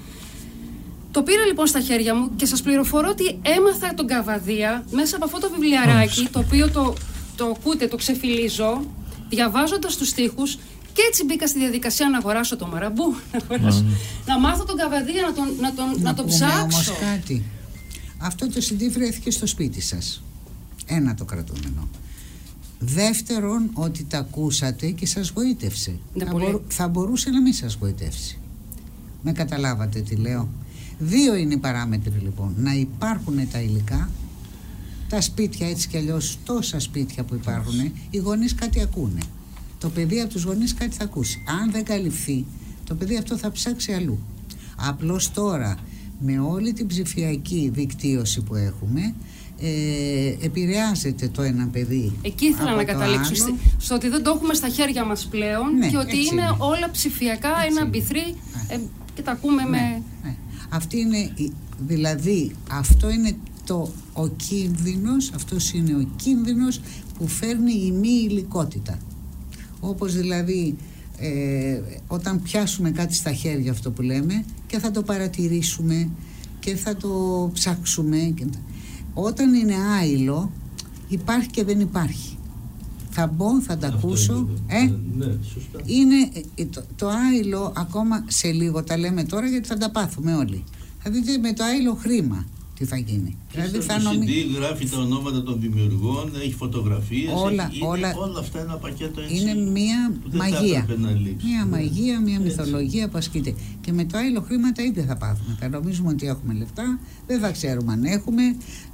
το 1.13 1.23
πήρα 1.23 1.45
λοιπόν 1.45 1.67
στα 1.67 1.79
χέρια 1.79 2.15
μου 2.15 2.35
και 2.35 2.45
σας 2.45 2.61
πληροφορώ 2.61 3.09
ότι 3.09 3.39
έμαθα 3.41 3.93
τον 3.93 4.07
Καβαδία 4.07 4.85
μέσα 4.91 5.15
από 5.15 5.25
αυτό 5.25 5.39
το 5.39 5.49
βιβλιαράκι, 5.49 6.27
το 6.31 6.39
οποίο 6.39 6.71
το, 6.71 6.93
το 7.35 7.45
ακούτε, 7.45 7.87
το 7.87 7.95
ξεφυλίζω, 7.95 8.83
διαβάζοντας 9.29 9.95
τους 9.95 10.07
στίχους 10.07 10.55
και 10.93 11.01
έτσι 11.07 11.23
μπήκα 11.25 11.47
στη 11.47 11.59
διαδικασία 11.59 12.09
να 12.09 12.17
αγοράσω 12.17 12.55
το 12.55 12.67
μαραμπού, 12.67 13.15
να, 13.61 13.71
να 14.25 14.39
μάθω 14.39 14.63
τον 14.63 14.77
καβαδία, 14.77 15.21
να 15.21 15.33
τον, 15.33 15.47
να 15.59 15.73
τον, 15.73 15.85
να, 15.89 16.01
να 16.01 16.13
τον 16.13 16.25
ψάξω. 16.25 16.61
Όμως 16.61 16.93
κάτι. 16.99 17.43
Αυτό 18.17 18.47
το 18.47 18.61
CD 18.69 18.89
βρέθηκε 18.91 19.31
στο 19.31 19.47
σπίτι 19.47 19.81
σας. 19.81 20.23
Ένα 20.85 21.15
το 21.15 21.25
κρατούμενο. 21.25 21.87
Δεύτερον, 22.79 23.69
ότι 23.73 24.03
τα 24.03 24.17
ακούσατε 24.17 24.89
και 24.89 25.05
σας 25.05 25.31
βοήτευσε. 25.31 25.99
Θα, 26.17 26.61
θα 26.67 26.87
μπορούσε 26.87 27.29
να 27.29 27.41
μην 27.41 27.53
σας 27.53 27.75
βοητεύσει. 27.75 28.37
Με 29.21 29.31
καταλάβατε 29.31 30.01
τι 30.01 30.15
λέω; 30.15 30.49
Δύο 30.99 31.35
είναι 31.35 31.53
οι 31.53 31.57
παράμετροι 31.57 32.19
λοιπόν. 32.23 32.53
Να 32.57 32.73
υπάρχουν 32.73 33.49
τα 33.51 33.61
υλικά, 33.61 34.09
τα 35.09 35.21
σπίτια 35.21 35.69
έτσι 35.69 35.87
κι 35.87 35.97
αλλιώς, 35.97 36.37
τόσα 36.43 36.79
σπίτια 36.79 37.23
που 37.23 37.35
υπάρχουν, 37.35 37.91
οι 38.09 38.17
γονείς 38.17 38.55
κάτι 38.55 38.81
ακούνε 38.81 39.19
το 39.83 39.89
παιδί 39.89 40.19
από 40.19 40.29
τους 40.29 40.43
γονείς 40.43 40.73
κάτι 40.73 40.95
θα 40.95 41.03
ακούσει. 41.03 41.43
Αν 41.61 41.71
δεν 41.71 41.83
καλυφθεί, 41.83 42.45
το 42.83 42.95
παιδί 42.95 43.17
αυτό 43.17 43.37
θα 43.37 43.51
ψάξει 43.51 43.91
αλλού. 43.91 44.19
Απλώς 44.77 45.31
τώρα, 45.31 45.77
με 46.19 46.39
όλη 46.39 46.73
την 46.73 46.87
ψηφιακή 46.87 47.71
δικτύωση 47.73 48.41
που 48.41 48.55
έχουμε, 48.55 49.13
ε, 49.59 50.45
επηρεάζεται 50.45 51.27
το 51.27 51.41
ένα 51.41 51.67
παιδί. 51.67 52.11
Εκεί 52.21 52.45
ήθελα 52.45 52.75
να 52.75 52.83
καταλήξω. 52.83 53.43
Άλλο. 53.43 53.57
Στο 53.77 53.95
ότι 53.95 54.09
δεν 54.09 54.23
το 54.23 54.33
έχουμε 54.35 54.53
στα 54.53 54.67
χέρια 54.67 55.05
μας 55.05 55.25
πλέον 55.25 55.77
ναι, 55.77 55.89
και 55.89 55.97
ότι 55.97 56.17
είναι, 56.31 56.55
όλα 56.57 56.91
ψηφιακά, 56.91 57.51
ένα 57.69 57.85
μπιθρί 57.85 58.35
ε, 58.67 58.77
και 59.13 59.21
τα 59.21 59.31
ακούμε 59.31 59.63
ναι, 59.63 59.69
με... 59.69 60.01
Ναι. 60.73 60.77
Αυτή 60.77 60.99
είναι, 60.99 61.33
δηλαδή 61.87 62.55
αυτό 62.71 63.09
είναι 63.09 63.35
το, 63.65 63.91
ο 64.13 64.27
κίνδυνος, 64.27 65.31
αυτός 65.35 65.73
είναι 65.73 65.95
ο 65.95 66.07
κίνδυνος 66.15 66.81
που 67.17 67.27
φέρνει 67.27 67.73
η 67.73 67.91
μη 67.91 68.09
υλικότητα. 68.29 68.99
Όπως 69.79 70.13
δηλαδή 70.13 70.75
ε, 71.17 71.81
όταν 72.07 72.41
πιάσουμε 72.41 72.91
κάτι 72.91 73.13
στα 73.13 73.33
χέρια 73.33 73.71
αυτό 73.71 73.91
που 73.91 74.01
λέμε 74.01 74.45
και 74.67 74.79
θα 74.79 74.91
το 74.91 75.03
παρατηρήσουμε 75.03 76.09
και 76.59 76.75
θα 76.75 76.95
το 76.95 77.49
ψάξουμε. 77.53 78.33
Όταν 79.13 79.53
είναι 79.53 79.75
άειλο 79.99 80.51
υπάρχει 81.07 81.47
και 81.49 81.63
δεν 81.63 81.79
υπάρχει. 81.79 82.37
Θα 83.15 83.27
μπω, 83.27 83.61
θα 83.61 83.77
τα 83.77 83.87
ακούσω. 83.87 84.49
Ε, 84.67 84.89
ναι, 85.17 85.25
σωστά. 85.53 85.79
Είναι 85.85 86.29
ε, 86.55 86.65
το, 86.65 86.83
το 86.95 87.07
άειλο 87.09 87.73
ακόμα 87.75 88.25
σε 88.27 88.51
λίγο 88.51 88.83
τα 88.83 88.97
λέμε 88.97 89.23
τώρα 89.23 89.47
γιατί 89.47 89.67
θα 89.67 89.77
τα 89.77 89.91
πάθουμε 89.91 90.35
όλοι. 90.35 90.63
Θα 90.99 91.11
δείτε 91.11 91.37
με 91.37 91.53
το 91.53 91.63
άειλο 91.63 91.93
χρήμα 91.93 92.45
τι 92.77 92.85
θα 92.85 92.97
γίνει. 92.97 93.37
Δηλαδή 93.51 93.79
θα 93.79 93.99
νομι... 93.99 94.25
CD 94.27 94.55
γράφει 94.55 94.89
τα 94.89 94.97
ονόματα 94.97 95.43
των 95.43 95.59
δημιουργών, 95.59 96.31
έχει 96.43 96.53
φωτογραφίες, 96.53 97.31
όλα, 97.35 97.69
έχει, 97.71 97.83
όλα, 97.83 98.09
είναι 98.09 98.19
όλα 98.19 98.39
αυτά 98.39 98.59
ένα 98.59 98.75
πακέτο 98.77 99.21
έτσι. 99.21 99.35
Είναι 99.35 99.53
μία 99.53 100.13
μαγεία. 100.31 100.85
Μία 101.43 101.65
μαγεία, 101.65 102.21
μία 102.21 102.39
μυθολογία 102.39 103.09
που 103.09 103.17
ασκείται. 103.17 103.55
Και 103.81 103.93
με 103.93 104.05
το 104.05 104.17
άλλο 104.17 104.41
χρήμα 104.41 104.71
τα 104.71 104.83
ίδια 104.83 105.03
θα 105.03 105.17
πάθουμε. 105.17 105.57
Θα 105.59 105.69
νομίζουμε 105.69 106.09
ότι 106.09 106.27
έχουμε 106.27 106.53
λεφτά, 106.53 106.99
δεν 107.27 107.39
θα 107.39 107.51
ξέρουμε 107.51 107.91
αν 107.93 108.03
έχουμε, 108.03 108.41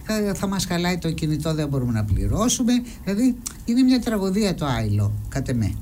θα, 0.04 0.34
θα 0.36 0.48
μας 0.48 0.66
χαλάει 0.66 0.98
το 0.98 1.12
κινητό, 1.12 1.54
δεν 1.54 1.68
μπορούμε 1.68 1.92
να 1.92 2.04
πληρώσουμε. 2.04 2.74
Δηλαδή 3.04 3.36
είναι 3.66 3.82
μια 3.82 4.00
τραγωδία 4.00 4.56
το 4.56 4.66
άϊλο, 4.66 5.14
κατ' 5.30 5.50
εμέ. 5.50 5.74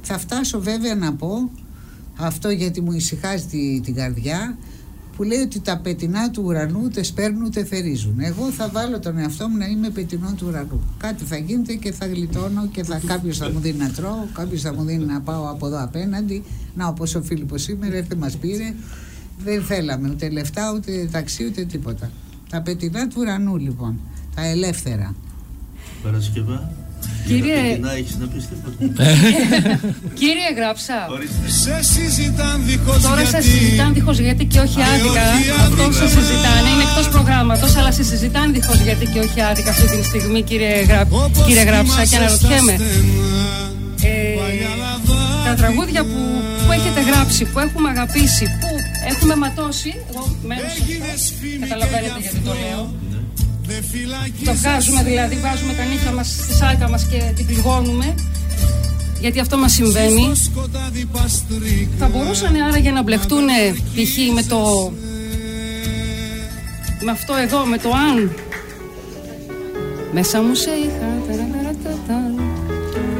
Θα 0.00 0.18
φτάσω 0.18 0.60
βέβαια 0.60 0.94
να 0.94 1.14
πω 1.14 1.50
αυτό 2.16 2.50
γιατί 2.50 2.80
μου 2.80 2.92
ησυχάζει 2.92 3.80
την 3.84 3.94
καρδιά 3.94 4.56
που 5.16 5.22
λέει 5.22 5.38
ότι 5.38 5.60
τα 5.60 5.78
πετεινά 5.78 6.30
του 6.30 6.42
ουρανού 6.44 6.80
ούτε 6.84 7.02
σπέρνουν 7.02 7.42
ούτε 7.42 7.64
θερίζουν. 7.64 8.20
Εγώ 8.20 8.50
θα 8.50 8.68
βάλω 8.68 8.98
τον 9.00 9.18
εαυτό 9.18 9.48
μου 9.48 9.56
να 9.56 9.66
είμαι 9.66 9.90
πετεινό 9.90 10.34
του 10.36 10.46
ουρανού. 10.48 10.80
Κάτι 10.98 11.24
θα 11.24 11.36
γίνεται 11.36 11.74
και 11.74 11.92
θα 11.92 12.06
γλιτώνω 12.06 12.66
και 12.66 12.84
θα, 12.84 13.00
κάποιος 13.06 13.38
θα 13.38 13.50
μου 13.50 13.58
δίνει 13.58 13.78
να 13.78 13.90
τρώω, 13.90 14.26
κάποιος 14.32 14.60
θα 14.60 14.74
μου 14.74 14.84
δίνει 14.84 15.04
να 15.04 15.20
πάω 15.20 15.50
από 15.50 15.66
εδώ 15.66 15.82
απέναντι. 15.82 16.42
Να 16.74 16.86
όπως 16.86 17.14
ο 17.14 17.22
Φίλιππος 17.22 17.62
σήμερα 17.62 17.96
έρθε 17.96 18.14
μας 18.14 18.36
πήρε. 18.36 18.74
Δεν 19.44 19.62
θέλαμε 19.62 20.08
ούτε 20.10 20.28
λεφτά, 20.28 20.72
ούτε 20.74 21.08
ταξί, 21.12 21.46
ούτε 21.46 21.64
τίποτα. 21.64 22.10
Τα 22.50 22.62
πετεινά 22.62 23.08
του 23.08 23.16
ουρανού 23.18 23.56
λοιπόν, 23.56 24.00
τα 24.34 24.46
ελεύθερα. 24.46 25.14
Παρασκευά. 26.02 26.72
Κύριε... 27.26 27.62
έχεις 27.98 28.16
να 28.20 28.26
πεις 28.26 28.44
Κύριε 30.20 30.50
Γράψα. 30.56 30.94
Σε 31.62 31.76
συζητάν 31.92 32.62
δίχως 32.66 33.02
Τώρα 33.02 33.24
σε 33.24 33.40
συζητάν 33.40 33.94
δίχως 33.94 34.18
γιατί 34.18 34.44
και 34.44 34.58
όχι 34.58 34.78
άδικα. 34.92 35.24
Αυτό 35.66 35.92
σε 35.92 36.08
συζητάνε. 36.08 36.68
Είναι 36.72 36.84
εκτός 36.88 37.08
προγράμματος, 37.08 37.76
αλλά 37.76 37.92
σε 37.92 38.04
συζητάνε 38.04 38.52
δίχως 38.52 38.80
γιατί 38.80 39.06
και 39.06 39.18
όχι 39.18 39.40
άδικα 39.40 39.70
αυτή 39.70 39.86
τη 39.96 40.04
στιγμή, 40.04 40.42
κύριε, 40.42 40.82
Γρα... 40.82 41.08
κύριε 41.46 41.62
Γράψα. 41.62 42.04
Και 42.04 42.16
αναρωτιέμαι. 42.16 42.76
Ε, 44.04 44.34
τα 45.46 45.54
τραγούδια 45.54 46.02
που, 46.04 46.20
που 46.64 46.72
έχετε 46.72 47.00
γράψει, 47.10 47.44
που 47.44 47.58
έχουμε 47.58 47.88
αγαπήσει, 47.88 48.44
που 48.60 48.68
έχουμε 49.12 49.34
ματώσει, 49.36 49.90
εγώ 50.10 50.36
μέρος 50.46 50.74
καταλαβαίνετε 51.60 52.18
γιατί 52.20 52.38
το 52.48 52.52
λέω, 52.62 52.82
το 54.44 54.54
βγάζουμε 54.54 55.02
δηλαδή, 55.02 55.36
βάζουμε 55.36 55.72
τα 55.72 55.84
νύχια 55.84 56.12
μας 56.12 56.28
στη 56.28 56.54
σάρκα 56.54 56.88
μας 56.88 57.06
και 57.06 57.32
την 57.36 57.46
πληγώνουμε 57.46 58.14
γιατί 59.20 59.40
αυτό 59.40 59.58
μας 59.58 59.72
συμβαίνει. 59.72 60.32
Θα 61.98 62.08
μπορούσαν 62.08 62.62
άραγε 62.68 62.90
να 62.90 63.02
μπλεχτούν 63.02 63.46
π.χ. 63.94 64.34
με 64.34 64.42
το 64.42 64.92
με 67.04 67.10
αυτό 67.10 67.34
εδώ, 67.34 67.64
με 67.64 67.78
το 67.78 67.90
αν. 67.90 68.32
Μέσα 70.12 70.42
μου 70.42 70.54
σε 70.54 70.70
είχα 70.70 71.12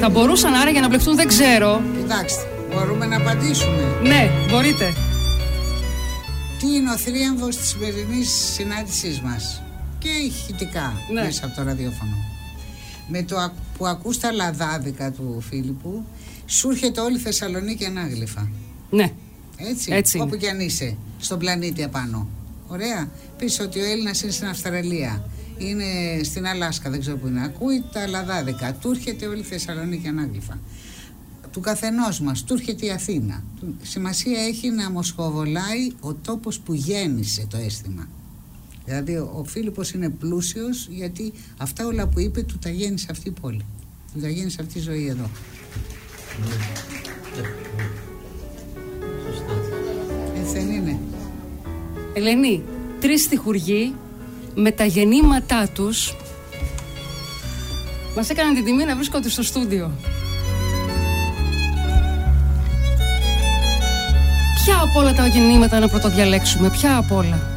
θα 0.03 0.09
μπορούσαν 0.11 0.55
άραγε 0.55 0.81
να 0.81 0.89
μπλεχτούν, 0.89 1.17
δεν 1.17 1.29
ξέρω. 1.29 1.83
Κοιτάξτε, 2.01 2.43
μπορούμε 2.71 3.07
να 3.07 3.17
απαντήσουμε. 3.17 3.83
Ναι, 4.03 4.31
μπορείτε. 4.51 4.93
Τι 6.59 6.67
είναι 6.75 6.91
ο 6.91 6.97
θρίαμβος 6.97 7.57
της 7.57 7.69
σημερινής 7.69 8.31
συνάντησής 8.55 9.21
μας; 9.21 9.63
Και 10.03 10.09
ηχητικά 10.09 10.93
ναι. 11.13 11.23
μέσα 11.23 11.47
από 11.47 11.57
το 11.57 11.63
ραδιόφωνο. 11.63 12.17
Με 13.09 13.23
το 13.23 13.53
που 13.79 13.87
ακούς 13.87 14.19
τα 14.19 14.33
λαδάδικα 14.33 15.13
του 15.13 15.41
Φίλιππου, 15.49 16.05
σου 16.47 16.71
έρχεται 16.71 17.01
όλη 17.01 17.17
η 17.17 17.21
Θεσσαλονίκη 17.21 17.85
ανάγλυφα. 17.85 18.49
Ναι. 18.91 19.13
Έτσι, 19.57 19.93
Έτσι 19.93 20.21
όπου 20.21 20.37
κι 20.37 20.49
αν 20.49 20.61
είσαι, 20.61 20.97
στον 21.19 21.39
πλανήτη 21.39 21.83
απάνω. 21.83 22.29
Ωραία. 22.67 23.11
Πεις 23.39 23.61
ότι 23.61 23.81
ο 23.81 23.85
Έλληνας 23.85 24.23
είναι 24.23 24.33
στην 24.33 24.47
Αυστραλία, 24.47 25.25
είναι 25.59 25.85
στην 26.23 26.47
Αλάσκα, 26.47 26.91
δεν 26.91 27.01
ξέρω 27.01 27.17
που 27.17 27.27
είναι. 27.27 27.45
Ακούει 27.45 27.85
τα 27.93 28.09
λαδάδικα, 28.09 28.75
του 28.75 28.91
έρχεται 28.91 29.27
όλη 29.27 29.41
η 29.41 29.45
Θεσσαλονίκη 29.45 30.09
ανάγλυφα. 30.09 30.59
Του 31.53 31.61
καθενός 31.61 32.21
μας, 32.21 32.45
του 32.45 32.53
έρχεται 32.53 32.87
η 32.87 32.91
Αθήνα. 32.91 33.43
Σημασία 33.83 34.43
έχει 34.43 34.71
να 34.71 34.91
μοσχοβολάει 34.91 35.93
ο 36.01 36.15
τόπος 36.15 36.61
που 36.61 36.75
γέννησε 36.75 37.47
το 37.51 37.57
αίσθημα. 37.57 38.09
Δηλαδή 38.85 39.17
ο 39.17 39.45
Φίλιππος 39.47 39.91
είναι 39.93 40.09
πλούσιος 40.09 40.87
γιατί 40.91 41.33
αυτά 41.57 41.87
όλα 41.87 42.07
που 42.07 42.21
είπε 42.21 42.43
του 42.43 42.59
τα 42.59 42.69
γέννησε 42.69 43.07
αυτή 43.11 43.29
η 43.29 43.35
πόλη. 43.41 43.65
Του 44.15 44.21
τα 44.21 44.29
γέννησε 44.29 44.59
αυτή 44.63 44.79
η 44.79 44.81
ζωή 44.81 45.07
εδώ. 45.07 45.31
Έτσι 50.41 50.53
δεν 50.53 50.71
είναι. 50.71 50.99
Ελένη, 52.15 52.63
τρεις 53.01 53.23
στιχουργοί 53.23 53.95
με 54.55 54.71
τα 54.71 54.85
γεννήματά 54.85 55.69
τους 55.69 56.15
μας 58.17 58.29
έκαναν 58.31 58.55
την 58.55 58.65
τιμή 58.65 58.85
να 58.85 58.95
βρίσκονται 58.95 59.29
στο 59.29 59.43
στούντιο. 59.43 59.91
Ποια 64.65 64.81
από 64.83 65.01
όλα 65.01 65.13
τα 65.13 65.27
γεννήματα 65.27 65.79
να 65.79 65.89
πρωτοδιαλέξουμε, 65.89 66.71
ποια 66.71 66.97
από 66.97 67.17
όλα; 67.17 67.52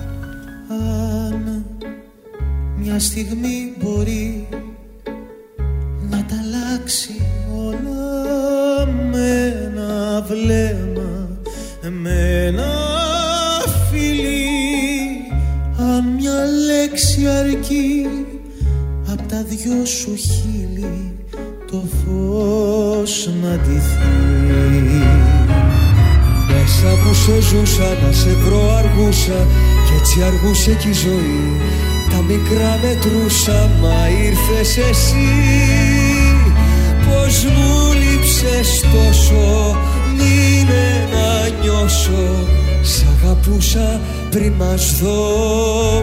Μια 2.98 3.04
στιγμή 3.04 3.74
μπορεί 3.80 4.48
να 6.10 6.26
τα 6.26 6.36
αλλάξει 6.44 7.22
όλα 7.68 8.86
με 9.12 9.56
ένα 9.66 10.22
βλέμμα, 10.28 11.30
με 12.02 12.46
ένα 12.48 12.72
φιλί 13.90 14.48
αν 15.78 16.04
μια 16.20 16.46
λέξη 16.68 17.28
αρκεί 17.28 18.08
απ' 19.12 19.28
τα 19.28 19.44
δυο 19.44 19.86
σου 19.86 20.16
χείλη 20.16 21.16
το 21.72 21.84
φως 21.98 23.30
να 23.42 23.58
ντυθεί 23.58 24.14
Μέσα 26.48 26.90
που 27.04 27.14
σε 27.14 27.42
ζούσα 27.42 27.98
να 28.04 28.12
σε 28.12 28.30
βρω 28.30 28.76
αργούσα 28.76 29.48
κι 29.86 29.94
έτσι 30.00 30.24
αργούσε 30.24 30.74
κι 30.74 30.90
η 30.90 30.94
ζωή 30.94 31.56
τα 32.16 32.22
μικρά 32.22 32.80
μετρούσα 32.82 33.70
μα 33.82 34.10
ήρθες 34.26 34.78
εσύ. 34.78 35.32
Πως 37.06 37.44
μου 37.44 37.94
λείψες 37.94 38.80
τόσο 38.80 39.78
μείνε 40.18 41.08
να 41.12 41.50
νιώσω. 41.62 42.48
Σ' 42.82 43.04
αγαπούσα 43.18 44.02
πριν 44.30 44.54
μας 44.54 45.00
δω 45.02 45.24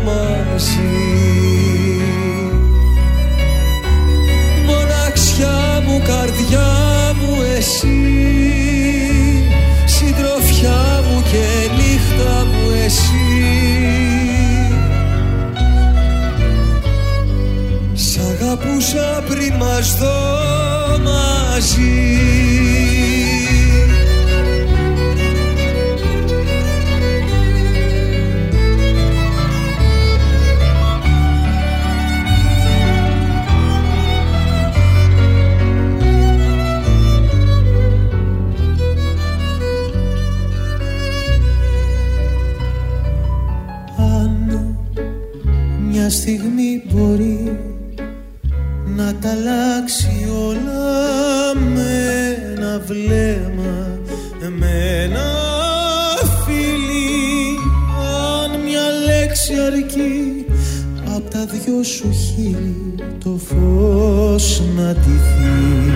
μαζί. 0.05 1.01
Μοναξιά 4.67 5.83
μου 5.87 6.03
καρδιά 6.05 6.71
μου 7.21 7.37
εσύ. 7.57 8.01
Συντροφιά 9.85 11.03
μου 11.09 11.23
και 11.23 11.71
νύχτα 11.77 12.45
μου 12.45 12.71
εσύ 12.85 14.02
αγαπούσα 18.43 19.23
πριν 19.29 19.55
μας 19.55 19.97
δω 19.99 20.99
μαζί. 21.03 21.81
Αν 43.97 44.77
μια 45.89 46.11
στιγμή 46.11 46.83
μπορεί 46.93 47.41
να 47.42 47.42
τα 49.23 49.31
αλλάξει 49.31 50.29
όλα 50.49 51.55
με 51.55 52.37
ένα 52.55 52.81
βλέμμα 52.87 53.99
με 54.59 55.03
ένα 55.05 55.31
φιλί 56.45 57.13
αρκεί 59.67 60.47
Απ' 61.17 61.31
τα 61.31 61.47
δυο 61.47 61.83
σου 61.83 62.13
χείλη 62.13 62.95
το 63.25 63.39
φως 63.47 64.63
να 64.77 64.93
ντυθεί. 64.93 65.93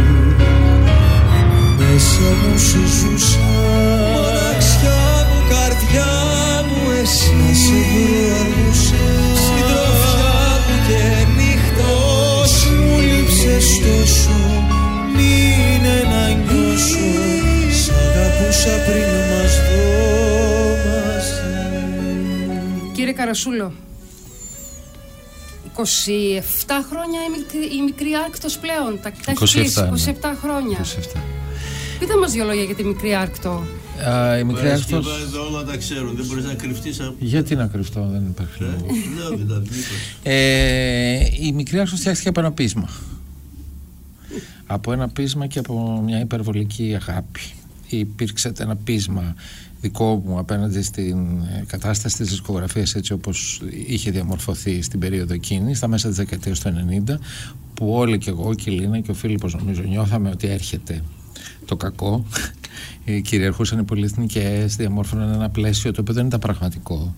Μέσα 1.78 2.28
μου 2.42 2.58
σου 2.58 2.80
Καρασούλο, 23.16 23.72
27 25.76 25.80
χρόνια 26.90 27.20
η 27.28 27.30
μικρή, 27.38 27.76
η 27.76 27.82
μικρή 27.82 28.10
Άρκτος 28.26 28.58
πλέον. 28.58 28.98
Τα, 29.02 29.10
τα 29.24 29.32
έχεις 29.32 29.50
27, 29.50 29.60
κλείσει, 29.60 30.10
ναι. 30.10 30.16
27 30.20 30.34
χρόνια. 30.42 30.78
27. 31.16 31.20
Πείτε 31.98 32.16
μας 32.16 32.32
δύο 32.32 32.44
λόγια 32.44 32.62
για 32.62 32.74
τη 32.74 32.84
μικρή 32.84 33.14
Άρκτο. 33.14 33.64
Α, 34.08 34.38
η 34.38 34.44
μικρή 34.44 34.68
Άρκτος... 34.70 34.90
Παρασκευάζεται, 34.90 35.38
όλα 35.38 35.64
τα 35.64 35.76
ξέρουν. 35.76 36.16
Δεν 36.16 36.26
μπορείς 36.26 36.44
να 36.44 36.54
κρυφτείς 36.54 37.00
από... 37.00 37.14
Γιατί 37.18 37.54
να 37.54 37.66
κρυφτώ, 37.66 38.08
δεν 38.12 38.26
υπάρχει 38.26 38.62
λόγος. 38.62 38.96
Λέω 39.18 39.36
δηλαδή, 39.36 39.68
μήπως. 39.68 40.18
Ε, 40.22 41.26
η 41.40 41.52
μικρή 41.52 41.78
Άρκτος 41.78 41.98
φτιάχτηκε 41.98 42.28
από 42.28 42.40
ένα 42.40 42.52
πείσμα. 42.52 42.88
Από 44.66 44.92
ένα 44.92 45.08
πείσμα 45.08 45.46
και 45.46 45.58
από 45.58 46.02
μια 46.04 46.20
υπερβολική 46.20 46.96
αγάπη. 47.00 47.40
Υπήρξε 47.88 48.52
ένα 48.58 48.76
πείσμα 48.76 49.34
δικό 49.80 50.22
μου 50.26 50.38
απέναντι 50.38 50.82
στην 50.82 51.40
ε, 51.40 51.64
κατάσταση 51.66 52.16
της 52.16 52.28
δισκογραφίας 52.28 52.94
έτσι 52.94 53.12
όπως 53.12 53.62
είχε 53.86 54.10
διαμορφωθεί 54.10 54.82
στην 54.82 55.00
περίοδο 55.00 55.34
εκείνη, 55.34 55.74
στα 55.74 55.88
μέσα 55.88 56.08
της 56.08 56.16
δεκαετίας 56.16 56.60
του 56.60 56.72
90, 57.08 57.14
που 57.74 57.92
όλοι 57.92 58.18
και 58.18 58.30
εγώ 58.30 58.54
και 58.54 58.70
η 58.70 58.74
Λίνα 58.74 59.00
και 59.00 59.10
ο 59.10 59.14
Φίλιππος 59.14 59.54
νομίζω 59.54 59.82
νιώθαμε 59.82 60.30
ότι 60.30 60.46
έρχεται 60.46 61.02
το 61.64 61.76
κακό. 61.76 62.24
Ε, 63.04 63.20
Κυριαρχούσαν 63.20 63.78
οι 63.78 63.82
πολυεθνικές, 63.84 64.76
διαμόρφωναν 64.76 65.32
ένα 65.32 65.50
πλαίσιο 65.50 65.92
το 65.92 66.00
οποίο 66.00 66.14
δεν 66.14 66.26
ήταν 66.26 66.40
πραγματικό 66.40 67.14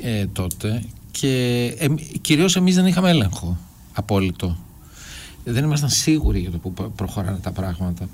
ε, 0.00 0.26
τότε 0.26 0.82
και 1.10 1.64
ε, 1.78 1.88
κυρίως 2.20 2.56
εμείς 2.56 2.74
δεν 2.74 2.86
είχαμε 2.86 3.10
έλεγχο 3.10 3.58
απόλυτο. 3.92 4.56
Δεν 5.44 5.64
ήμασταν 5.64 5.88
σίγουροι 5.88 6.38
για 6.40 6.50
το 6.50 6.58
που 6.58 6.72
προ- 6.72 6.90
προχωράνε 6.96 7.38
τα 7.38 7.50
πράγματα. 7.52 8.08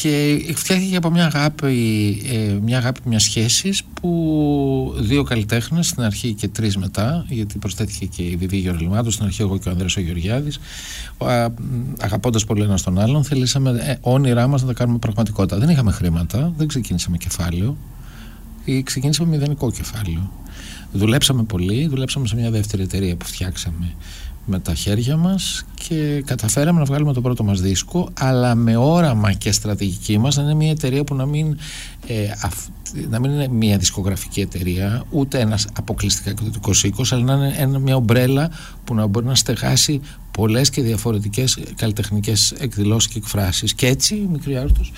Και 0.00 0.44
φτιάχτηκε 0.54 0.96
από 0.96 1.10
μια 1.10 1.26
αγάπη, 1.26 2.22
ε, 2.32 2.58
μια 2.62 2.78
αγάπη 2.78 3.00
μιας 3.04 3.22
σχέσης 3.22 3.82
που 4.00 4.94
δύο 4.98 5.22
καλλιτέχνες, 5.22 5.86
στην 5.86 6.02
αρχή 6.02 6.32
και 6.32 6.48
τρεις 6.48 6.76
μετά, 6.76 7.24
γιατί 7.28 7.58
προσθέθηκε 7.58 8.06
και 8.06 8.22
η 8.22 8.36
Βιβί 8.36 8.56
Γεωργλημάτου, 8.56 9.10
στην 9.10 9.24
αρχή 9.24 9.42
εγώ 9.42 9.58
και 9.58 9.68
ο 9.68 9.70
Ανδρέας 9.70 9.96
ο 9.96 10.00
Γεωργιάδης, 10.00 10.58
αγαπώντας 11.98 12.44
πολύ 12.44 12.62
ένας 12.62 12.82
τον 12.82 12.98
άλλον, 12.98 13.24
θελήσαμε 13.24 13.70
ε, 13.70 13.96
όνειρά 14.00 14.46
μας 14.46 14.60
να 14.60 14.66
τα 14.66 14.74
κάνουμε 14.74 14.98
πραγματικότητα. 14.98 15.58
Δεν 15.58 15.68
είχαμε 15.68 15.90
χρήματα, 15.90 16.52
δεν 16.56 16.68
ξεκίνησαμε 16.68 17.16
κεφάλαιο, 17.16 17.76
ή 18.64 18.82
ξεκίνησαμε 18.82 19.28
μηδενικό 19.28 19.70
κεφάλαιο. 19.70 20.30
Δουλέψαμε 20.92 21.42
πολύ, 21.42 21.86
δουλέψαμε 21.86 22.26
σε 22.26 22.36
μια 22.36 22.50
δεύτερη 22.50 22.82
εταιρεία 22.82 23.16
που 23.16 23.24
φτιάξαμε 23.24 23.94
με 24.48 24.58
τα 24.58 24.74
χέρια 24.74 25.16
μας 25.16 25.64
και 25.88 26.22
καταφέραμε 26.26 26.78
να 26.78 26.84
βγάλουμε 26.84 27.12
το 27.12 27.20
πρώτο 27.20 27.44
μας 27.44 27.60
δίσκο 27.60 28.08
αλλά 28.18 28.54
με 28.54 28.76
όραμα 28.76 29.32
και 29.32 29.52
στρατηγική 29.52 30.18
μας 30.18 30.36
να 30.36 30.42
είναι 30.42 30.54
μια 30.54 30.70
εταιρεία 30.70 31.04
που 31.04 31.14
να 31.14 31.26
μην, 31.26 31.58
ε, 32.06 32.30
αυ- 32.42 32.68
να 33.08 33.20
μην 33.20 33.30
είναι 33.30 33.48
μια 33.48 33.78
δισκογραφική 33.78 34.40
εταιρεία 34.40 35.04
ούτε 35.10 35.40
ένας 35.40 35.66
αποκλειστικά 35.72 36.30
εκδοτικός 36.30 36.84
οίκος 36.84 37.12
αλλά 37.12 37.22
να 37.24 37.32
είναι 37.34 37.54
ένα, 37.58 37.78
μια 37.78 37.96
ομπρέλα 37.96 38.50
που 38.84 38.94
να 38.94 39.06
μπορεί 39.06 39.26
να 39.26 39.34
στεγάσει 39.34 40.00
πολλές 40.30 40.70
και 40.70 40.82
διαφορετικές 40.82 41.58
καλλιτεχνικές 41.76 42.50
εκδηλώσεις 42.58 43.12
και 43.12 43.18
εκφράσεις. 43.18 43.74
Και 43.74 43.86
έτσι 43.86 44.14
η 44.14 44.28
Μικρή 44.32 44.56
Άρτος 44.56 44.92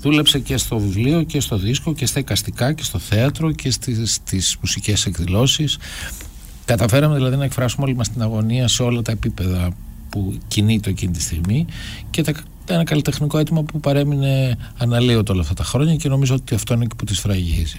δούλεψε 0.00 0.38
και 0.38 0.56
στο 0.56 0.78
βιβλίο 0.78 1.22
και 1.22 1.40
στο 1.40 1.56
δίσκο 1.58 1.94
και 1.94 2.06
στα 2.06 2.18
εικαστικά 2.20 2.72
και 2.72 2.82
στο 2.82 2.98
θέατρο 2.98 3.52
και 3.52 3.70
στις, 3.70 4.12
στις 4.14 4.56
μουσικές 4.60 5.06
εκδηλώσεις 5.06 5.78
Καταφέραμε 6.68 7.14
δηλαδή 7.14 7.36
να 7.36 7.44
εκφράσουμε 7.44 7.86
όλη 7.86 7.94
μας 7.94 8.08
την 8.08 8.22
αγωνία 8.22 8.68
σε 8.68 8.82
όλα 8.82 9.02
τα 9.02 9.12
επίπεδα 9.12 9.70
που 10.08 10.38
κινείται 10.48 10.90
εκείνη 10.90 11.12
τη 11.12 11.20
στιγμή 11.20 11.66
και 12.10 12.22
τα, 12.22 12.32
ένα 12.66 12.84
καλλιτεχνικό 12.84 13.38
αίτημα 13.38 13.62
που 13.62 13.80
παρέμεινε 13.80 14.56
αναλύωτο 14.78 15.32
όλα 15.32 15.42
αυτά 15.42 15.54
τα 15.54 15.64
χρόνια 15.64 15.96
και 15.96 16.08
νομίζω 16.08 16.34
ότι 16.34 16.54
αυτό 16.54 16.74
είναι 16.74 16.84
και 16.84 16.94
που 16.96 17.04
τη 17.04 17.14
σφραγίζει. 17.14 17.78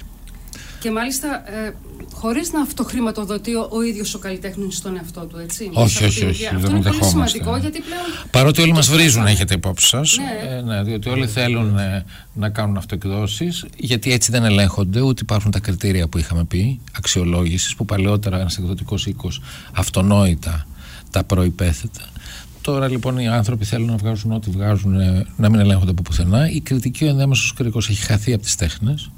Και 0.80 0.91
μάλιστα 0.91 1.43
ε, 1.51 1.73
χωρίς 2.13 2.51
να 2.51 2.61
αυτοχρηματοδοτεί 2.61 3.55
ο, 3.55 3.67
ο 3.71 3.82
ίδιος 3.82 4.13
ο 4.13 4.19
καλλιτέχνης 4.19 4.75
στον 4.77 4.95
εαυτό 4.95 5.21
του, 5.25 5.38
έτσι. 5.38 5.69
Όχι, 5.73 5.80
Μέσα 5.80 5.97
από 5.97 6.05
όχι, 6.07 6.19
την 6.19 6.27
όχι, 6.30 6.41
ιδέα. 6.41 6.49
δεν 6.51 6.59
Αυτό 6.65 6.75
είναι 6.75 6.84
πολύ 6.84 6.97
δεχόμαστε. 6.97 7.27
σημαντικό 7.39 7.57
γιατί 7.57 7.80
πλέον. 7.82 8.01
Παρότι 8.32 8.61
όλοι 8.61 8.71
μας 8.73 8.86
το 8.86 8.91
βρίζουν, 8.93 9.09
ξέρουμε. 9.11 9.32
έχετε 9.32 9.53
υπόψη 9.53 9.88
σας, 9.88 10.17
Ναι. 10.17 10.55
ε, 10.55 10.61
ναι, 10.61 10.84
διότι 10.84 11.09
όλοι 11.09 11.27
θέλουν 11.27 11.77
ε, 11.77 12.05
να 12.34 12.49
κάνουν 12.49 12.77
αυτοεκδόσεις, 12.77 13.65
γιατί 13.77 14.11
έτσι 14.11 14.32
δεν 14.32 14.43
ελέγχονται, 14.43 15.01
ούτε 15.01 15.21
υπάρχουν 15.21 15.51
τα 15.51 15.59
κριτήρια 15.59 16.07
που 16.07 16.17
είχαμε 16.17 16.43
πει, 16.43 16.80
αξιολόγησης, 16.97 17.75
που 17.75 17.86
παλαιότερα 17.86 18.39
ένας 18.39 18.57
εκδοτικός 18.57 19.05
οίκος 19.05 19.41
αυτονόητα 19.73 20.67
τα 21.11 21.23
προϋπέθετα. 21.23 22.01
Τώρα 22.61 22.88
λοιπόν 22.88 23.17
οι 23.17 23.27
άνθρωποι 23.27 23.65
θέλουν 23.65 23.88
να 23.88 23.95
βγάζουν 23.97 24.32
ό,τι 24.32 24.49
βγάζουν, 24.49 24.99
ε, 24.99 25.25
να 25.38 25.49
μην 25.49 25.59
ελέγχονται 25.59 25.91
από 25.91 26.01
πουθενά. 26.01 26.49
Η 26.49 26.59
κριτική 26.61 27.03
ο 27.05 27.07
ενδιάμεσος 27.07 27.53
κρίκος 27.53 27.89
έχει 27.89 28.01
χαθεί 28.05 28.34
από 28.34 28.43
τις 28.43 28.55
τέχνες 28.55 29.09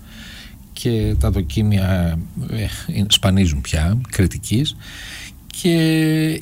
και 0.82 1.16
τα 1.20 1.32
δοκίμια 1.32 2.20
ε, 2.50 2.64
ε, 2.88 3.06
σπανίζουν 3.08 3.62
πια 3.62 3.98
κριτικής 4.10 4.76
και 5.48 5.70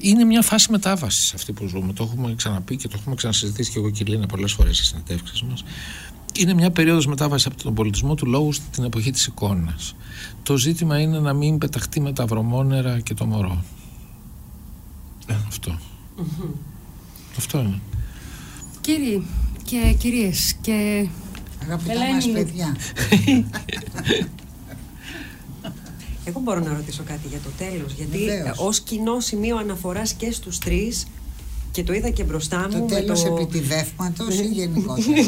είναι 0.02 0.24
μια 0.24 0.42
φάση 0.42 0.72
μετάβασης 0.72 1.34
αυτή 1.34 1.52
που 1.54 1.68
ζούμε. 1.68 1.94
Το 1.94 2.04
έχουμε 2.04 2.36
ξαναπεί 2.36 2.76
και 2.76 2.88
το 2.88 2.96
έχουμε 3.00 3.16
ξανασυζητήσει 3.16 3.72
και 3.72 3.80
εγώ 3.80 3.90
και 3.90 4.04
η 4.08 4.10
Λίνα 4.10 4.26
πολλές 4.26 4.52
φορές 4.52 4.76
στις 4.76 4.88
συνεντεύξεις 4.88 5.42
μας. 5.42 5.64
Είναι 6.34 6.54
μια 6.54 6.72
περίοδος 6.72 7.08
μετάβασης 7.08 7.46
από 7.46 7.64
τον 7.64 7.74
πολιτισμό 7.74 8.16
του 8.16 8.26
λόγου 8.26 8.52
στην 8.52 8.84
εποχή 8.84 9.12
της 9.12 9.26
εικόνας. 9.26 9.96
Το 10.44 10.58
ζήτημα 10.58 11.00
είναι 11.00 11.20
να 11.20 11.34
μην 11.34 11.58
πεταχτεί 11.58 12.02
με 12.02 12.14
τα 12.14 12.26
βρωμόνερα 12.26 13.00
και 13.00 13.14
το 13.14 13.26
μωρό. 13.26 13.64
Αυτό. 15.48 15.80
Αυτό 17.38 17.60
είναι. 17.60 17.80
Κύριοι 18.82 19.26
και 19.64 19.96
κυρίες 19.98 20.56
και 20.62 21.08
Αγαπητά 21.74 21.92
Ελένη 21.92 22.14
μας 22.14 22.26
μου. 22.28 22.34
παιδιά. 22.34 22.76
Εγώ 26.26 26.40
μπορώ 26.40 26.60
να 26.60 26.74
ρωτήσω 26.74 27.04
κάτι 27.04 27.28
για 27.28 27.40
το 27.40 27.50
τέλος, 27.58 27.94
γιατί 27.94 28.18
Βεβαίως. 28.18 28.58
ως 28.60 28.80
κοινό 28.80 29.20
σημείο 29.20 29.58
αναφοράς 29.58 30.14
και 30.14 30.32
στους 30.32 30.58
τρεις 30.58 31.08
και 31.72 31.84
το 31.84 31.94
είδα 31.94 32.10
και 32.10 32.24
μπροστά 32.24 32.58
μου 32.60 32.70
Το 32.72 32.78
με 32.80 32.86
τέλος 33.02 33.24
το... 33.24 33.34
επιτιδεύματος 33.36 34.40
ή 34.40 34.44
γενικότερα; 34.46 35.22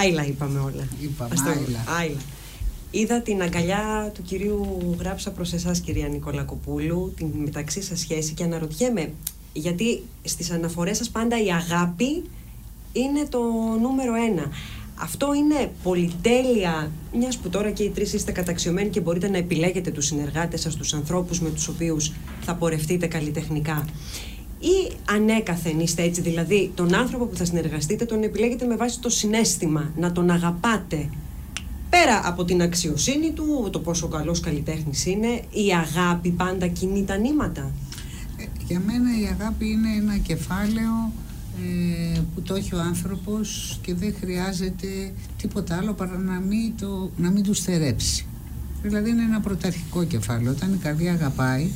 Άιλα 0.00 0.26
είπαμε 0.26 0.58
όλα. 0.58 0.88
Είπαμε, 1.02 1.30
Ας 1.34 1.42
το- 1.42 1.50
άιλα. 1.50 1.84
άιλα. 2.00 2.18
Είδα 2.90 3.20
την 3.20 3.42
αγκαλιά 3.42 4.10
του 4.14 4.22
κυρίου 4.22 4.78
Γράψα 4.98 5.30
προς 5.30 5.52
εσάς 5.52 5.80
κυρία 5.80 6.08
Νικολακοπούλου, 6.08 7.12
την 7.16 7.26
μεταξύ 7.44 7.82
σας 7.82 8.00
σχέση 8.00 8.32
και 8.32 8.44
αναρωτιέμαι, 8.44 9.12
γιατί 9.52 10.02
στις 10.24 10.50
αναφορές 10.50 10.96
σας 10.96 11.08
πάντα 11.10 11.42
η 11.44 11.52
αγάπη 11.52 12.22
είναι 12.92 13.26
το 13.28 13.40
νούμερο 13.80 14.14
ένα. 14.14 14.50
Αυτό 15.02 15.34
είναι 15.34 15.72
πολυτέλεια, 15.82 16.90
μιας 17.12 17.38
που 17.38 17.48
τώρα 17.48 17.70
και 17.70 17.82
οι 17.82 17.90
τρεις 17.90 18.12
είστε 18.12 18.32
καταξιωμένοι 18.32 18.88
και 18.88 19.00
μπορείτε 19.00 19.28
να 19.28 19.36
επιλέγετε 19.36 19.90
τους 19.90 20.06
συνεργάτες 20.06 20.60
σας, 20.60 20.76
τους 20.76 20.94
ανθρώπους 20.94 21.40
με 21.40 21.50
τους 21.50 21.68
οποίους 21.68 22.12
θα 22.40 22.54
πορευτείτε 22.54 23.06
καλλιτεχνικά. 23.06 23.84
Ή 24.58 24.92
ανέκαθεν 25.10 25.80
είστε 25.80 26.02
έτσι, 26.02 26.20
δηλαδή 26.20 26.72
τον 26.74 26.94
άνθρωπο 26.94 27.24
που 27.24 27.36
θα 27.36 27.44
συνεργαστείτε 27.44 28.04
τον 28.04 28.22
επιλέγετε 28.22 28.66
με 28.66 28.76
βάση 28.76 29.00
το 29.00 29.08
συνέστημα, 29.08 29.92
να 29.96 30.12
τον 30.12 30.30
αγαπάτε. 30.30 31.08
Πέρα 31.90 32.20
από 32.24 32.44
την 32.44 32.62
αξιοσύνη 32.62 33.32
του, 33.32 33.68
το 33.72 33.78
πόσο 33.78 34.08
καλός 34.08 34.40
καλλιτέχνης 34.40 35.06
είναι, 35.06 35.28
η 35.50 35.72
αγάπη 35.74 36.30
πάντα 36.30 36.66
κινεί 36.66 37.04
τα 37.04 37.16
νήματα. 37.16 37.70
Ε, 38.36 38.44
Για 38.66 38.80
μένα 38.86 39.20
η 39.20 39.26
αγάπη 39.26 39.70
είναι 39.70 39.88
ένα 39.98 40.16
κεφάλαιο 40.16 41.12
ε, 42.14 42.20
που 42.34 42.42
το 42.42 42.54
έχει 42.54 42.74
ο 42.74 42.80
άνθρωπος 42.80 43.78
και 43.82 43.94
δεν 43.94 44.14
χρειάζεται 44.20 45.12
τίποτα 45.36 45.76
άλλο 45.76 45.92
παρά 45.92 46.18
να 46.18 46.40
μην, 46.40 46.72
το, 46.80 47.10
να 47.16 47.30
μην 47.30 47.42
του 47.42 47.54
στερέψει. 47.54 48.26
Δηλαδή 48.82 49.10
είναι 49.10 49.22
ένα 49.22 49.40
πρωταρχικό 49.40 50.04
κεφάλαιο. 50.04 50.50
Όταν 50.50 50.72
η 50.72 50.76
καρδιά 50.76 51.12
αγαπάει 51.12 51.68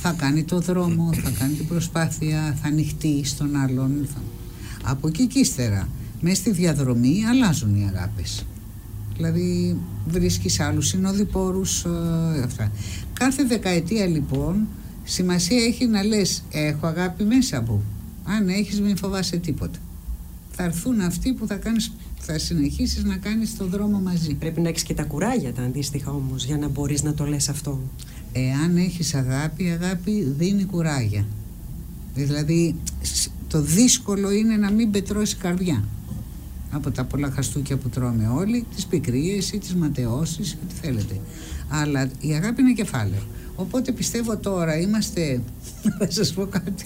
θα 0.00 0.12
κάνει 0.12 0.44
το 0.44 0.60
δρόμο, 0.60 1.12
θα 1.12 1.30
κάνει 1.38 1.52
την 1.54 1.66
προσπάθεια, 1.66 2.56
θα 2.62 2.68
ανοιχτεί 2.68 3.24
στον 3.24 3.56
άλλον. 3.56 4.08
Θα... 4.14 4.20
Από 4.82 5.08
εκεί 5.08 5.26
και 5.26 5.38
ύστερα, 5.38 5.88
μέσα 6.20 6.36
στη 6.36 6.50
διαδρομή 6.50 7.24
αλλάζουν 7.26 7.74
οι 7.74 7.90
αγάπες. 7.94 8.46
Δηλαδή 9.16 9.76
βρίσκεις 10.06 10.60
άλλους 10.60 10.86
συνοδοιπόρους 10.86 11.84
ε, 11.84 12.42
αυτά. 12.44 12.72
Κάθε 13.12 13.44
δεκαετία 13.44 14.06
λοιπόν 14.06 14.66
σημασία 15.04 15.64
έχει 15.64 15.86
να 15.86 16.04
λες 16.04 16.42
έχω 16.50 16.86
αγάπη 16.86 17.24
μέσα 17.24 17.62
μου. 17.62 17.82
Αν 18.24 18.48
έχεις 18.48 18.80
μην 18.80 18.96
φοβάσαι 18.96 19.36
τίποτα. 19.36 19.78
θα 20.50 20.62
έρθουν 20.62 21.00
αυτοί 21.00 21.32
που 21.32 21.46
θα, 21.46 21.54
κάνεις, 21.56 21.92
θα 22.18 22.38
συνεχίσεις 22.38 23.04
να 23.04 23.16
κάνεις 23.16 23.56
το 23.56 23.66
δρόμο 23.66 24.00
μαζί. 24.00 24.34
Πρέπει 24.34 24.60
να 24.60 24.68
έχεις 24.68 24.82
και 24.82 24.94
τα 24.94 25.02
κουράγια 25.02 25.52
τα 25.52 25.62
αντίστοιχα 25.62 26.10
όμως 26.10 26.44
για 26.44 26.56
να 26.56 26.68
μπορείς 26.68 27.02
να 27.02 27.14
το 27.14 27.24
λες 27.24 27.48
αυτό. 27.48 27.80
Εάν 28.32 28.76
έχεις 28.76 29.14
αγάπη, 29.14 29.64
η 29.64 29.70
αγάπη 29.70 30.34
δίνει 30.38 30.64
κουράγια. 30.64 31.26
Δηλαδή 32.14 32.74
το 33.48 33.60
δύσκολο 33.60 34.30
είναι 34.30 34.56
να 34.56 34.70
μην 34.70 34.90
πετρώσει 34.90 35.36
καρδιά 35.36 35.84
από 36.70 36.90
τα 36.90 37.04
πολλά 37.04 37.30
χαστούκια 37.30 37.76
που 37.76 37.88
τρώμε 37.88 38.28
όλοι, 38.28 38.66
τις 38.74 38.86
πικρίες 38.86 39.52
ή 39.52 39.58
τις 39.58 39.74
ματαιώσεις, 39.74 40.58
ό,τι 40.62 40.74
θέλετε. 40.74 41.20
Αλλά 41.68 42.10
η 42.20 42.32
αγάπη 42.32 42.62
είναι 42.62 42.72
κεφάλαιο. 42.72 43.22
Οπότε 43.56 43.92
πιστεύω 43.92 44.36
τώρα 44.36 44.78
είμαστε, 44.78 45.40
θα 45.98 46.10
σας 46.10 46.32
πω 46.32 46.46
κάτι, 46.46 46.84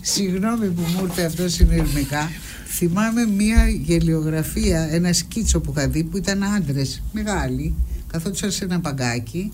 συγγνώμη 0.00 0.66
που 0.66 0.82
μου 0.96 1.04
ήρθε 1.04 1.22
αυτό 1.24 1.48
συνειρμικά, 1.48 2.30
θυμάμαι 2.66 3.26
μια 3.26 3.68
γελιογραφία, 3.68 4.88
ένα 4.90 5.12
σκίτσο 5.12 5.60
που 5.60 5.74
είχα 5.76 5.88
δει 5.88 6.04
που 6.04 6.16
ήταν 6.16 6.44
άντρες 6.44 7.02
μεγάλοι, 7.12 7.74
καθόντουσαν 8.06 8.50
σε 8.50 8.64
ένα 8.64 8.80
παγκάκι 8.80 9.52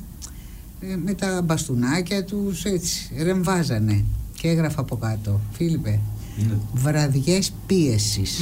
ε, 0.80 0.97
με 0.97 1.14
τα 1.14 1.43
μπαστούνάκια 1.43 2.24
τους 2.24 2.64
έτσι, 2.64 3.11
ρεμβάζανε 3.22 4.05
και 4.40 4.49
έγραφα 4.49 4.80
από 4.80 4.97
κάτω, 4.97 5.40
Φίλιππε, 5.53 6.01
ναι. 6.36 6.55
Βραδιές 6.72 7.53
πίεσης 7.66 8.38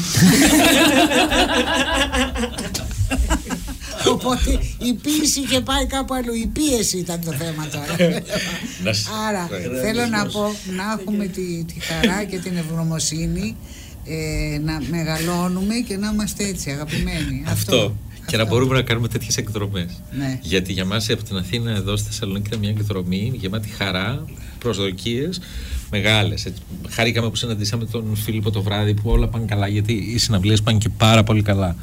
Οπότε 4.10 4.50
η 4.78 4.92
πίεση 5.02 5.40
και 5.40 5.60
πάει 5.60 5.86
κάπου 5.86 6.14
αλλού. 6.14 6.34
Η 6.34 6.46
πίεση 6.46 6.98
ήταν 6.98 7.20
το 7.24 7.32
θέμα 7.32 7.66
τώρα. 7.66 7.96
Άρα 9.28 9.48
θέλω 9.82 10.06
να 10.06 10.26
πω 10.26 10.54
να 10.76 11.00
έχουμε 11.00 11.26
τη, 11.26 11.64
τη 11.64 11.80
χαρά 11.80 12.24
και 12.24 12.38
την 12.38 12.56
ευγνωμοσύνη 12.56 13.56
ε, 14.04 14.58
να 14.58 14.80
μεγαλώνουμε 14.90 15.74
και 15.74 15.96
να 15.96 16.10
είμαστε 16.12 16.44
έτσι 16.44 16.70
αγαπημένοι. 16.70 17.44
Αυτό. 17.46 17.96
Και 18.26 18.36
να 18.36 18.44
μπορούμε 18.44 18.74
να 18.74 18.82
κάνουμε 18.82 19.08
τέτοιες 19.08 19.36
εκδρομές. 19.36 20.02
Ναι. 20.18 20.38
Γιατί 20.42 20.72
για 20.72 20.84
μας 20.84 21.10
από 21.10 21.22
την 21.22 21.36
Αθήνα 21.36 21.70
εδώ 21.70 21.96
στη 21.96 22.06
Θεσσαλονίκη 22.06 22.46
ήταν 22.46 22.58
μια 22.58 22.70
εκδρομή 22.70 23.32
γεμάτη 23.34 23.68
χαρά, 23.68 24.24
προσδοκίες 24.58 25.40
μεγάλες. 25.90 26.52
Χαρήκαμε 26.88 27.28
που 27.28 27.36
συναντήσαμε 27.36 27.84
τον 27.84 28.16
Φίλιππο 28.16 28.50
το 28.50 28.62
βράδυ 28.62 28.94
που 28.94 29.10
όλα 29.10 29.28
πάνε 29.28 29.44
καλά, 29.44 29.68
γιατί 29.68 29.92
οι 29.92 30.18
συναυλίες 30.18 30.62
πάνε 30.62 30.78
και 30.78 30.88
πάρα 30.88 31.22
πολύ 31.22 31.42
καλά. 31.42 31.76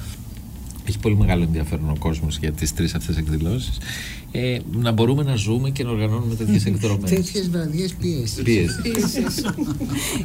Έχει 0.88 1.00
πολύ 1.00 1.18
μεγάλο 1.18 1.44
ενδιαφέρον 1.44 1.90
ο 1.90 1.96
κόσμος 2.00 2.38
για 2.38 2.52
τις 2.52 2.74
τρεις 2.74 2.94
αυτές 2.94 3.18
εκδηλώσεις. 3.18 3.78
Ε, 4.32 4.58
να 4.72 4.92
μπορούμε 4.92 5.24
να 5.24 5.36
ζούμε 5.36 5.70
και 5.70 5.84
να 5.84 5.90
οργανώνουμε 5.90 6.36
τέτοιες 6.36 6.66
εκδρομές. 6.66 7.10
Τέτοιες 7.10 7.50
βραδιές 7.50 7.94
πίεση. 7.94 8.44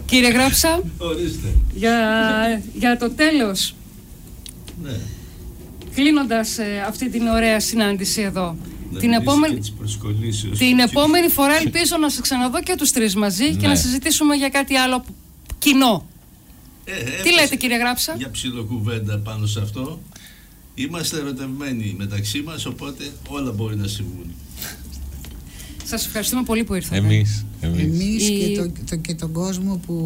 Κύριε 0.07 0.31
Γράψα, 0.31 0.83
για, 1.75 2.63
για 2.75 2.97
το 2.97 3.11
τέλος. 3.11 3.75
Ναι. 4.83 4.97
Κλείνοντας 5.95 6.59
ε, 6.59 6.85
αυτή 6.89 7.11
την 7.11 7.27
ωραία 7.27 7.61
συνάντηση 7.61 8.21
εδώ. 8.21 8.57
Την 8.99 9.13
επόμενη, 9.13 9.59
την 10.59 10.79
επόμενη 10.79 11.29
φορά 11.29 11.57
ελπίζω 11.57 11.97
να 12.01 12.09
σε 12.09 12.21
ξαναδώ 12.21 12.63
και 12.63 12.75
τους 12.79 12.91
τρεις 12.91 13.15
μαζί 13.15 13.51
και 13.51 13.63
να 13.67 13.69
ναι. 13.69 13.75
συζητήσουμε 13.75 14.35
για 14.35 14.49
κάτι 14.49 14.77
άλλο 14.77 15.05
κοινό. 15.59 16.07
Ε, 16.85 17.23
Τι 17.23 17.33
λέτε 17.33 17.57
κύριε 17.57 17.77
Γράψα; 17.77 18.15
Για 18.17 18.31
ψιλοκουβέντα 18.31 19.19
πάνω 19.19 19.47
σε 19.47 19.61
αυτό. 19.61 20.01
Είμαστε 20.75 21.17
ερωτευμένοι 21.19 21.95
μεταξύ 21.99 22.43
μας, 22.43 22.67
οπότε 22.67 23.11
όλα 23.29 23.53
μπορεί 23.53 23.77
να 23.77 23.87
συμβούν. 23.87 24.31
Σας 25.85 26.07
ευχαριστούμε 26.07 26.43
πολύ 26.43 26.65
που 26.65 26.75
ήρθατε. 26.75 26.97
Εμείς. 26.97 27.45
Εμείς, 27.61 28.29
και, 28.29 28.57
το, 28.57 28.73
το, 28.89 28.97
και 28.97 29.15
τον 29.15 29.33
κόσμο 29.33 29.81
που 29.87 29.97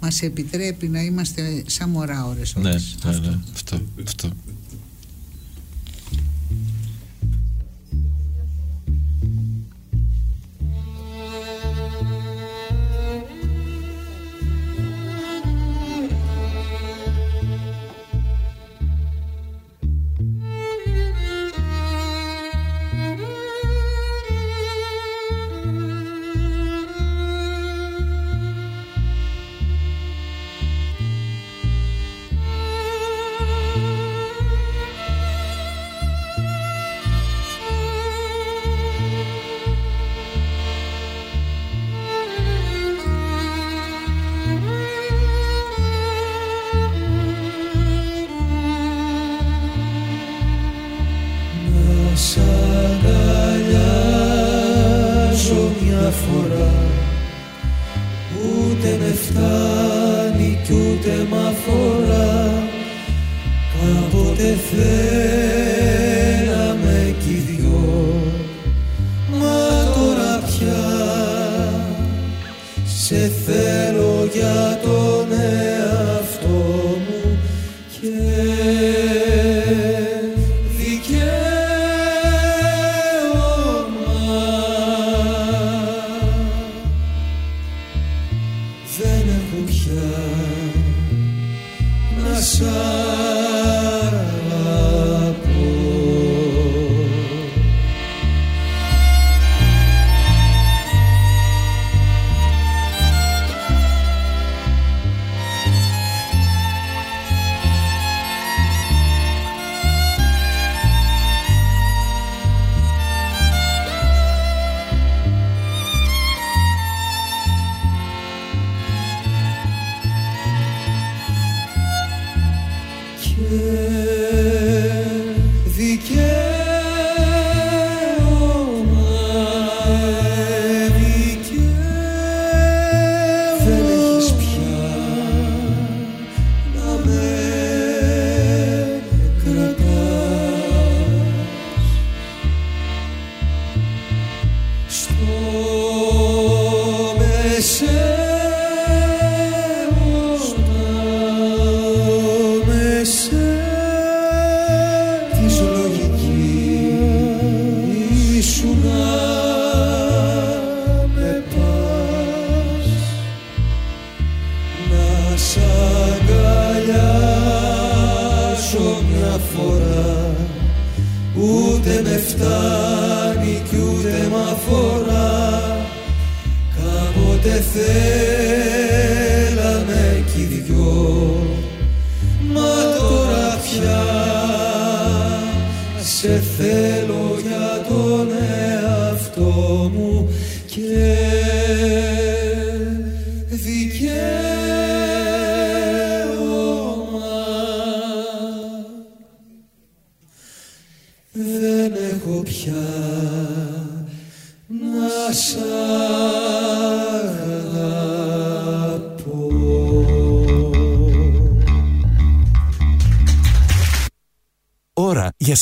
μας 0.00 0.22
επιτρέπει 0.22 0.88
να 0.88 1.02
είμαστε 1.02 1.62
σαν 1.66 1.90
μωρά 1.90 2.26
ώρες 2.26 2.54
Ναι, 2.54 2.62
ναι, 2.62 3.18
ναι, 3.18 3.38
αυτό. 3.54 3.80
αυτό. 4.06 4.30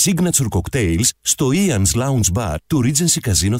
Signature 0.04 0.48
cocktails 0.48 1.08
στο 1.20 1.50
Ian's 1.52 1.94
Lounge 1.94 2.32
Bar 2.32 2.54
του 2.66 2.82
Regency 2.84 3.30
Casino 3.30 3.56